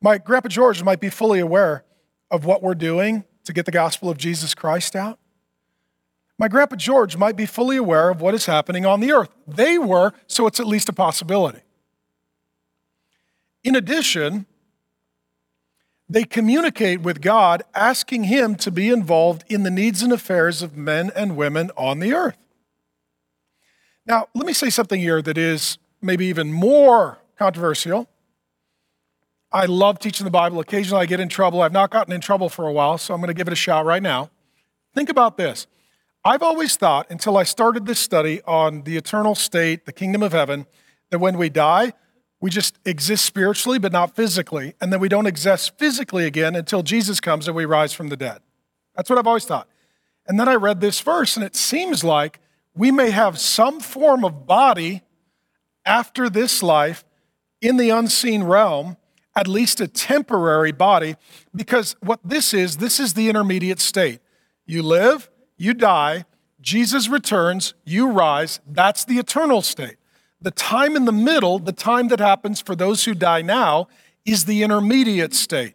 My 0.00 0.18
Grandpa 0.18 0.48
George 0.48 0.82
might 0.82 1.00
be 1.00 1.10
fully 1.10 1.40
aware 1.40 1.84
of 2.30 2.44
what 2.44 2.62
we're 2.62 2.74
doing 2.74 3.24
to 3.44 3.52
get 3.52 3.66
the 3.66 3.72
gospel 3.72 4.08
of 4.08 4.16
Jesus 4.16 4.54
Christ 4.54 4.94
out. 4.96 5.18
My 6.40 6.48
Grandpa 6.48 6.76
George 6.76 7.18
might 7.18 7.36
be 7.36 7.44
fully 7.44 7.76
aware 7.76 8.08
of 8.08 8.22
what 8.22 8.32
is 8.32 8.46
happening 8.46 8.86
on 8.86 9.00
the 9.00 9.12
earth. 9.12 9.28
They 9.46 9.76
were, 9.76 10.14
so 10.26 10.46
it's 10.46 10.58
at 10.58 10.66
least 10.66 10.88
a 10.88 10.92
possibility. 10.94 11.60
In 13.62 13.76
addition, 13.76 14.46
they 16.08 16.24
communicate 16.24 17.02
with 17.02 17.20
God, 17.20 17.62
asking 17.74 18.24
Him 18.24 18.54
to 18.54 18.70
be 18.70 18.88
involved 18.88 19.44
in 19.48 19.64
the 19.64 19.70
needs 19.70 20.00
and 20.00 20.14
affairs 20.14 20.62
of 20.62 20.78
men 20.78 21.12
and 21.14 21.36
women 21.36 21.70
on 21.76 22.00
the 22.00 22.14
earth. 22.14 22.38
Now, 24.06 24.28
let 24.34 24.46
me 24.46 24.54
say 24.54 24.70
something 24.70 24.98
here 24.98 25.20
that 25.20 25.36
is 25.36 25.76
maybe 26.00 26.24
even 26.24 26.54
more 26.54 27.18
controversial. 27.36 28.08
I 29.52 29.66
love 29.66 29.98
teaching 29.98 30.24
the 30.24 30.30
Bible. 30.30 30.58
Occasionally 30.58 31.02
I 31.02 31.06
get 31.06 31.20
in 31.20 31.28
trouble. 31.28 31.60
I've 31.60 31.70
not 31.70 31.90
gotten 31.90 32.14
in 32.14 32.22
trouble 32.22 32.48
for 32.48 32.66
a 32.66 32.72
while, 32.72 32.96
so 32.96 33.12
I'm 33.12 33.20
going 33.20 33.28
to 33.28 33.34
give 33.34 33.46
it 33.46 33.52
a 33.52 33.56
shot 33.56 33.84
right 33.84 34.02
now. 34.02 34.30
Think 34.94 35.10
about 35.10 35.36
this. 35.36 35.66
I've 36.24 36.42
always 36.42 36.76
thought, 36.76 37.06
until 37.10 37.38
I 37.38 37.44
started 37.44 37.86
this 37.86 37.98
study 37.98 38.42
on 38.46 38.82
the 38.82 38.96
eternal 38.96 39.34
state, 39.34 39.86
the 39.86 39.92
kingdom 39.92 40.22
of 40.22 40.32
heaven, 40.32 40.66
that 41.10 41.18
when 41.18 41.38
we 41.38 41.48
die, 41.48 41.94
we 42.42 42.50
just 42.50 42.78
exist 42.84 43.24
spiritually, 43.24 43.78
but 43.78 43.92
not 43.92 44.14
physically. 44.14 44.74
And 44.80 44.92
then 44.92 45.00
we 45.00 45.08
don't 45.08 45.26
exist 45.26 45.78
physically 45.78 46.26
again 46.26 46.54
until 46.54 46.82
Jesus 46.82 47.20
comes 47.20 47.48
and 47.48 47.56
we 47.56 47.64
rise 47.64 47.94
from 47.94 48.08
the 48.08 48.16
dead. 48.16 48.40
That's 48.94 49.08
what 49.08 49.18
I've 49.18 49.26
always 49.26 49.46
thought. 49.46 49.68
And 50.26 50.38
then 50.38 50.48
I 50.48 50.54
read 50.56 50.80
this 50.80 51.00
verse, 51.00 51.36
and 51.36 51.44
it 51.44 51.56
seems 51.56 52.04
like 52.04 52.38
we 52.74 52.90
may 52.90 53.10
have 53.10 53.38
some 53.38 53.80
form 53.80 54.24
of 54.24 54.46
body 54.46 55.02
after 55.86 56.28
this 56.28 56.62
life 56.62 57.04
in 57.62 57.78
the 57.78 57.90
unseen 57.90 58.42
realm, 58.42 58.98
at 59.34 59.48
least 59.48 59.80
a 59.80 59.88
temporary 59.88 60.72
body, 60.72 61.16
because 61.54 61.96
what 62.00 62.20
this 62.22 62.52
is, 62.52 62.76
this 62.76 63.00
is 63.00 63.14
the 63.14 63.30
intermediate 63.30 63.80
state. 63.80 64.20
You 64.66 64.82
live, 64.82 65.29
you 65.60 65.74
die, 65.74 66.24
Jesus 66.62 67.06
returns, 67.10 67.74
you 67.84 68.10
rise. 68.10 68.60
That's 68.66 69.04
the 69.04 69.18
eternal 69.18 69.60
state. 69.60 69.96
The 70.40 70.50
time 70.50 70.96
in 70.96 71.04
the 71.04 71.12
middle, 71.12 71.58
the 71.58 71.70
time 71.70 72.08
that 72.08 72.18
happens 72.18 72.62
for 72.62 72.74
those 72.74 73.04
who 73.04 73.12
die 73.12 73.42
now, 73.42 73.86
is 74.24 74.46
the 74.46 74.62
intermediate 74.62 75.34
state. 75.34 75.74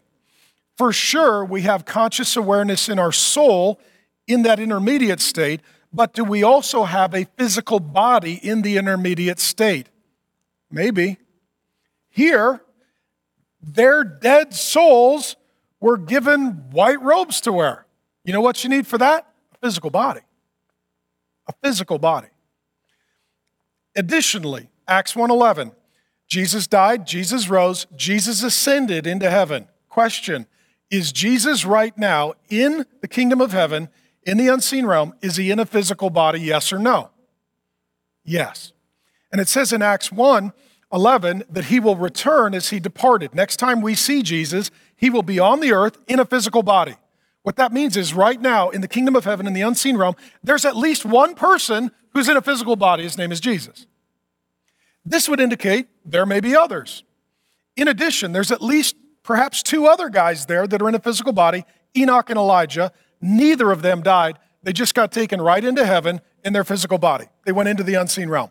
For 0.75 0.91
sure, 0.91 1.45
we 1.45 1.61
have 1.61 1.85
conscious 1.85 2.35
awareness 2.35 2.89
in 2.89 2.97
our 2.97 3.11
soul 3.11 3.79
in 4.27 4.41
that 4.41 4.59
intermediate 4.59 5.21
state, 5.21 5.61
but 5.93 6.13
do 6.13 6.23
we 6.23 6.41
also 6.41 6.85
have 6.85 7.13
a 7.13 7.27
physical 7.37 7.79
body 7.79 8.39
in 8.41 8.63
the 8.63 8.77
intermediate 8.77 9.39
state? 9.39 9.89
Maybe. 10.71 11.17
Here, 12.09 12.63
their 13.61 14.03
dead 14.03 14.55
souls 14.55 15.35
were 15.79 15.97
given 15.97 16.71
white 16.71 17.01
robes 17.03 17.39
to 17.41 17.51
wear. 17.51 17.85
You 18.23 18.33
know 18.33 18.41
what 18.41 18.63
you 18.63 18.69
need 18.71 18.87
for 18.87 18.97
that? 18.97 19.27
Physical 19.65 19.89
body. 19.89 20.21
A 21.47 21.53
physical 21.63 21.97
body. 21.97 22.27
Additionally, 23.95 24.69
Acts 24.87 25.15
1:11, 25.15 25.71
Jesus 26.27 26.67
died, 26.67 27.07
Jesus 27.07 27.49
rose, 27.49 27.87
Jesus 27.95 28.43
ascended 28.43 29.07
into 29.07 29.27
heaven. 29.27 29.67
Question, 29.89 30.45
is 30.91 31.11
Jesus 31.11 31.65
right 31.65 31.97
now 31.97 32.35
in 32.47 32.85
the 33.01 33.07
kingdom 33.07 33.41
of 33.41 33.53
heaven, 33.53 33.89
in 34.21 34.37
the 34.37 34.49
unseen 34.49 34.85
realm? 34.85 35.15
Is 35.23 35.37
he 35.37 35.49
in 35.49 35.57
a 35.57 35.65
physical 35.65 36.11
body? 36.11 36.41
Yes 36.41 36.71
or 36.71 36.77
no? 36.77 37.09
Yes. 38.23 38.71
And 39.31 39.41
it 39.41 39.47
says 39.47 39.73
in 39.73 39.81
Acts 39.81 40.11
1 40.11 40.53
11 40.93 41.43
that 41.49 41.65
he 41.65 41.79
will 41.79 41.95
return 41.95 42.53
as 42.53 42.69
he 42.69 42.79
departed. 42.79 43.33
Next 43.33 43.57
time 43.57 43.81
we 43.81 43.95
see 43.95 44.21
Jesus, 44.21 44.69
he 44.95 45.09
will 45.09 45.23
be 45.23 45.39
on 45.39 45.59
the 45.59 45.71
earth 45.71 45.97
in 46.05 46.19
a 46.19 46.25
physical 46.25 46.61
body. 46.61 46.97
What 47.45 47.57
that 47.57 47.71
means 47.71 47.95
is 47.95 48.11
right 48.11 48.41
now 48.41 48.71
in 48.71 48.81
the 48.81 48.87
kingdom 48.87 49.15
of 49.15 49.23
heaven, 49.23 49.45
in 49.45 49.53
the 49.53 49.61
unseen 49.61 49.97
realm, 49.97 50.15
there's 50.43 50.65
at 50.65 50.75
least 50.75 51.05
one 51.05 51.35
person 51.35 51.91
who's 52.11 52.27
in 52.27 52.35
a 52.35 52.41
physical 52.41 52.75
body. 52.75 53.03
His 53.03 53.19
name 53.19 53.31
is 53.31 53.39
Jesus. 53.39 53.85
This 55.05 55.29
would 55.29 55.39
indicate 55.39 55.87
there 56.03 56.25
may 56.25 56.39
be 56.39 56.55
others. 56.55 57.03
In 57.77 57.87
addition, 57.87 58.31
there's 58.31 58.51
at 58.51 58.63
least 58.63 58.95
perhaps 59.21 59.61
two 59.61 59.85
other 59.85 60.09
guys 60.09 60.47
there 60.47 60.65
that 60.65 60.81
are 60.81 60.89
in 60.89 60.95
a 60.95 60.99
physical 60.99 61.33
body 61.33 61.65
Enoch 61.95 62.31
and 62.31 62.39
Elijah. 62.39 62.91
Neither 63.21 63.69
of 63.69 63.83
them 63.83 64.01
died. 64.01 64.39
They 64.63 64.73
just 64.73 64.95
got 64.95 65.11
taken 65.11 65.39
right 65.39 65.63
into 65.63 65.85
heaven 65.85 66.21
in 66.43 66.51
their 66.51 66.63
physical 66.63 66.97
body. 66.97 67.27
They 67.45 67.51
went 67.51 67.69
into 67.69 67.83
the 67.83 67.93
unseen 67.93 68.27
realm. 68.27 68.49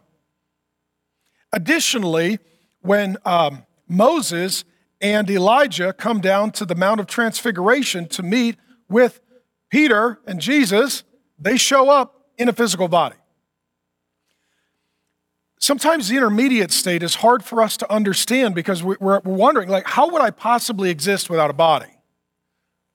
Additionally, 1.53 2.39
when 2.81 3.17
um, 3.25 3.67
Moses 3.89 4.65
and 5.01 5.29
Elijah 5.29 5.93
come 5.93 6.21
down 6.21 6.53
to 6.53 6.65
the 6.65 6.77
Mount 6.77 7.01
of 7.01 7.09
Transfiguration 7.09 8.07
to 8.11 8.23
meet 8.23 8.57
with 8.95 9.21
Peter 9.71 10.21
and 10.25 10.41
Jesus, 10.41 11.03
they 11.37 11.57
show 11.57 11.91
up 11.91 12.29
in 12.39 12.49
a 12.49 12.53
physical 12.53 12.87
body. 12.87 13.17
Sometimes 15.59 16.09
the 16.09 16.17
intermediate 16.17 16.71
state 16.71 17.03
is 17.03 17.17
hard 17.17 17.45
for 17.45 17.61
us 17.61 17.77
to 17.79 17.93
understand 17.93 18.55
because 18.55 18.85
we're, 18.85 19.19
wondering, 19.25 19.69
like, 19.69 19.85
how 19.89 20.09
would 20.11 20.23
I 20.23 20.31
possibly 20.31 20.91
exist 20.91 21.29
without 21.29 21.51
a 21.51 21.55
body? 21.55 21.91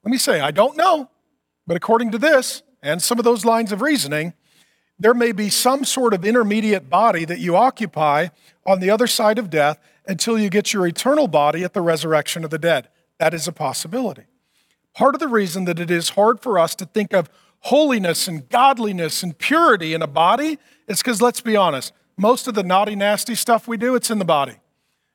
Let 0.06 0.12
me 0.12 0.18
say, 0.18 0.40
I 0.40 0.52
don't 0.52 0.78
know, 0.78 1.10
but 1.68 1.76
according 1.76 2.12
to 2.12 2.18
this 2.18 2.64
and 2.82 3.02
some 3.02 3.20
of 3.20 3.26
those 3.26 3.44
lines 3.44 3.74
of 3.74 3.82
reasoning, 3.82 4.34
there 4.98 5.14
may 5.14 5.34
be 5.34 5.50
some 5.50 5.84
sort 5.84 6.14
of 6.14 6.24
intermediate 6.24 6.90
body 6.90 7.26
that 7.26 7.40
you 7.40 7.58
occupy 7.58 8.30
on 8.66 8.80
the 8.80 8.90
other 8.90 9.08
side 9.08 9.38
of 9.38 9.50
death 9.50 9.78
until 10.08 10.40
you 10.40 10.50
get 10.50 10.72
your 10.72 10.88
eternal 10.88 11.28
body 11.28 11.66
at 11.66 11.74
the 11.74 11.82
resurrection 11.82 12.46
of 12.46 12.52
the 12.52 12.60
dead. 12.60 12.88
That 13.18 13.34
is 13.34 13.50
a 13.50 13.52
possibility. 13.52 14.29
Part 14.94 15.16
of 15.16 15.20
the 15.20 15.28
reason 15.28 15.66
that 15.66 15.80
it 15.80 15.92
is 15.92 16.10
hard 16.10 16.42
for 16.42 16.60
us 16.60 16.76
to 16.76 16.86
think 16.86 17.14
of 17.14 17.30
holiness 17.62 18.28
and 18.28 18.48
godliness 18.50 19.24
and 19.24 19.38
purity 19.38 19.94
in 19.94 20.02
a 20.02 20.08
body 20.08 20.58
is 20.88 21.00
because, 21.00 21.22
let's 21.22 21.42
be 21.42 21.56
honest, 21.56 21.94
most 22.18 22.48
of 22.48 22.54
the 22.56 22.64
naughty, 22.64 22.96
nasty 22.96 23.36
stuff 23.36 23.68
we 23.68 23.78
do, 23.78 23.96
it's 23.96 24.12
in 24.12 24.20
the 24.20 24.26
body. 24.26 24.56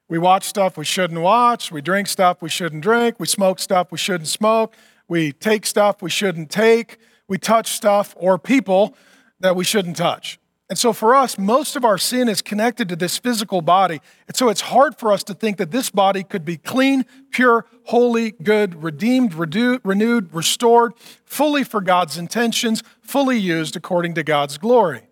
We 0.08 0.18
watch 0.18 0.44
stuff 0.44 0.76
we 0.76 0.84
shouldn't 0.84 1.20
watch. 1.20 1.72
We 1.72 1.80
drink 1.80 2.08
stuff 2.08 2.42
we 2.42 2.48
shouldn't 2.48 2.82
drink. 2.82 3.18
We 3.18 3.26
smoke 3.26 3.58
stuff 3.58 3.90
we 3.90 3.98
shouldn't 3.98 4.28
smoke. 4.28 4.74
We 5.08 5.32
take 5.32 5.66
stuff 5.66 6.02
we 6.02 6.10
shouldn't 6.10 6.50
take. 6.50 6.98
We 7.28 7.38
touch 7.38 7.68
stuff 7.72 8.14
or 8.18 8.38
people 8.38 8.94
that 9.40 9.56
we 9.56 9.64
shouldn't 9.64 9.96
touch. 9.96 10.38
And 10.70 10.78
so 10.78 10.94
for 10.94 11.14
us, 11.14 11.36
most 11.36 11.76
of 11.76 11.84
our 11.84 11.98
sin 11.98 12.26
is 12.28 12.40
connected 12.40 12.88
to 12.88 12.96
this 12.96 13.18
physical 13.18 13.60
body. 13.60 14.00
And 14.26 14.36
so 14.36 14.48
it's 14.48 14.62
hard 14.62 14.96
for 14.96 15.12
us 15.12 15.22
to 15.24 15.34
think 15.34 15.58
that 15.58 15.70
this 15.70 15.90
body 15.90 16.22
could 16.22 16.44
be 16.44 16.56
clean, 16.56 17.04
pure, 17.30 17.66
holy, 17.84 18.30
good, 18.30 18.82
redeemed, 18.82 19.34
renewed, 19.34 20.32
restored, 20.32 20.94
fully 21.24 21.64
for 21.64 21.82
God's 21.82 22.16
intentions, 22.16 22.82
fully 23.02 23.36
used 23.36 23.76
according 23.76 24.14
to 24.14 24.22
God's 24.22 24.56
glory. 24.56 25.02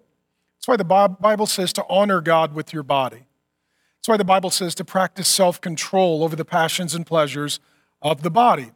That's 0.57 0.69
why 0.69 0.77
the 0.77 1.17
Bible 1.21 1.47
says 1.47 1.73
to 1.75 1.85
honor 1.89 2.23
God 2.23 2.55
with 2.55 2.73
your 2.73 2.83
body. 2.83 3.27
That's 3.99 4.09
why 4.09 4.17
the 4.17 4.25
Bible 4.25 4.51
says 4.51 4.75
to 4.77 4.85
practice 4.85 5.29
self 5.29 5.61
control 5.61 6.25
over 6.25 6.35
the 6.35 6.45
passions 6.45 6.95
and 6.95 7.07
pleasures 7.07 7.61
of 8.01 8.23
the 8.23 8.31
body. 8.31 8.73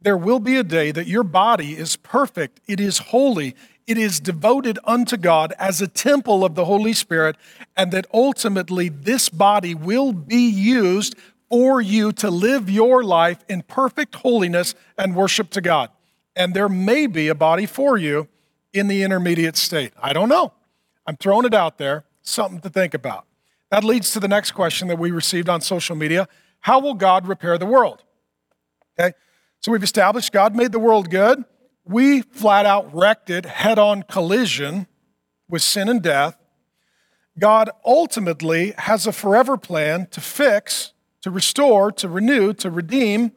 There 0.00 0.16
will 0.16 0.40
be 0.40 0.56
a 0.56 0.64
day 0.64 0.90
that 0.90 1.06
your 1.06 1.22
body 1.22 1.76
is 1.76 1.96
perfect, 1.96 2.60
it 2.66 2.80
is 2.80 2.98
holy, 2.98 3.54
it 3.86 3.96
is 3.96 4.18
devoted 4.18 4.78
unto 4.84 5.16
God 5.16 5.52
as 5.58 5.80
a 5.80 5.86
temple 5.86 6.44
of 6.44 6.54
the 6.54 6.64
Holy 6.64 6.92
Spirit, 6.92 7.36
and 7.76 7.92
that 7.92 8.06
ultimately 8.12 8.88
this 8.88 9.28
body 9.28 9.74
will 9.74 10.12
be 10.12 10.48
used 10.48 11.14
for 11.48 11.80
you 11.80 12.12
to 12.12 12.30
live 12.30 12.68
your 12.68 13.04
life 13.04 13.44
in 13.48 13.62
perfect 13.62 14.16
holiness 14.16 14.74
and 14.98 15.14
worship 15.14 15.50
to 15.50 15.60
God. 15.60 15.90
And 16.34 16.52
there 16.52 16.68
may 16.68 17.06
be 17.06 17.28
a 17.28 17.34
body 17.34 17.66
for 17.66 17.96
you 17.96 18.28
in 18.72 18.88
the 18.88 19.02
intermediate 19.02 19.56
state. 19.56 19.92
I 20.02 20.12
don't 20.12 20.28
know. 20.28 20.52
I'm 21.06 21.16
throwing 21.16 21.46
it 21.46 21.54
out 21.54 21.78
there, 21.78 22.04
something 22.22 22.60
to 22.60 22.68
think 22.68 22.94
about. 22.94 23.26
That 23.70 23.84
leads 23.84 24.12
to 24.12 24.20
the 24.20 24.28
next 24.28 24.52
question 24.52 24.88
that 24.88 24.98
we 24.98 25.10
received 25.12 25.48
on 25.48 25.60
social 25.60 25.96
media 25.96 26.28
How 26.60 26.80
will 26.80 26.94
God 26.94 27.28
repair 27.28 27.56
the 27.58 27.66
world? 27.66 28.02
Okay, 28.98 29.14
so 29.60 29.70
we've 29.70 29.82
established 29.82 30.32
God 30.32 30.56
made 30.56 30.72
the 30.72 30.78
world 30.78 31.10
good 31.10 31.44
we 31.86 32.22
flat 32.22 32.66
out 32.66 32.92
wrecked 32.92 33.30
it 33.30 33.46
head 33.46 33.78
on 33.78 34.02
collision 34.02 34.86
with 35.48 35.62
sin 35.62 35.88
and 35.88 36.02
death. 36.02 36.36
God 37.38 37.70
ultimately 37.84 38.72
has 38.78 39.06
a 39.06 39.12
forever 39.12 39.56
plan 39.56 40.08
to 40.10 40.20
fix, 40.20 40.92
to 41.22 41.30
restore, 41.30 41.92
to 41.92 42.08
renew, 42.08 42.52
to 42.54 42.70
redeem 42.70 43.32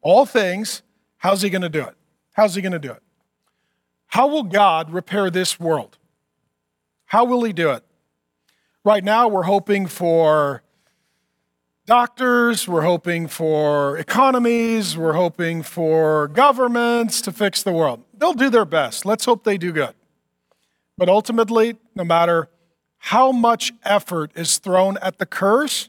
all 0.00 0.26
things. 0.26 0.82
How's 1.18 1.42
He 1.42 1.50
going 1.50 1.62
to 1.62 1.68
do 1.68 1.82
it? 1.82 1.96
How's 2.32 2.54
He 2.54 2.62
going 2.62 2.72
to 2.72 2.78
do 2.78 2.92
it? 2.92 3.02
How 4.08 4.28
will 4.28 4.44
God 4.44 4.92
repair 4.92 5.30
this 5.30 5.58
world? 5.58 5.98
How 7.06 7.24
will 7.24 7.42
He 7.42 7.52
do 7.52 7.70
it? 7.70 7.84
Right 8.84 9.02
now, 9.02 9.28
we're 9.28 9.42
hoping 9.42 9.86
for 9.86 10.62
doctors, 11.88 12.68
we're 12.68 12.82
hoping 12.82 13.26
for 13.26 13.96
economies, 13.96 14.94
we're 14.94 15.14
hoping 15.14 15.62
for 15.62 16.28
governments 16.28 17.22
to 17.22 17.32
fix 17.32 17.62
the 17.62 17.72
world. 17.72 18.04
They'll 18.12 18.34
do 18.34 18.50
their 18.50 18.66
best. 18.66 19.06
Let's 19.06 19.24
hope 19.24 19.42
they 19.42 19.56
do 19.56 19.72
good. 19.72 19.94
But 20.98 21.08
ultimately, 21.08 21.78
no 21.94 22.04
matter 22.04 22.50
how 22.98 23.32
much 23.32 23.72
effort 23.84 24.32
is 24.34 24.58
thrown 24.58 24.98
at 24.98 25.18
the 25.18 25.24
curse, 25.24 25.88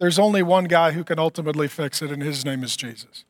there's 0.00 0.18
only 0.18 0.42
one 0.42 0.64
guy 0.64 0.90
who 0.90 1.04
can 1.04 1.20
ultimately 1.20 1.68
fix 1.68 2.02
it, 2.02 2.10
and 2.10 2.24
his 2.24 2.44
name 2.44 2.64
is 2.64 2.76
Jesus. 2.76 3.24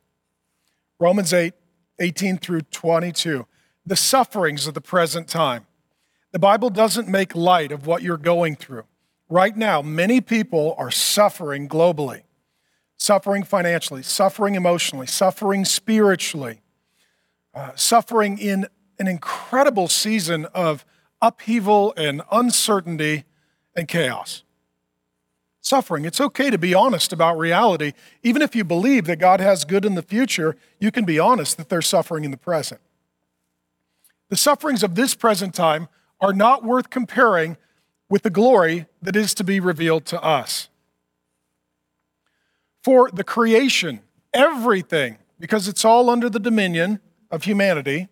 Romans 0.98 1.34
8, 1.34 1.52
18 1.98 2.38
through 2.38 2.62
22. 2.62 3.46
The 3.84 3.96
sufferings 3.96 4.66
of 4.66 4.72
the 4.72 4.80
present 4.80 5.28
time. 5.28 5.66
The 6.32 6.38
Bible 6.38 6.70
doesn't 6.70 7.08
make 7.08 7.36
light 7.36 7.72
of 7.72 7.86
what 7.86 8.00
you're 8.00 8.16
going 8.16 8.56
through. 8.56 8.84
Right 9.28 9.56
now, 9.56 9.82
many 9.82 10.20
people 10.20 10.74
are 10.78 10.90
suffering 10.90 11.68
globally, 11.68 12.22
suffering 12.96 13.42
financially, 13.42 14.02
suffering 14.02 14.54
emotionally, 14.54 15.06
suffering 15.06 15.64
spiritually, 15.64 16.60
uh, 17.52 17.72
suffering 17.74 18.38
in 18.38 18.66
an 18.98 19.08
incredible 19.08 19.88
season 19.88 20.44
of 20.46 20.84
upheaval 21.20 21.92
and 21.96 22.22
uncertainty 22.30 23.24
and 23.74 23.88
chaos. 23.88 24.44
Suffering. 25.60 26.04
It's 26.04 26.20
okay 26.20 26.48
to 26.50 26.58
be 26.58 26.74
honest 26.74 27.12
about 27.12 27.36
reality. 27.36 27.94
Even 28.22 28.42
if 28.42 28.54
you 28.54 28.62
believe 28.62 29.06
that 29.06 29.18
God 29.18 29.40
has 29.40 29.64
good 29.64 29.84
in 29.84 29.96
the 29.96 30.02
future, 30.02 30.56
you 30.78 30.92
can 30.92 31.04
be 31.04 31.18
honest 31.18 31.56
that 31.56 31.68
there's 31.68 31.88
suffering 31.88 32.24
in 32.24 32.30
the 32.30 32.36
present. 32.36 32.80
The 34.28 34.36
sufferings 34.36 34.84
of 34.84 34.94
this 34.94 35.16
present 35.16 35.54
time 35.54 35.88
are 36.20 36.32
not 36.32 36.62
worth 36.62 36.90
comparing 36.90 37.56
with 38.08 38.22
the 38.22 38.30
glory 38.30 38.86
that 39.02 39.16
is 39.16 39.34
to 39.34 39.44
be 39.44 39.60
revealed 39.60 40.04
to 40.06 40.22
us. 40.22 40.68
For 42.82 43.10
the 43.12 43.24
creation, 43.24 44.00
everything, 44.32 45.18
because 45.40 45.66
it's 45.66 45.84
all 45.84 46.08
under 46.08 46.30
the 46.30 46.38
dominion 46.38 47.00
of 47.30 47.44
humanity, 47.44 48.08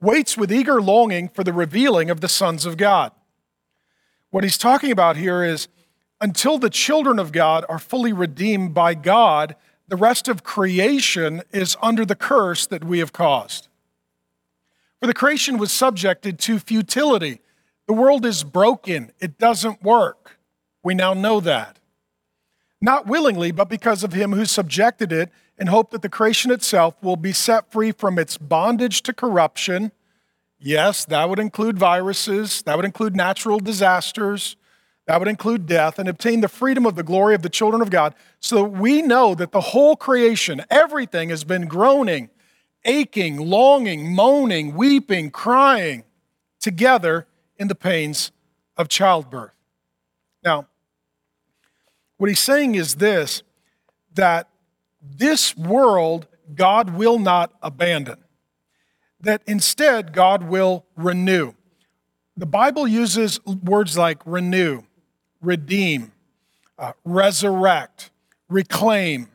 waits 0.00 0.36
with 0.36 0.50
eager 0.50 0.80
longing 0.80 1.28
for 1.28 1.44
the 1.44 1.52
revealing 1.52 2.08
of 2.08 2.20
the 2.20 2.28
sons 2.28 2.64
of 2.64 2.76
God. 2.76 3.12
What 4.30 4.44
he's 4.44 4.58
talking 4.58 4.90
about 4.90 5.16
here 5.16 5.44
is 5.44 5.68
until 6.20 6.58
the 6.58 6.70
children 6.70 7.18
of 7.18 7.32
God 7.32 7.64
are 7.68 7.78
fully 7.78 8.12
redeemed 8.12 8.72
by 8.72 8.94
God, 8.94 9.56
the 9.88 9.96
rest 9.96 10.28
of 10.28 10.44
creation 10.44 11.42
is 11.52 11.76
under 11.82 12.04
the 12.04 12.14
curse 12.14 12.66
that 12.66 12.84
we 12.84 13.00
have 13.00 13.12
caused. 13.12 13.68
For 15.00 15.06
the 15.06 15.14
creation 15.14 15.58
was 15.58 15.72
subjected 15.72 16.38
to 16.40 16.58
futility 16.58 17.40
the 17.90 17.94
world 17.94 18.24
is 18.24 18.44
broken, 18.44 19.10
it 19.18 19.36
doesn't 19.36 19.82
work. 19.82 20.38
We 20.84 20.94
now 20.94 21.12
know 21.12 21.40
that. 21.40 21.80
Not 22.80 23.08
willingly, 23.08 23.50
but 23.50 23.68
because 23.68 24.04
of 24.04 24.12
him 24.12 24.32
who 24.32 24.44
subjected 24.44 25.10
it, 25.10 25.32
in 25.58 25.66
hope 25.66 25.90
that 25.90 26.00
the 26.00 26.08
creation 26.08 26.52
itself 26.52 26.94
will 27.02 27.16
be 27.16 27.32
set 27.32 27.72
free 27.72 27.90
from 27.90 28.16
its 28.16 28.38
bondage 28.38 29.02
to 29.02 29.12
corruption. 29.12 29.90
Yes, 30.60 31.04
that 31.06 31.28
would 31.28 31.40
include 31.40 31.80
viruses, 31.80 32.62
that 32.62 32.76
would 32.76 32.84
include 32.84 33.16
natural 33.16 33.58
disasters, 33.58 34.54
that 35.08 35.18
would 35.18 35.26
include 35.26 35.66
death, 35.66 35.98
and 35.98 36.08
obtain 36.08 36.42
the 36.42 36.48
freedom 36.48 36.86
of 36.86 36.94
the 36.94 37.02
glory 37.02 37.34
of 37.34 37.42
the 37.42 37.48
children 37.48 37.82
of 37.82 37.90
God. 37.90 38.14
So 38.38 38.62
we 38.62 39.02
know 39.02 39.34
that 39.34 39.50
the 39.50 39.60
whole 39.60 39.96
creation, 39.96 40.64
everything 40.70 41.30
has 41.30 41.42
been 41.42 41.66
groaning, 41.66 42.30
aching, 42.84 43.36
longing, 43.38 44.14
moaning, 44.14 44.76
weeping, 44.76 45.32
crying 45.32 46.04
together 46.60 47.26
in 47.60 47.68
the 47.68 47.74
pains 47.76 48.32
of 48.76 48.88
childbirth. 48.88 49.52
Now, 50.42 50.66
what 52.16 52.28
he's 52.28 52.40
saying 52.40 52.74
is 52.74 52.96
this 52.96 53.42
that 54.14 54.48
this 55.00 55.56
world 55.56 56.26
God 56.54 56.90
will 56.94 57.18
not 57.18 57.52
abandon, 57.62 58.24
that 59.20 59.42
instead 59.46 60.12
God 60.12 60.44
will 60.44 60.86
renew. 60.96 61.52
The 62.36 62.46
Bible 62.46 62.88
uses 62.88 63.38
words 63.44 63.96
like 63.96 64.18
renew, 64.24 64.82
redeem, 65.42 66.12
uh, 66.78 66.92
resurrect, 67.04 68.10
reclaim. 68.48 69.28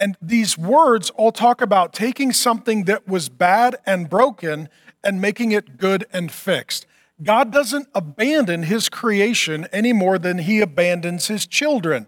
And 0.00 0.16
these 0.22 0.56
words 0.56 1.10
all 1.10 1.32
talk 1.32 1.60
about 1.60 1.92
taking 1.92 2.32
something 2.32 2.84
that 2.84 3.08
was 3.08 3.28
bad 3.28 3.76
and 3.84 4.08
broken 4.08 4.68
and 5.02 5.20
making 5.20 5.50
it 5.50 5.76
good 5.76 6.06
and 6.12 6.30
fixed. 6.30 6.86
God 7.22 7.52
doesn't 7.52 7.88
abandon 7.94 8.64
his 8.64 8.88
creation 8.88 9.66
any 9.72 9.92
more 9.92 10.18
than 10.18 10.38
he 10.38 10.60
abandons 10.60 11.26
his 11.26 11.46
children. 11.46 12.06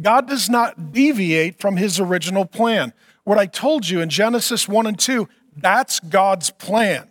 God 0.00 0.28
does 0.28 0.48
not 0.48 0.92
deviate 0.92 1.60
from 1.60 1.76
his 1.76 2.00
original 2.00 2.46
plan. 2.46 2.92
What 3.24 3.38
I 3.38 3.46
told 3.46 3.88
you 3.88 4.00
in 4.00 4.08
Genesis 4.08 4.68
1 4.68 4.86
and 4.86 4.98
2, 4.98 5.28
that's 5.56 6.00
God's 6.00 6.50
plan. 6.50 7.08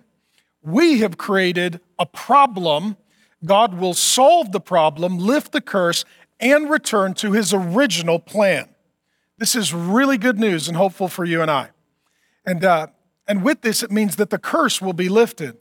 We 0.61 0.99
have 0.99 1.17
created 1.17 1.81
a 1.99 2.05
problem. 2.05 2.97
God 3.43 3.77
will 3.77 3.93
solve 3.93 4.51
the 4.51 4.59
problem, 4.59 5.17
lift 5.17 5.51
the 5.51 5.61
curse, 5.61 6.05
and 6.39 6.69
return 6.69 7.13
to 7.15 7.31
his 7.31 7.53
original 7.53 8.19
plan. 8.19 8.69
This 9.37 9.55
is 9.55 9.73
really 9.73 10.17
good 10.17 10.39
news 10.39 10.67
and 10.67 10.77
hopeful 10.77 11.07
for 11.07 11.25
you 11.25 11.41
and 11.41 11.51
I. 11.51 11.69
And, 12.45 12.63
uh, 12.63 12.87
and 13.27 13.43
with 13.43 13.61
this, 13.61 13.83
it 13.83 13.91
means 13.91 14.15
that 14.15 14.29
the 14.29 14.39
curse 14.39 14.81
will 14.81 14.93
be 14.93 15.09
lifted 15.09 15.57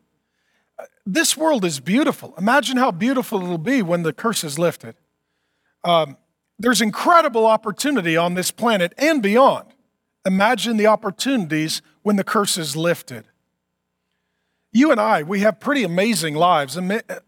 this 1.07 1.37
world 1.37 1.65
is 1.65 1.81
beautiful. 1.81 2.35
Imagine 2.39 2.77
how 2.77 2.91
beautiful 2.91 3.43
it'll 3.43 3.59
be 3.59 3.83
when 3.83 4.03
the 4.03 4.13
curse 4.13 4.43
is 4.43 4.59
lifted. 4.59 4.95
Um, 5.83 6.17
there's 6.59 6.81
incredible 6.81 7.47
opportunity 7.47 8.17
on 8.17 8.35
this 8.35 8.51
planet 8.51 8.95
and 8.97 9.23
beyond. 9.23 9.69
Imagine 10.25 10.77
the 10.77 10.87
opportunities 10.87 11.83
when 12.03 12.17
the 12.17 12.25
curse 12.25 12.57
is 12.57 12.75
lifted. 12.75 13.27
You 14.73 14.91
and 14.91 15.01
I, 15.01 15.23
we 15.23 15.41
have 15.41 15.61
pretty 15.61 15.85
amazing 15.85 16.35
lives. 16.35 16.79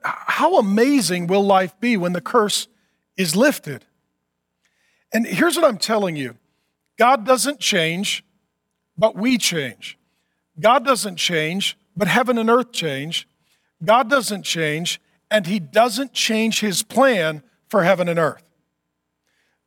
How 0.03 0.59
amazing 0.59 1.27
will 1.27 1.45
life 1.45 1.79
be 1.79 1.97
when 1.97 2.13
the 2.13 2.21
curse 2.21 2.67
is 3.17 3.37
lifted? 3.37 3.85
And 5.13 5.27
here's 5.27 5.57
what 5.57 5.65
I'm 5.65 5.79
telling 5.79 6.17
you 6.17 6.37
God 6.99 7.27
doesn't 7.27 7.61
change, 7.61 8.25
but 8.97 9.17
we 9.17 9.39
change. 9.39 9.99
God 10.59 10.85
doesn't 10.85 11.17
change, 11.17 11.77
but 11.97 12.09
heaven 12.09 12.39
and 12.39 12.49
earth 12.49 12.73
change. 12.73 13.29
God 13.87 14.11
doesn't 14.11 14.43
change, 14.43 15.01
and 15.31 15.47
He 15.47 15.59
doesn't 15.59 16.13
change 16.13 16.61
His 16.61 16.83
plan 16.83 17.43
for 17.69 17.85
heaven 17.85 18.09
and 18.09 18.19
earth. 18.19 18.43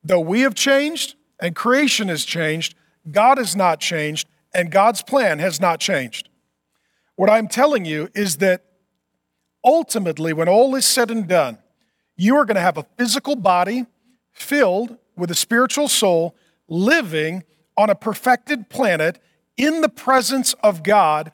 Though 0.04 0.20
we 0.20 0.42
have 0.42 0.56
changed 0.56 1.16
and 1.40 1.56
creation 1.56 2.10
has 2.10 2.26
changed, 2.26 2.76
God 3.10 3.38
has 3.38 3.56
not 3.56 3.80
changed 3.80 4.28
and 4.54 4.72
God's 4.72 5.02
plan 5.02 5.40
has 5.40 5.60
not 5.60 5.80
changed. 5.80 6.30
What 7.16 7.30
I'm 7.30 7.48
telling 7.48 7.86
you 7.86 8.10
is 8.16 8.38
that 8.38 8.64
ultimately, 9.64 10.34
when 10.34 10.50
all 10.50 10.76
is 10.76 10.86
said 10.86 11.12
and 11.12 11.28
done, 11.28 11.58
you 12.16 12.36
are 12.38 12.46
going 12.46 12.56
to 12.56 12.62
have 12.62 12.78
a 12.78 12.86
physical 12.98 13.36
body 13.36 13.86
filled 14.32 14.98
with 15.16 15.30
a 15.32 15.36
spiritual 15.36 15.88
soul 15.88 16.36
living 16.68 17.44
on 17.78 17.90
a 17.90 17.96
perfected 17.96 18.70
planet 18.70 19.22
in 19.58 19.82
the 19.82 19.90
presence 19.90 20.54
of 20.64 20.84
God, 20.84 21.32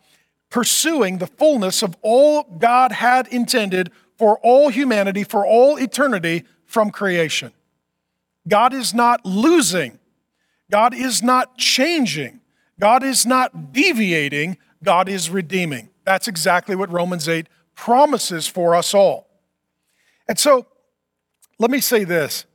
pursuing 0.56 1.18
the 1.18 1.28
fullness 1.28 1.84
of 1.84 1.98
all 2.02 2.44
God 2.44 2.94
had 2.94 3.28
intended 3.28 3.92
for 4.18 4.40
all 4.40 4.70
humanity, 4.70 5.26
for 5.26 5.46
all 5.46 5.76
eternity 5.76 6.46
from 6.64 6.92
creation. 6.92 7.52
God 8.48 8.74
is 8.74 8.94
not 8.94 9.26
losing, 9.26 10.00
God 10.72 10.94
is 10.94 11.22
not 11.22 11.58
changing, 11.58 12.40
God 12.80 13.04
is 13.04 13.26
not 13.26 13.74
deviating, 13.74 14.58
God 14.82 15.10
is 15.10 15.30
redeeming. 15.30 15.90
That's 16.06 16.30
exactly 16.30 16.74
what 16.78 16.90
Romans 16.90 17.28
8 17.28 17.50
promises 17.76 18.48
for 18.48 18.76
us 18.76 18.94
all. 18.94 19.28
And 20.26 20.40
so, 20.40 20.68
let 21.60 21.70
me 21.70 21.82
say 21.82 22.06
this 22.06 22.46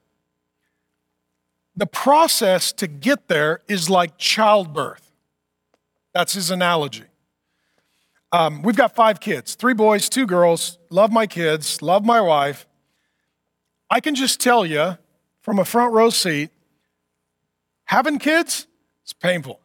the 1.76 1.86
process 1.86 2.72
to 2.72 2.86
get 2.86 3.28
there 3.28 3.60
is 3.68 3.90
like 3.90 4.16
childbirth. 4.16 5.12
That's 6.14 6.32
his 6.32 6.50
analogy. 6.50 7.04
Um, 8.32 8.62
we've 8.62 8.76
got 8.76 8.94
five 8.94 9.20
kids 9.20 9.54
three 9.54 9.74
boys, 9.74 10.08
two 10.08 10.26
girls. 10.26 10.78
Love 10.88 11.12
my 11.12 11.26
kids, 11.26 11.82
love 11.82 12.04
my 12.04 12.20
wife. 12.20 12.66
I 13.90 14.00
can 14.00 14.14
just 14.14 14.40
tell 14.40 14.64
you 14.64 14.98
from 15.42 15.58
a 15.58 15.64
front 15.64 15.92
row 15.92 16.10
seat 16.10 16.50
having 17.84 18.18
kids 18.18 18.68
is 19.04 19.12
painful. 19.12 19.60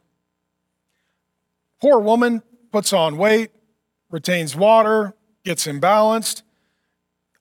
Poor 1.79 1.99
woman 1.99 2.41
puts 2.71 2.91
on 2.91 3.17
weight, 3.17 3.51
retains 4.09 4.55
water, 4.55 5.13
gets 5.43 5.67
imbalanced, 5.67 6.41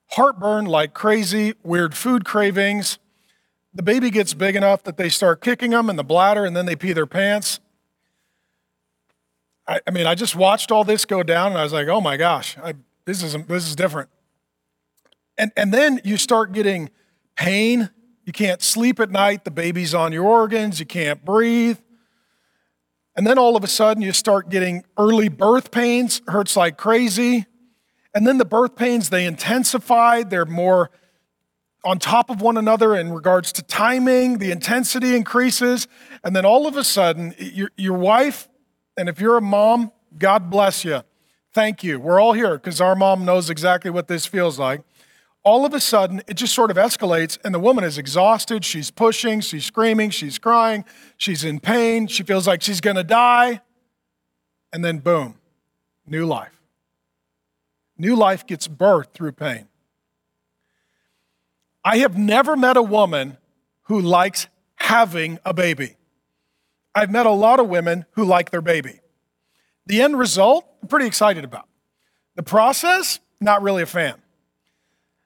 heartburn 0.09 0.67
like 0.67 0.93
crazy, 0.93 1.55
weird 1.63 1.95
food 1.95 2.27
cravings. 2.27 2.99
The 3.73 3.83
baby 3.83 4.11
gets 4.11 4.35
big 4.35 4.55
enough 4.57 4.83
that 4.83 4.99
they 4.99 5.09
start 5.09 5.41
kicking 5.41 5.71
them 5.71 5.89
in 5.89 5.97
the 5.97 6.05
bladder 6.05 6.45
and 6.45 6.55
then 6.55 6.67
they 6.67 6.77
pee 6.77 6.93
their 6.93 7.07
pants. 7.07 7.61
I, 9.67 9.81
I 9.87 9.91
mean, 9.91 10.07
I 10.07 10.15
just 10.15 10.37
watched 10.37 10.71
all 10.71 10.85
this 10.85 11.05
go 11.05 11.23
down 11.23 11.53
and 11.53 11.59
I 11.59 11.63
was 11.63 11.73
like, 11.73 11.89
oh 11.89 12.01
my 12.01 12.17
gosh, 12.17 12.57
I, 12.59 12.75
this, 13.05 13.23
is, 13.23 13.35
this 13.47 13.67
is 13.67 13.77
different. 13.77 14.11
And, 15.39 15.53
and 15.57 15.73
then 15.73 16.01
you 16.05 16.17
start 16.17 16.53
getting 16.53 16.91
pain. 17.37 17.91
You 18.25 18.33
can't 18.33 18.63
sleep 18.63 19.01
at 19.01 19.11
night. 19.11 19.45
The 19.45 19.51
baby's 19.51 19.95
on 19.95 20.13
your 20.13 20.25
organs. 20.25 20.81
You 20.81 20.87
can't 20.87 21.25
breathe. 21.25 21.79
And 23.17 23.27
then 23.27 23.39
all 23.39 23.57
of 23.57 23.63
a 23.63 23.69
sudden, 23.69 24.03
you 24.03 24.13
start 24.13 24.49
getting 24.49 24.85
early 24.99 25.29
birth 25.29 25.71
pains, 25.71 26.21
hurts 26.27 26.57
like 26.57 26.77
crazy. 26.77 27.47
And 28.15 28.27
then 28.27 28.39
the 28.39 28.45
birth 28.45 28.77
pains, 28.77 29.11
they 29.11 29.27
intensify. 29.27 30.23
They're 30.25 30.47
more 30.47 30.91
on 31.85 31.99
top 31.99 32.31
of 32.31 32.41
one 32.41 32.57
another 32.57 32.97
in 32.97 33.13
regards 33.13 33.53
to 33.53 33.63
timing. 33.63 34.39
The 34.39 34.51
intensity 34.51 35.15
increases. 35.15 35.87
And 36.25 36.35
then 36.35 36.45
all 36.45 36.67
of 36.67 36.77
a 36.77 36.85
sudden, 36.85 37.35
your, 37.39 37.71
your 37.77 37.97
wife 37.97 38.49
and 38.97 39.09
if 39.09 39.21
you're 39.21 39.37
a 39.37 39.43
mom, 39.43 39.93
God 40.19 40.51
bless 40.51 40.85
you. 40.85 41.03
Thank 41.53 41.85
you. 41.85 42.01
We're 42.01 42.21
all 42.21 42.33
here 42.33 42.57
because 42.57 42.81
our 42.81 42.97
mom 42.97 43.25
knows 43.25 43.51
exactly 43.51 43.91
what 43.91 44.09
this 44.09 44.27
feels 44.27 44.59
like. 44.59 44.83
All 45.45 45.67
of 45.67 45.75
a 45.75 45.81
sudden, 45.81 46.23
it 46.27 46.35
just 46.35 46.55
sort 46.55 46.71
of 46.71 46.77
escalates, 46.77 47.39
and 47.45 47.55
the 47.55 47.59
woman 47.59 47.85
is 47.85 47.99
exhausted. 47.99 48.65
She's 48.65 48.91
pushing, 48.91 49.41
she's 49.41 49.67
screaming, 49.67 50.11
she's 50.11 50.39
crying, 50.39 50.85
she's 51.19 51.45
in 51.45 51.61
pain, 51.61 52.07
she 52.07 52.23
feels 52.23 52.47
like 52.47 52.63
she's 52.63 52.81
going 52.81 52.97
to 52.97 53.05
die. 53.05 53.61
And 54.73 54.85
then, 54.85 54.99
boom, 54.99 55.37
new 56.07 56.25
life. 56.25 56.63
New 57.99 58.17
life 58.17 58.47
gets 58.47 58.67
birthed 58.67 59.13
through 59.13 59.33
pain. 59.33 59.69
I 61.85 61.99
have 61.99 62.17
never 62.17 62.57
met 62.57 62.77
a 62.77 62.83
woman 62.83 63.37
who 63.83 64.01
likes 64.01 64.49
having 64.77 65.39
a 65.45 65.53
baby. 65.53 65.97
I've 66.95 67.11
met 67.11 67.27
a 67.27 67.31
lot 67.31 67.61
of 67.61 67.69
women 67.69 68.07
who 68.13 68.25
like 68.25 68.51
their 68.51 68.63
baby. 68.63 69.01
The 69.87 70.01
end 70.01 70.19
result, 70.19 70.67
I'm 70.83 70.89
pretty 70.89 71.07
excited 71.07 71.45
about. 71.45 71.69
The 72.37 72.43
process, 72.43 73.21
not 73.41 73.63
really 73.63 73.83
a 73.83 73.87
fan. 73.87 74.15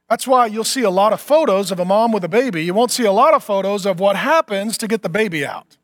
That's 0.09 0.27
why 0.27 0.47
you'll 0.47 0.65
see 0.65 0.83
a 0.83 0.91
lot 0.91 1.13
of 1.13 1.21
photos 1.21 1.71
of 1.71 1.79
a 1.79 1.85
mom 1.85 2.13
with 2.13 2.25
a 2.25 2.29
baby. 2.29 2.65
You 2.65 2.73
won't 2.73 2.91
see 2.91 3.05
a 3.05 3.13
lot 3.13 3.35
of 3.35 3.45
photos 3.45 3.85
of 3.85 4.01
what 4.01 4.17
happens 4.17 4.79
to 4.79 4.89
get 4.89 5.03
the 5.03 5.09
baby 5.09 5.45
out. 5.45 5.77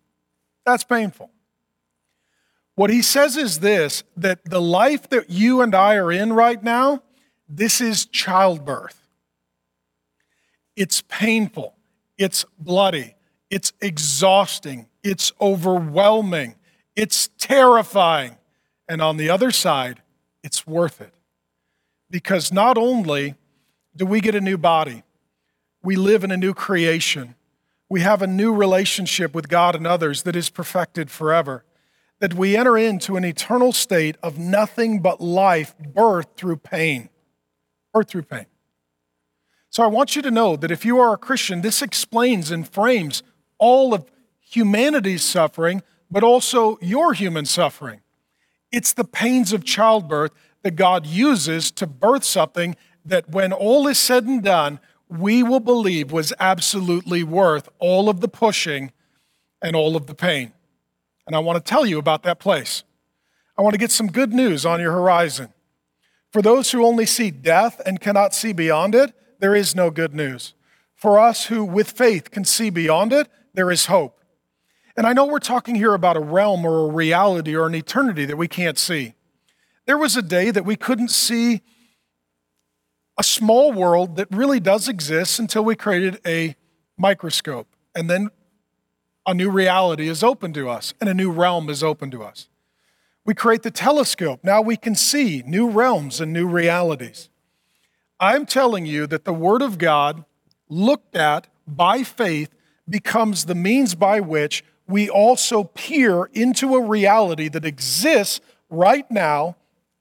That's 0.64 0.85
painful. 0.85 1.30
What 2.74 2.91
he 2.91 3.03
says 3.03 3.37
is 3.37 3.61
this 3.61 4.03
that 4.16 4.45
the 4.45 4.61
life 4.61 5.09
that 5.11 5.30
you 5.30 5.61
and 5.61 5.74
I 5.74 5.97
are 5.97 6.11
in 6.11 6.32
right 6.32 6.61
now, 6.62 7.03
this 7.49 7.80
is 7.80 8.07
childbirth. 8.07 8.99
It's 10.74 11.03
painful, 11.07 11.76
it's 12.18 12.45
bloody, 12.59 13.14
it's 13.49 13.72
exhausting, 13.80 14.89
it's 15.05 15.31
overwhelming, 15.41 16.57
it's 16.97 17.29
terrifying. 17.39 18.37
And 18.89 19.01
on 19.01 19.17
the 19.17 19.31
other 19.31 19.51
side, 19.51 20.03
it's 20.43 20.67
worth 20.67 21.01
it. 21.01 21.15
Because 22.11 22.53
not 22.53 22.77
only 22.77 23.35
do 23.97 24.05
we 24.05 24.21
get 24.21 24.35
a 24.35 24.41
new 24.41 24.59
body, 24.59 25.05
we 25.83 25.97
live 25.97 26.25
in 26.25 26.31
a 26.31 26.37
new 26.37 26.55
creation. 26.55 27.35
We 27.89 28.01
have 28.01 28.23
a 28.23 28.27
new 28.27 28.53
relationship 28.53 29.35
with 29.35 29.49
God 29.49 29.77
and 29.77 29.87
others 29.87 30.23
that 30.23 30.35
is 30.35 30.51
perfected 30.51 31.11
forever. 31.11 31.65
That 32.21 32.35
we 32.35 32.57
enter 32.57 32.79
into 32.79 33.17
an 33.17 33.25
eternal 33.25 33.73
state 33.73 34.17
of 34.23 34.39
nothing 34.39 35.01
but 35.01 35.21
life 35.21 35.75
birthed 35.79 36.37
through 36.37 36.57
pain, 36.59 37.11
or 37.93 38.05
through 38.05 38.23
pain. 38.23 38.47
So 39.69 39.83
I 39.83 39.89
want 39.89 40.15
you 40.15 40.23
to 40.23 40.31
know 40.31 40.57
that 40.57 40.71
if 40.71 40.85
you 40.85 40.99
are 40.99 41.15
a 41.15 41.19
Christian, 41.19 41.61
this 41.61 41.83
explains 41.83 42.51
and 42.51 42.69
frames 42.69 43.23
all 43.59 43.93
of 43.93 44.07
humanity's 44.55 45.23
suffering, 45.23 45.83
but 46.11 46.23
also 46.23 46.79
your 46.81 47.13
human 47.13 47.47
suffering. 47.47 48.01
It's 48.71 48.93
the 48.93 49.05
pains 49.05 49.53
of 49.53 49.65
childbirth 49.65 50.33
that 50.63 50.77
God 50.77 51.07
uses 51.07 51.71
to 51.73 51.87
birth 51.87 52.25
something 52.25 52.77
that, 53.05 53.29
when 53.29 53.53
all 53.53 53.87
is 53.87 53.99
said 53.99 54.25
and 54.25 54.43
done, 54.43 54.81
we 55.09 55.43
will 55.43 55.61
believe 55.61 56.11
was 56.11 56.33
absolutely 56.41 57.23
worth 57.23 57.69
all 57.79 58.09
of 58.09 58.21
the 58.21 58.29
pushing 58.29 58.93
and 59.61 59.77
all 59.77 59.97
of 59.97 60.07
the 60.07 60.15
pain. 60.15 60.53
And 61.27 61.37
I 61.37 61.39
want 61.39 61.65
to 61.65 61.69
tell 61.69 61.87
you 61.87 61.99
about 61.99 62.23
that 62.23 62.39
place. 62.39 62.83
I 63.57 63.63
want 63.63 63.75
to 63.75 63.79
get 63.79 63.93
some 63.93 64.09
good 64.09 64.33
news 64.33 64.67
on 64.67 64.81
your 64.81 64.93
horizon. 64.93 65.53
For 66.33 66.43
those 66.43 66.73
who 66.73 66.85
only 66.85 67.07
see 67.07 67.31
death 67.31 67.81
and 67.87 68.01
cannot 68.01 68.35
see 68.35 68.53
beyond 68.53 68.95
it, 68.95 69.13
there 69.39 69.55
is 69.55 69.77
no 69.77 69.91
good 69.91 70.15
news. 70.15 70.55
For 70.95 71.19
us 71.19 71.47
who, 71.47 71.65
with 71.65 71.91
faith, 71.91 72.31
can 72.31 72.45
see 72.45 72.71
beyond 72.71 73.13
it, 73.13 73.29
there 73.53 73.71
is 73.71 73.87
hope. 73.87 74.19
And 74.97 75.07
I 75.07 75.12
know 75.12 75.26
we're 75.26 75.40
talking 75.40 75.74
here 75.74 75.95
about 75.95 76.16
a 76.16 76.20
realm 76.20 76.64
or 76.64 76.88
a 76.88 76.92
reality 76.92 77.55
or 77.57 77.66
an 77.66 77.74
eternity 77.74 78.24
that 78.26 78.36
we 78.36 78.47
can't 78.47 78.78
see. 78.78 79.14
There 79.86 79.99
was 79.99 80.16
a 80.16 80.22
day 80.22 80.51
that 80.51 80.64
we 80.64 80.76
couldn't 80.76 81.11
see 81.11 81.62
a 83.18 83.22
small 83.22 83.72
world 83.72 84.16
that 84.16 84.28
really 84.30 84.61
does 84.61 84.88
exist 84.88 85.38
until 85.38 85.64
we 85.64 85.74
created 85.74 86.20
a 86.26 86.57
microscope. 86.97 87.68
And 87.95 88.09
then 88.09 88.30
a 89.26 89.34
new 89.34 89.51
reality 89.51 90.09
is 90.09 90.22
open 90.22 90.53
to 90.55 90.68
us 90.68 90.95
and 91.01 91.09
a 91.09 91.14
new 91.14 91.30
realm 91.30 91.68
is 91.68 91.82
open 91.82 92.11
to 92.12 92.22
us. 92.22 92.49
We 93.24 93.34
create 93.34 93.62
the 93.62 93.70
telescope. 93.70 94.40
Now 94.42 94.61
we 94.61 94.76
can 94.76 94.95
see 94.95 95.42
new 95.47 95.68
realms 95.68 96.20
and 96.20 96.32
new 96.32 96.47
realities. 96.47 97.30
I'm 98.20 98.47
telling 98.47 98.86
you 98.86 99.07
that 99.09 99.24
the 99.24 99.32
Word 99.32 99.62
of 99.62 99.78
God, 99.78 100.24
looked 100.68 101.16
at 101.16 101.49
by 101.66 102.03
faith, 102.03 102.51
becomes 102.88 103.47
the 103.47 103.55
means 103.55 103.95
by 103.95 104.20
which 104.20 104.62
we 104.87 105.09
also 105.09 105.64
peer 105.64 106.26
into 106.32 106.74
a 106.74 106.82
reality 106.82 107.49
that 107.49 107.64
exists 107.64 108.41
right 108.68 109.11
now 109.11 109.57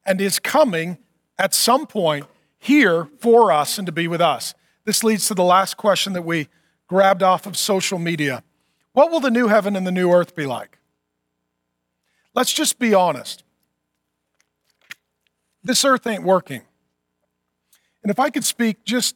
and 0.05 0.19
is 0.19 0.39
coming 0.39 0.97
at 1.37 1.53
some 1.53 1.87
point 1.87 2.25
here 2.57 3.07
for 3.19 3.51
us 3.51 3.77
and 3.77 3.85
to 3.85 3.91
be 3.91 4.07
with 4.07 4.21
us. 4.21 4.53
This 4.85 5.03
leads 5.03 5.27
to 5.27 5.33
the 5.33 5.43
last 5.43 5.77
question 5.77 6.13
that 6.13 6.23
we 6.23 6.49
grabbed 6.87 7.23
off 7.23 7.45
of 7.45 7.57
social 7.57 7.99
media 7.99 8.43
What 8.93 9.09
will 9.09 9.19
the 9.19 9.31
new 9.31 9.47
heaven 9.47 9.75
and 9.75 9.87
the 9.87 9.91
new 9.91 10.11
earth 10.11 10.35
be 10.35 10.45
like? 10.45 10.77
Let's 12.35 12.53
just 12.53 12.79
be 12.79 12.93
honest. 12.93 13.43
This 15.63 15.85
earth 15.85 16.05
ain't 16.05 16.23
working. 16.23 16.61
And 18.03 18.11
if 18.11 18.19
I 18.19 18.29
could 18.29 18.43
speak 18.43 18.83
just 18.83 19.15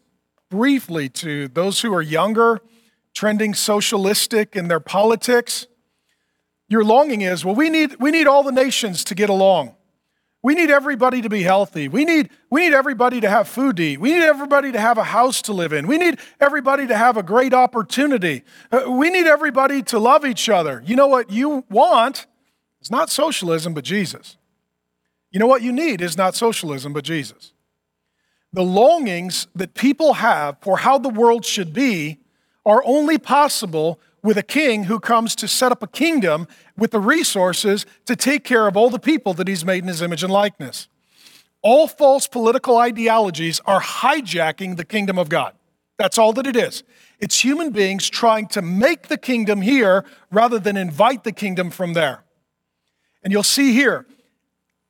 briefly 0.49 1.09
to 1.09 1.49
those 1.49 1.81
who 1.81 1.93
are 1.93 2.01
younger, 2.01 2.61
trending 3.17 3.55
socialistic 3.55 4.55
in 4.55 4.67
their 4.67 4.79
politics. 4.79 5.65
Your 6.69 6.83
longing 6.83 7.21
is, 7.21 7.43
well, 7.43 7.55
we 7.55 7.67
need, 7.67 7.95
we 7.99 8.11
need 8.11 8.27
all 8.27 8.43
the 8.43 8.51
nations 8.51 9.03
to 9.05 9.15
get 9.15 9.27
along. 9.27 9.75
We 10.43 10.53
need 10.53 10.69
everybody 10.69 11.23
to 11.23 11.29
be 11.29 11.41
healthy. 11.41 11.87
We 11.87 12.05
need, 12.05 12.29
we 12.51 12.61
need 12.61 12.75
everybody 12.75 13.19
to 13.21 13.27
have 13.27 13.47
food 13.47 13.77
to 13.77 13.83
eat. 13.83 13.99
We 13.99 14.13
need 14.13 14.21
everybody 14.21 14.71
to 14.71 14.79
have 14.79 14.99
a 14.99 15.03
house 15.03 15.41
to 15.43 15.53
live 15.53 15.73
in. 15.73 15.87
We 15.87 15.97
need 15.97 16.19
everybody 16.39 16.85
to 16.85 16.95
have 16.95 17.17
a 17.17 17.23
great 17.23 17.55
opportunity. 17.55 18.43
Uh, 18.71 18.83
we 18.87 19.09
need 19.09 19.25
everybody 19.25 19.81
to 19.83 19.97
love 19.97 20.23
each 20.23 20.47
other. 20.47 20.83
You 20.85 20.95
know 20.95 21.07
what 21.07 21.31
you 21.31 21.65
want 21.71 22.27
is 22.81 22.91
not 22.91 23.09
socialism, 23.09 23.73
but 23.73 23.83
Jesus. 23.83 24.37
You 25.31 25.39
know 25.39 25.47
what 25.47 25.63
you 25.63 25.71
need 25.71 26.03
is 26.03 26.15
not 26.15 26.35
socialism, 26.35 26.93
but 26.93 27.03
Jesus. 27.03 27.51
The 28.53 28.63
longings 28.63 29.47
that 29.55 29.73
people 29.73 30.13
have 30.13 30.57
for 30.61 30.77
how 30.77 30.99
the 30.99 31.09
world 31.09 31.45
should 31.45 31.73
be 31.73 32.19
are 32.67 32.83
only 32.85 33.17
possible 33.17 33.99
with 34.21 34.37
a 34.37 34.43
king 34.43 34.83
who 34.83 34.99
comes 34.99 35.35
to 35.35 35.47
set 35.47 35.71
up 35.71 35.81
a 35.81 35.87
kingdom 35.87 36.47
with 36.75 36.91
the 36.91 36.99
resources 36.99 37.85
to 38.05 38.13
take 38.13 38.43
care 38.43 38.67
of 38.67 38.75
all 38.75 38.89
the 38.89 38.99
people 38.99 39.33
that 39.33 39.47
he's 39.47 39.63
made 39.63 39.83
in 39.83 39.87
his 39.87 40.01
image 40.01 40.21
and 40.21 40.33
likeness. 40.33 40.89
All 41.61 41.87
false 41.87 42.27
political 42.27 42.77
ideologies 42.77 43.61
are 43.65 43.79
hijacking 43.81 44.75
the 44.75 44.83
kingdom 44.83 45.17
of 45.17 45.29
God. 45.29 45.53
That's 45.97 46.17
all 46.17 46.33
that 46.33 46.45
it 46.45 46.57
is. 46.57 46.83
It's 47.19 47.41
human 47.43 47.71
beings 47.71 48.09
trying 48.09 48.47
to 48.49 48.61
make 48.61 49.07
the 49.07 49.17
kingdom 49.17 49.61
here 49.61 50.03
rather 50.29 50.59
than 50.59 50.75
invite 50.75 51.23
the 51.23 51.31
kingdom 51.31 51.71
from 51.71 51.93
there. 51.93 52.25
And 53.23 53.31
you'll 53.31 53.43
see 53.43 53.71
here 53.71 54.05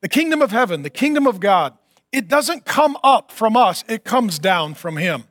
the 0.02 0.10
kingdom 0.10 0.42
of 0.42 0.50
heaven, 0.50 0.82
the 0.82 0.90
kingdom 0.90 1.28
of 1.28 1.40
God, 1.40 1.78
it 2.12 2.28
doesn't 2.28 2.66
come 2.66 2.98
up 3.04 3.32
from 3.32 3.56
us, 3.56 3.84
it 3.88 4.04
comes 4.04 4.40
down 4.40 4.74
from 4.74 4.98
Him. 4.98 5.26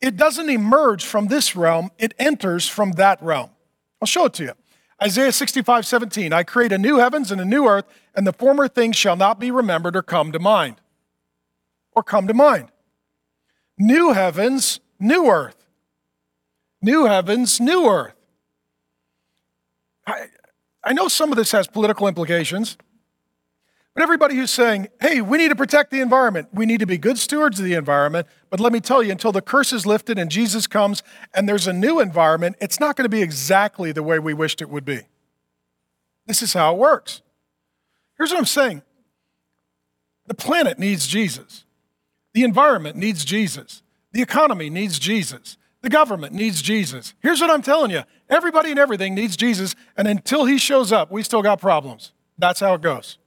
It 0.00 0.16
doesn't 0.16 0.48
emerge 0.48 1.04
from 1.04 1.26
this 1.26 1.56
realm, 1.56 1.90
it 1.98 2.14
enters 2.18 2.68
from 2.68 2.92
that 2.92 3.22
realm. 3.22 3.50
I'll 4.00 4.06
show 4.06 4.26
it 4.26 4.34
to 4.34 4.44
you. 4.44 4.52
Isaiah 5.02 5.32
65, 5.32 5.86
17. 5.86 6.32
I 6.32 6.42
create 6.42 6.72
a 6.72 6.78
new 6.78 6.98
heavens 6.98 7.30
and 7.30 7.40
a 7.40 7.44
new 7.44 7.66
earth, 7.66 7.84
and 8.14 8.26
the 8.26 8.32
former 8.32 8.68
things 8.68 8.96
shall 8.96 9.16
not 9.16 9.38
be 9.38 9.50
remembered 9.50 9.94
or 9.94 10.02
come 10.02 10.32
to 10.32 10.38
mind. 10.38 10.80
Or 11.92 12.02
come 12.02 12.26
to 12.26 12.34
mind. 12.34 12.68
New 13.78 14.12
heavens, 14.12 14.80
new 14.98 15.28
earth. 15.28 15.66
New 16.82 17.06
heavens, 17.06 17.60
new 17.60 17.86
earth. 17.88 18.14
I, 20.06 20.26
I 20.82 20.92
know 20.92 21.08
some 21.08 21.30
of 21.30 21.36
this 21.36 21.52
has 21.52 21.66
political 21.66 22.08
implications. 22.08 22.76
But 23.94 24.02
everybody 24.02 24.36
who's 24.36 24.50
saying, 24.50 24.88
hey, 25.00 25.20
we 25.20 25.38
need 25.38 25.48
to 25.48 25.56
protect 25.56 25.90
the 25.90 26.00
environment, 26.00 26.48
we 26.52 26.66
need 26.66 26.78
to 26.80 26.86
be 26.86 26.98
good 26.98 27.18
stewards 27.18 27.58
of 27.58 27.64
the 27.64 27.74
environment, 27.74 28.28
but 28.50 28.60
let 28.60 28.72
me 28.72 28.80
tell 28.80 29.02
you, 29.02 29.12
until 29.12 29.32
the 29.32 29.42
curse 29.42 29.72
is 29.72 29.86
lifted 29.86 30.18
and 30.18 30.30
Jesus 30.30 30.66
comes 30.66 31.02
and 31.34 31.48
there's 31.48 31.66
a 31.66 31.72
new 31.72 32.00
environment, 32.00 32.56
it's 32.60 32.80
not 32.80 32.96
going 32.96 33.04
to 33.04 33.08
be 33.08 33.22
exactly 33.22 33.92
the 33.92 34.02
way 34.02 34.18
we 34.18 34.34
wished 34.34 34.62
it 34.62 34.70
would 34.70 34.84
be. 34.84 35.00
This 36.26 36.42
is 36.42 36.52
how 36.52 36.74
it 36.74 36.78
works. 36.78 37.22
Here's 38.16 38.30
what 38.30 38.38
I'm 38.38 38.46
saying 38.46 38.82
the 40.26 40.34
planet 40.34 40.78
needs 40.78 41.06
Jesus, 41.06 41.64
the 42.34 42.44
environment 42.44 42.96
needs 42.96 43.24
Jesus, 43.24 43.82
the 44.12 44.22
economy 44.22 44.70
needs 44.70 44.98
Jesus. 44.98 45.56
The 45.80 45.88
government 45.88 46.34
needs 46.34 46.60
Jesus. 46.60 47.14
Here's 47.20 47.40
what 47.40 47.50
I'm 47.50 47.62
telling 47.62 47.92
you 47.92 48.02
everybody 48.28 48.70
and 48.70 48.80
everything 48.80 49.14
needs 49.14 49.36
Jesus, 49.36 49.76
and 49.96 50.08
until 50.08 50.44
he 50.44 50.58
shows 50.58 50.90
up, 50.90 51.10
we 51.10 51.22
still 51.22 51.40
got 51.40 51.60
problems. 51.60 52.12
That's 52.36 52.60
how 52.60 52.74
it 52.74 52.80
goes. 52.80 53.18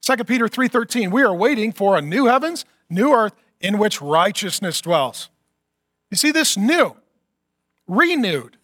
2 0.00 0.24
Peter 0.24 0.48
3:13, 0.48 1.10
we 1.10 1.22
are 1.22 1.34
waiting 1.34 1.72
for 1.72 1.96
a 1.96 2.02
new 2.02 2.26
heavens, 2.26 2.64
new 2.90 3.12
earth 3.14 3.32
in 3.64 3.78
which 3.78 4.02
righteousness 4.02 4.82
dwells. 4.82 5.30
You 6.10 6.18
see 6.18 6.30
this 6.30 6.54
new, 6.54 6.96
renewed. 7.88 8.58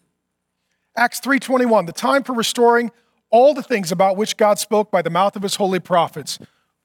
Acts 0.95 1.19
3:21, 1.19 1.87
the 1.87 1.91
time 1.91 2.23
for 2.23 2.33
restoring 2.33 2.91
all 3.31 3.55
the 3.55 3.63
things 3.63 3.91
about 3.91 4.15
which 4.15 4.37
God 4.37 4.59
spoke 4.59 4.91
by 4.91 5.01
the 5.01 5.09
mouth 5.09 5.35
of 5.35 5.41
his 5.41 5.55
holy 5.55 5.79
prophets. 5.79 6.37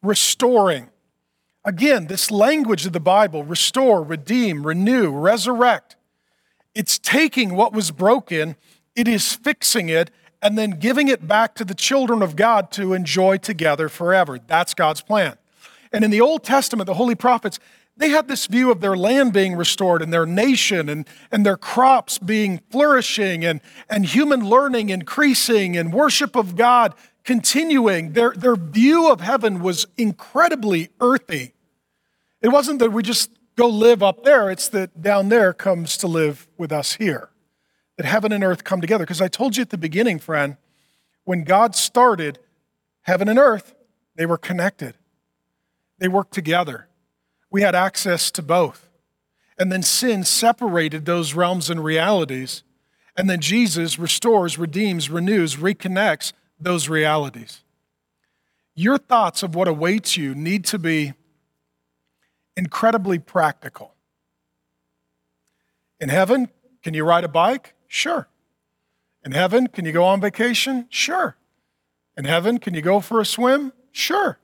Restoring. 0.03 0.89
Again, 1.63 2.07
this 2.07 2.31
language 2.31 2.87
of 2.87 2.95
the 2.95 3.01
Bible, 3.01 3.45
restore, 3.45 4.03
redeem, 4.03 4.67
renew, 4.67 5.11
resurrect. 5.11 5.97
It's 6.75 6.99
taking 6.99 7.55
what 7.55 7.75
was 7.75 7.91
broken, 7.91 8.57
it 8.95 9.07
is 9.07 9.35
fixing 9.35 9.91
it, 9.91 10.11
and 10.41 10.57
then 10.57 10.71
giving 10.71 11.09
it 11.09 11.29
back 11.29 11.55
to 11.57 11.67
the 11.67 11.75
children 11.75 12.23
of 12.23 12.35
God 12.35 12.71
to 12.73 12.95
enjoy 12.95 13.37
together 13.37 13.91
forever. 13.91 14.39
That's 14.39 14.73
God's 14.73 15.03
plan. 15.03 15.37
And 15.93 16.03
in 16.03 16.11
the 16.11 16.21
Old 16.23 16.45
Testament, 16.45 16.87
the 16.87 16.95
holy 16.95 17.15
prophets, 17.15 17.59
they 17.97 18.11
had 18.11 18.29
this 18.29 18.47
view 18.47 18.71
of 18.71 18.81
their 18.81 18.97
land 18.97 19.33
being 19.33 19.57
restored 19.57 20.03
and 20.03 20.13
their 20.13 20.27
nation 20.27 20.89
and, 20.89 21.07
and 21.33 21.47
their 21.47 21.57
crops 21.57 22.19
being 22.19 22.61
flourishing 22.71 23.45
and, 23.45 23.61
and 23.89 24.05
human 24.05 24.49
learning 24.49 24.91
increasing 24.91 25.77
and 25.77 25.93
worship 25.93 26.37
of 26.37 26.57
God 26.57 26.95
continuing. 27.25 28.13
Their, 28.13 28.33
their 28.37 28.57
view 28.57 29.11
of 29.11 29.21
heaven 29.21 29.61
was 29.61 29.87
incredibly 29.97 30.91
earthy. 31.01 31.55
It 32.43 32.49
wasn't 32.49 32.81
that 32.81 32.93
we 32.93 33.03
just 33.03 33.31
go 33.57 33.69
live 33.69 34.03
up 34.03 34.25
there, 34.25 34.51
it's 34.51 34.69
that 34.69 35.01
down 35.01 35.31
there 35.31 35.55
comes 35.55 35.97
to 35.97 36.07
live 36.07 36.47
with 36.59 36.71
us 36.71 36.95
here 36.95 37.31
that 37.97 38.07
heaven 38.07 38.33
and 38.33 38.45
earth 38.45 38.65
come 38.65 38.81
together. 38.81 39.05
Because 39.05 39.21
I 39.21 39.29
told 39.29 39.57
you 39.57 39.63
at 39.63 39.71
the 39.71 39.79
beginning, 39.79 40.19
friend, 40.19 40.57
when 41.25 41.45
God 41.45 41.75
started 41.75 42.39
heaven 43.03 43.29
and 43.29 43.39
earth, 43.39 43.75
they 44.15 44.27
were 44.27 44.39
connected, 44.39 44.95
they 45.99 46.09
worked 46.09 46.33
together. 46.33 46.86
We 47.57 47.63
had 47.63 47.75
access 47.75 48.31
to 48.33 48.43
both. 48.43 48.87
And 49.59 49.73
then 49.73 49.83
sin 49.83 50.25
separated 50.25 51.07
those 51.07 51.33
realms 51.33 51.71
and 51.71 51.83
realities. 51.83 52.63
And 53.17 53.31
then 53.31 53.41
Jesus 53.41 53.99
restores, 53.99 54.59
redeems, 54.59 55.09
renews, 55.09 55.57
reconnects 55.57 56.35
those 56.61 56.91
realities. 56.91 57.63
Your 58.75 58.99
thoughts 58.99 59.43
of 59.43 59.55
what 59.55 59.69
awaits 59.69 60.19
you 60.19 60.35
need 60.35 60.67
to 60.67 60.79
be 60.79 61.15
incredibly 62.59 63.19
practical. 63.19 63.95
In 65.99 66.11
heaven, 66.11 66.51
can 66.83 66.93
you 66.93 67.05
ride 67.05 67.25
a 67.25 67.29
bike? 67.29 67.73
Sure. 67.89 68.29
In 69.25 69.33
heaven, 69.33 69.67
can 69.69 69.87
you 69.87 69.93
go 69.93 70.05
on 70.05 70.21
vacation? 70.21 70.89
Sure. 70.91 71.39
In 72.19 72.27
heaven, 72.27 72.59
can 72.59 72.75
you 72.75 72.83
go 72.83 73.01
for 73.01 73.19
a 73.19 73.25
swim? 73.25 73.73
Sure. 73.93 74.39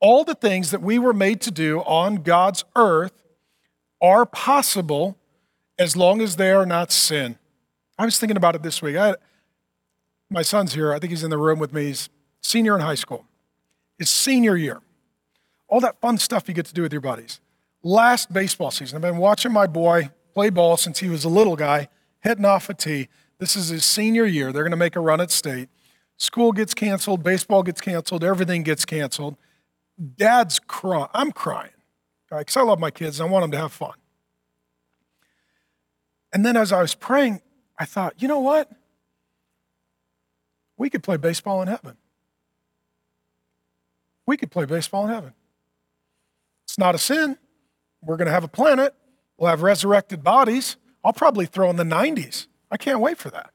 All 0.00 0.24
the 0.24 0.34
things 0.34 0.70
that 0.70 0.82
we 0.82 0.98
were 0.98 1.12
made 1.12 1.40
to 1.42 1.50
do 1.50 1.80
on 1.80 2.16
God's 2.16 2.64
earth 2.74 3.22
are 4.00 4.24
possible 4.24 5.18
as 5.78 5.96
long 5.96 6.20
as 6.20 6.36
they 6.36 6.50
are 6.50 6.66
not 6.66 6.90
sin. 6.90 7.38
I 7.98 8.06
was 8.06 8.18
thinking 8.18 8.36
about 8.36 8.54
it 8.54 8.62
this 8.62 8.80
week. 8.80 8.96
I, 8.96 9.14
my 10.30 10.42
son's 10.42 10.74
here. 10.74 10.92
I 10.92 10.98
think 10.98 11.10
he's 11.10 11.24
in 11.24 11.30
the 11.30 11.38
room 11.38 11.58
with 11.58 11.72
me. 11.72 11.86
He's 11.86 12.08
senior 12.40 12.74
in 12.74 12.80
high 12.80 12.94
school. 12.94 13.26
His 13.98 14.08
senior 14.08 14.56
year. 14.56 14.80
All 15.68 15.80
that 15.80 16.00
fun 16.00 16.16
stuff 16.18 16.48
you 16.48 16.54
get 16.54 16.66
to 16.66 16.74
do 16.74 16.82
with 16.82 16.92
your 16.92 17.02
buddies. 17.02 17.40
Last 17.82 18.32
baseball 18.32 18.70
season. 18.70 18.96
I've 18.96 19.02
been 19.02 19.18
watching 19.18 19.52
my 19.52 19.66
boy 19.66 20.10
play 20.32 20.50
ball 20.50 20.76
since 20.76 21.00
he 21.00 21.08
was 21.08 21.24
a 21.24 21.28
little 21.28 21.56
guy, 21.56 21.88
hitting 22.20 22.44
off 22.44 22.68
a 22.70 22.74
tee. 22.74 23.08
This 23.38 23.56
is 23.56 23.68
his 23.68 23.84
senior 23.84 24.24
year. 24.24 24.52
They're 24.52 24.62
going 24.62 24.70
to 24.70 24.76
make 24.76 24.96
a 24.96 25.00
run 25.00 25.20
at 25.20 25.30
state. 25.30 25.68
School 26.16 26.52
gets 26.52 26.74
canceled, 26.74 27.22
baseball 27.22 27.62
gets 27.62 27.80
canceled, 27.80 28.22
everything 28.22 28.62
gets 28.62 28.84
canceled. 28.84 29.36
Dad's 30.16 30.58
crying. 30.58 31.08
I'm 31.12 31.32
crying 31.32 31.72
because 32.28 32.56
I 32.56 32.62
love 32.62 32.78
my 32.78 32.90
kids 32.90 33.20
and 33.20 33.28
I 33.28 33.32
want 33.32 33.44
them 33.44 33.50
to 33.52 33.58
have 33.58 33.72
fun. 33.72 33.94
And 36.32 36.46
then 36.46 36.56
as 36.56 36.72
I 36.72 36.80
was 36.80 36.94
praying, 36.94 37.40
I 37.78 37.84
thought, 37.84 38.14
you 38.18 38.28
know 38.28 38.40
what? 38.40 38.70
We 40.76 40.88
could 40.88 41.02
play 41.02 41.16
baseball 41.16 41.60
in 41.60 41.68
heaven. 41.68 41.96
We 44.26 44.36
could 44.36 44.50
play 44.50 44.64
baseball 44.64 45.04
in 45.04 45.10
heaven. 45.10 45.34
It's 46.64 46.78
not 46.78 46.94
a 46.94 46.98
sin. 46.98 47.36
We're 48.02 48.16
going 48.16 48.26
to 48.26 48.32
have 48.32 48.44
a 48.44 48.48
planet. 48.48 48.94
We'll 49.36 49.50
have 49.50 49.62
resurrected 49.62 50.22
bodies. 50.22 50.76
I'll 51.04 51.12
probably 51.12 51.46
throw 51.46 51.68
in 51.68 51.76
the 51.76 51.84
90s. 51.84 52.46
I 52.70 52.76
can't 52.76 53.00
wait 53.00 53.18
for 53.18 53.30
that. 53.30 53.50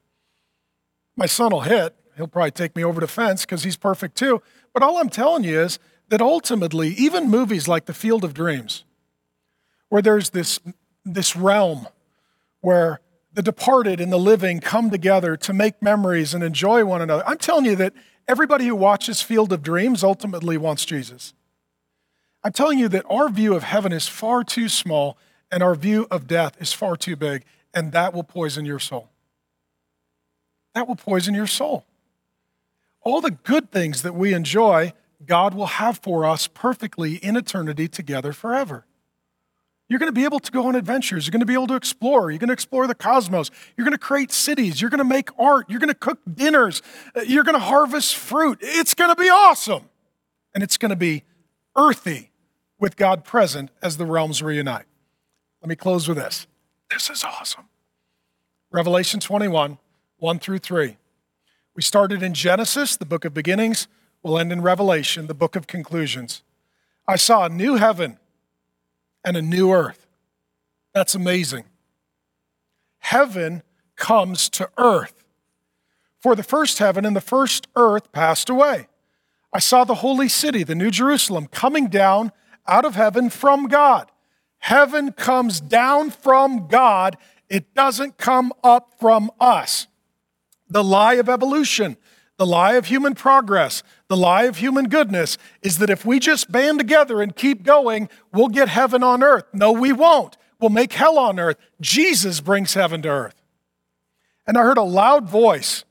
My 1.16 1.26
son 1.26 1.50
will 1.50 1.60
hit. 1.60 1.96
He'll 2.16 2.26
probably 2.26 2.50
take 2.50 2.76
me 2.76 2.84
over 2.84 3.00
the 3.00 3.08
fence 3.08 3.42
because 3.42 3.62
he's 3.64 3.76
perfect 3.76 4.16
too. 4.16 4.42
But 4.72 4.82
all 4.82 4.98
I'm 4.98 5.08
telling 5.08 5.44
you 5.44 5.60
is 5.60 5.78
that 6.08 6.20
ultimately, 6.20 6.88
even 6.90 7.30
movies 7.30 7.66
like 7.66 7.86
The 7.86 7.94
Field 7.94 8.24
of 8.24 8.34
Dreams, 8.34 8.84
where 9.88 10.02
there's 10.02 10.30
this, 10.30 10.60
this 11.04 11.36
realm 11.36 11.88
where 12.60 13.00
the 13.32 13.42
departed 13.42 14.00
and 14.00 14.12
the 14.12 14.18
living 14.18 14.60
come 14.60 14.90
together 14.90 15.36
to 15.36 15.52
make 15.52 15.82
memories 15.82 16.32
and 16.32 16.42
enjoy 16.42 16.84
one 16.84 17.02
another. 17.02 17.22
I'm 17.26 17.38
telling 17.38 17.66
you 17.66 17.76
that 17.76 17.92
everybody 18.26 18.66
who 18.66 18.74
watches 18.74 19.20
Field 19.20 19.52
of 19.52 19.62
Dreams 19.62 20.02
ultimately 20.02 20.56
wants 20.56 20.84
Jesus. 20.84 21.34
I'm 22.42 22.52
telling 22.52 22.78
you 22.78 22.88
that 22.88 23.04
our 23.10 23.28
view 23.28 23.54
of 23.54 23.64
heaven 23.64 23.92
is 23.92 24.08
far 24.08 24.42
too 24.44 24.68
small 24.68 25.18
and 25.50 25.62
our 25.62 25.74
view 25.74 26.06
of 26.10 26.26
death 26.26 26.60
is 26.60 26.72
far 26.72 26.96
too 26.96 27.16
big, 27.16 27.44
and 27.72 27.92
that 27.92 28.12
will 28.12 28.24
poison 28.24 28.64
your 28.64 28.78
soul. 28.78 29.10
That 30.74 30.88
will 30.88 30.96
poison 30.96 31.34
your 31.34 31.46
soul. 31.46 31.84
All 33.02 33.20
the 33.20 33.30
good 33.30 33.70
things 33.70 34.02
that 34.02 34.14
we 34.14 34.34
enjoy, 34.34 34.92
God 35.24 35.54
will 35.54 35.66
have 35.66 35.98
for 35.98 36.24
us 36.24 36.46
perfectly 36.46 37.14
in 37.16 37.36
eternity 37.36 37.88
together 37.88 38.32
forever. 38.32 38.84
You're 39.88 40.00
going 40.00 40.10
to 40.10 40.20
be 40.20 40.24
able 40.24 40.40
to 40.40 40.50
go 40.50 40.66
on 40.66 40.74
adventures. 40.74 41.26
You're 41.26 41.32
going 41.32 41.40
to 41.40 41.46
be 41.46 41.54
able 41.54 41.68
to 41.68 41.76
explore. 41.76 42.30
You're 42.30 42.40
going 42.40 42.48
to 42.48 42.52
explore 42.54 42.86
the 42.88 42.94
cosmos. 42.94 43.50
You're 43.76 43.84
going 43.84 43.96
to 43.96 43.98
create 43.98 44.32
cities. 44.32 44.80
You're 44.80 44.90
going 44.90 44.98
to 44.98 45.04
make 45.04 45.30
art. 45.38 45.70
You're 45.70 45.78
going 45.78 45.90
to 45.90 45.94
cook 45.94 46.18
dinners. 46.32 46.82
Uh, 47.14 47.20
you're 47.20 47.44
going 47.44 47.54
to 47.54 47.60
harvest 47.60 48.16
fruit. 48.16 48.58
It's 48.60 48.94
going 48.94 49.14
to 49.14 49.20
be 49.20 49.28
awesome. 49.30 49.88
and 50.54 50.62
it's 50.64 50.76
going 50.76 50.90
to 50.90 50.96
be 50.96 51.22
earthy 51.76 52.30
with 52.80 52.96
God 52.96 53.24
present 53.24 53.70
as 53.82 53.96
the 53.96 54.06
realms 54.06 54.42
reunite. 54.42 54.86
Let 55.62 55.68
me 55.68 55.76
close 55.76 56.08
with 56.08 56.16
this. 56.16 56.46
This 56.90 57.10
is 57.10 57.22
awesome. 57.22 57.68
Revelation 58.72 59.20
21, 59.20 59.78
1 60.18 60.38
through 60.38 60.58
3. 60.58 60.96
We 61.74 61.82
started 61.82 62.22
in 62.22 62.34
Genesis, 62.34 62.96
the 62.96 63.04
book 63.04 63.24
of 63.24 63.34
beginnings. 63.34 63.86
We'll 64.26 64.40
end 64.40 64.50
in 64.50 64.60
Revelation, 64.60 65.28
the 65.28 65.34
book 65.34 65.54
of 65.54 65.68
conclusions. 65.68 66.42
I 67.06 67.14
saw 67.14 67.44
a 67.44 67.48
new 67.48 67.76
heaven 67.76 68.18
and 69.24 69.36
a 69.36 69.40
new 69.40 69.70
earth. 69.70 70.08
That's 70.92 71.14
amazing. 71.14 71.62
Heaven 72.98 73.62
comes 73.94 74.48
to 74.48 74.68
earth. 74.78 75.22
For 76.18 76.34
the 76.34 76.42
first 76.42 76.80
heaven 76.80 77.04
and 77.04 77.14
the 77.14 77.20
first 77.20 77.68
earth 77.76 78.10
passed 78.10 78.50
away. 78.50 78.88
I 79.52 79.60
saw 79.60 79.84
the 79.84 79.94
holy 79.94 80.28
city, 80.28 80.64
the 80.64 80.74
New 80.74 80.90
Jerusalem, 80.90 81.46
coming 81.46 81.86
down 81.86 82.32
out 82.66 82.84
of 82.84 82.96
heaven 82.96 83.30
from 83.30 83.68
God. 83.68 84.10
Heaven 84.58 85.12
comes 85.12 85.60
down 85.60 86.10
from 86.10 86.66
God, 86.66 87.16
it 87.48 87.74
doesn't 87.74 88.18
come 88.18 88.52
up 88.64 88.92
from 88.98 89.30
us. 89.38 89.86
The 90.68 90.82
lie 90.82 91.14
of 91.14 91.28
evolution, 91.28 91.96
the 92.38 92.46
lie 92.46 92.74
of 92.74 92.86
human 92.86 93.14
progress, 93.14 93.82
the 94.08 94.16
lie 94.16 94.44
of 94.44 94.58
human 94.58 94.88
goodness 94.88 95.38
is 95.62 95.78
that 95.78 95.90
if 95.90 96.04
we 96.04 96.18
just 96.18 96.52
band 96.52 96.78
together 96.78 97.22
and 97.22 97.34
keep 97.34 97.62
going, 97.62 98.08
we'll 98.32 98.48
get 98.48 98.68
heaven 98.68 99.02
on 99.02 99.22
earth. 99.22 99.44
No, 99.52 99.72
we 99.72 99.92
won't. 99.92 100.36
We'll 100.60 100.70
make 100.70 100.92
hell 100.92 101.18
on 101.18 101.38
earth. 101.38 101.56
Jesus 101.80 102.40
brings 102.40 102.74
heaven 102.74 103.02
to 103.02 103.08
earth. 103.08 103.42
And 104.46 104.56
I 104.56 104.62
heard 104.62 104.78
a 104.78 104.82
loud 104.82 105.28
voice. 105.28 105.84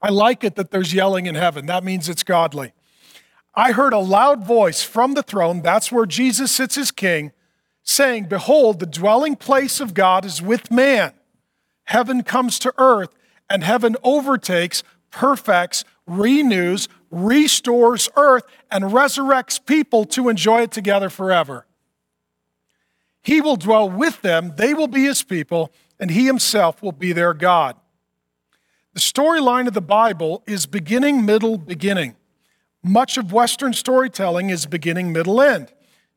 I 0.00 0.10
like 0.10 0.44
it 0.44 0.54
that 0.56 0.70
there's 0.70 0.94
yelling 0.94 1.26
in 1.26 1.34
heaven. 1.34 1.66
That 1.66 1.84
means 1.84 2.08
it's 2.08 2.22
godly. 2.22 2.72
I 3.54 3.72
heard 3.72 3.92
a 3.92 3.98
loud 3.98 4.44
voice 4.44 4.84
from 4.84 5.14
the 5.14 5.22
throne, 5.22 5.62
that's 5.62 5.90
where 5.90 6.06
Jesus 6.06 6.52
sits 6.52 6.78
as 6.78 6.92
king, 6.92 7.32
saying, 7.82 8.26
Behold, 8.26 8.78
the 8.78 8.86
dwelling 8.86 9.34
place 9.34 9.80
of 9.80 9.94
God 9.94 10.24
is 10.24 10.40
with 10.40 10.70
man. 10.70 11.12
Heaven 11.84 12.22
comes 12.22 12.58
to 12.60 12.72
earth, 12.78 13.12
and 13.50 13.64
heaven 13.64 13.96
overtakes, 14.04 14.84
perfects, 15.10 15.84
renews, 16.06 16.88
restores 17.10 18.08
earth, 18.16 18.44
and 18.70 18.84
resurrects 18.84 19.64
people 19.64 20.04
to 20.06 20.28
enjoy 20.28 20.62
it 20.62 20.70
together 20.70 21.10
forever. 21.10 21.66
He 23.22 23.40
will 23.40 23.56
dwell 23.56 23.90
with 23.90 24.22
them, 24.22 24.54
they 24.56 24.74
will 24.74 24.88
be 24.88 25.04
his 25.04 25.22
people, 25.22 25.72
and 26.00 26.10
he 26.10 26.26
himself 26.26 26.82
will 26.82 26.92
be 26.92 27.12
their 27.12 27.34
God. 27.34 27.76
The 28.94 29.00
storyline 29.00 29.68
of 29.68 29.74
the 29.74 29.80
Bible 29.80 30.42
is 30.46 30.66
beginning, 30.66 31.24
middle, 31.24 31.58
beginning. 31.58 32.16
Much 32.82 33.16
of 33.16 33.32
Western 33.32 33.72
storytelling 33.72 34.50
is 34.50 34.66
beginning, 34.66 35.12
middle, 35.12 35.40
end. 35.40 35.72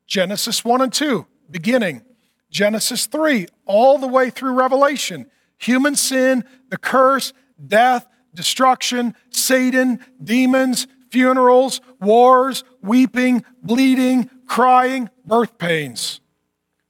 Genesis 0.06 0.64
1 0.64 0.80
and 0.80 0.92
2, 0.92 1.26
beginning. 1.50 2.02
Genesis 2.50 3.06
3, 3.06 3.46
all 3.66 3.98
the 3.98 4.06
way 4.06 4.30
through 4.30 4.52
Revelation. 4.52 5.30
Human 5.58 5.96
sin, 5.96 6.44
the 6.70 6.76
curse, 6.76 7.32
death, 7.64 8.06
destruction, 8.34 9.14
Satan, 9.30 10.00
demons, 10.22 10.86
funerals, 11.10 11.80
wars, 12.00 12.64
weeping, 12.82 13.44
bleeding, 13.62 14.30
crying, 14.46 15.10
birth 15.24 15.58
pains. 15.58 16.20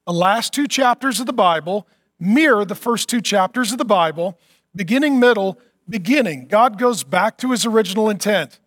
The 0.07 0.13
last 0.13 0.53
two 0.53 0.67
chapters 0.67 1.21
of 1.21 1.27
the 1.27 1.33
Bible 1.33 1.87
mirror 2.23 2.65
the 2.65 2.75
first 2.75 3.09
two 3.09 3.21
chapters 3.21 3.73
of 3.73 3.79
the 3.79 3.85
Bible, 3.85 4.39
beginning, 4.75 5.19
middle, 5.19 5.59
beginning. 5.89 6.47
God 6.47 6.79
goes 6.79 7.03
back 7.03 7.37
to 7.39 7.51
his 7.51 7.67
original 7.67 8.09
intent. 8.09 8.61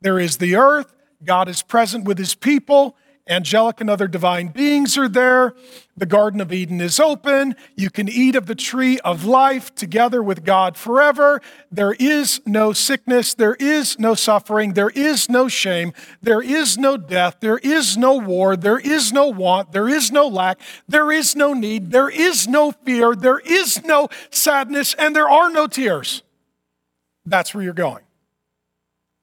There 0.00 0.18
is 0.18 0.38
the 0.38 0.54
earth, 0.54 0.94
God 1.24 1.48
is 1.48 1.62
present 1.62 2.04
with 2.04 2.18
his 2.18 2.36
people, 2.36 2.96
Angelic 3.28 3.80
and 3.80 3.90
other 3.90 4.08
divine 4.08 4.48
beings 4.48 4.96
are 4.96 5.08
there. 5.08 5.54
The 5.96 6.06
Garden 6.06 6.40
of 6.40 6.52
Eden 6.52 6.80
is 6.80 6.98
open. 6.98 7.56
You 7.76 7.90
can 7.90 8.08
eat 8.08 8.36
of 8.36 8.46
the 8.46 8.54
tree 8.54 8.98
of 9.00 9.24
life 9.24 9.74
together 9.74 10.22
with 10.22 10.44
God 10.44 10.76
forever. 10.76 11.42
There 11.70 11.94
is 11.98 12.40
no 12.46 12.72
sickness. 12.72 13.34
There 13.34 13.56
is 13.56 13.98
no 13.98 14.14
suffering. 14.14 14.72
There 14.72 14.90
is 14.90 15.28
no 15.28 15.48
shame. 15.48 15.92
There 16.22 16.40
is 16.40 16.78
no 16.78 16.96
death. 16.96 17.38
There 17.40 17.58
is 17.58 17.96
no 17.96 18.14
war. 18.14 18.56
There 18.56 18.78
is 18.78 19.12
no 19.12 19.28
want. 19.28 19.72
There 19.72 19.88
is 19.88 20.10
no 20.10 20.26
lack. 20.26 20.60
There 20.86 21.10
is 21.10 21.36
no 21.36 21.52
need. 21.52 21.90
There 21.90 22.08
is 22.08 22.48
no 22.48 22.72
fear. 22.72 23.14
There 23.14 23.40
is 23.40 23.84
no 23.84 24.08
sadness. 24.30 24.94
And 24.94 25.14
there 25.14 25.28
are 25.28 25.50
no 25.50 25.66
tears. 25.66 26.22
That's 27.26 27.54
where 27.54 27.62
you're 27.62 27.74
going. 27.74 28.04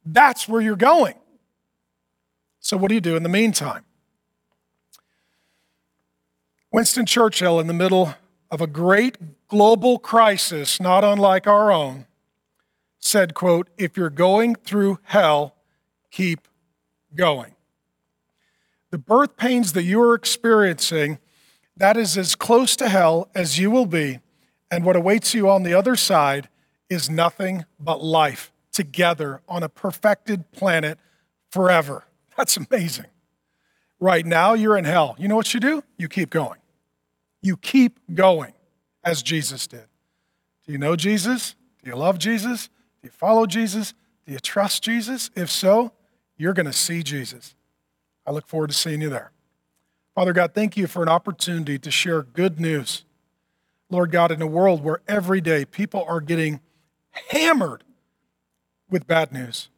That's 0.06 0.48
where 0.48 0.62
you're 0.62 0.76
going. 0.76 1.16
So, 2.60 2.78
what 2.78 2.90
do 2.90 2.96
you 2.96 3.02
do 3.02 3.16
in 3.16 3.24
the 3.24 3.30
meantime? 3.30 3.85
Winston 6.76 7.06
Churchill, 7.06 7.58
in 7.62 7.68
the 7.68 7.74
middle 7.74 8.16
of 8.52 8.60
a 8.60 8.68
great 8.68 9.48
global 9.48 9.98
crisis, 9.98 10.78
not 10.78 11.06
unlike 11.06 11.48
our 11.48 11.72
own, 11.72 12.06
said, 13.00 13.34
quote, 13.34 13.70
if 13.78 13.96
you're 13.96 14.10
going 14.10 14.56
through 14.56 15.00
hell, 15.04 15.56
keep 16.12 16.50
going. 17.16 17.56
The 18.92 18.98
birth 18.98 19.38
pains 19.38 19.72
that 19.72 19.84
you 19.84 20.02
are 20.02 20.14
experiencing, 20.14 21.20
that 21.78 21.96
is 21.96 22.18
as 22.18 22.36
close 22.36 22.76
to 22.76 22.90
hell 22.90 23.30
as 23.34 23.58
you 23.58 23.72
will 23.72 23.86
be, 23.86 24.20
and 24.70 24.84
what 24.84 24.98
awaits 24.98 25.34
you 25.34 25.50
on 25.50 25.64
the 25.64 25.74
other 25.74 25.96
side 25.96 26.50
is 26.90 27.10
nothing 27.10 27.64
but 27.80 28.04
life 28.04 28.52
together 28.74 29.42
on 29.48 29.64
a 29.64 29.70
perfected 29.70 30.52
planet 30.52 31.00
forever. 31.50 32.04
That's 32.36 32.58
amazing. 32.58 33.06
Right 33.98 34.26
now, 34.26 34.56
you're 34.56 34.78
in 34.78 34.84
hell. 34.84 35.16
You 35.18 35.30
know 35.30 35.38
what 35.38 35.54
you 35.54 35.62
do? 35.62 35.82
You 35.98 36.10
keep 36.10 36.30
going. 36.30 36.60
You 37.46 37.58
keep 37.58 38.00
going 38.12 38.54
as 39.04 39.22
Jesus 39.22 39.68
did. 39.68 39.86
Do 40.66 40.72
you 40.72 40.80
know 40.80 40.96
Jesus? 40.96 41.54
Do 41.84 41.92
you 41.92 41.96
love 41.96 42.18
Jesus? 42.18 42.70
Do 43.04 43.04
you 43.04 43.12
follow 43.12 43.46
Jesus? 43.46 43.94
Do 44.26 44.34
you 44.34 44.40
trust 44.40 44.82
Jesus? 44.82 45.30
If 45.36 45.52
so, 45.52 45.92
you're 46.38 46.56
going 46.56 46.66
to 46.66 46.74
see 46.74 47.04
Jesus. 47.04 47.54
I 48.26 48.32
look 48.32 48.48
forward 48.48 48.72
to 48.72 48.76
seeing 48.76 49.00
you 49.00 49.10
there. 49.10 49.32
Father 50.16 50.34
God, 50.34 50.56
thank 50.56 50.76
you 50.76 50.88
for 50.88 51.04
an 51.04 51.08
opportunity 51.08 51.78
to 51.78 51.92
share 51.92 52.24
good 52.24 52.60
news. 52.60 53.06
Lord 53.92 54.12
God, 54.12 54.32
in 54.32 54.42
a 54.42 54.48
world 54.48 54.84
where 54.84 55.02
every 55.08 55.40
day 55.40 55.66
people 55.66 56.04
are 56.08 56.22
getting 56.22 56.62
hammered 57.30 57.84
with 58.90 59.06
bad 59.06 59.32
news, 59.32 59.70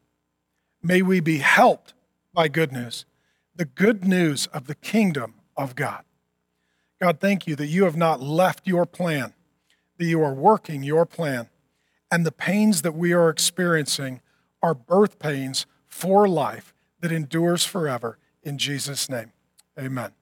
may 0.82 1.01
we 1.01 1.20
be 1.20 1.39
helped 1.39 1.93
by 2.34 2.47
good 2.47 2.72
news, 2.72 3.05
the 3.53 3.65
good 3.65 4.05
news 4.05 4.47
of 4.53 4.68
the 4.68 4.76
kingdom 4.76 5.34
of 5.57 5.76
God. 5.76 6.05
God, 7.00 7.20
thank 7.20 7.45
you 7.45 7.56
that 7.56 7.68
you 7.68 7.84
have 7.84 7.95
not 7.95 8.22
left 8.22 8.68
your 8.68 8.86
plan, 8.86 9.34
that 9.98 10.06
you 10.06 10.22
are 10.22 10.34
working 10.34 10.84
your 10.84 11.06
plan. 11.06 11.50
And 12.12 12.26
the 12.26 12.32
pains 12.32 12.82
that 12.82 12.95
we 12.95 13.14
are 13.14 13.30
experiencing 13.30 14.22
are 14.64 14.74
birth 14.74 15.20
pains 15.20 15.66
for 15.88 16.28
life 16.28 16.74
that 17.02 17.12
endures 17.12 17.64
forever. 17.64 18.18
In 18.43 18.58
Jesus' 18.58 19.10
name, 19.10 19.32
amen. 19.78 20.16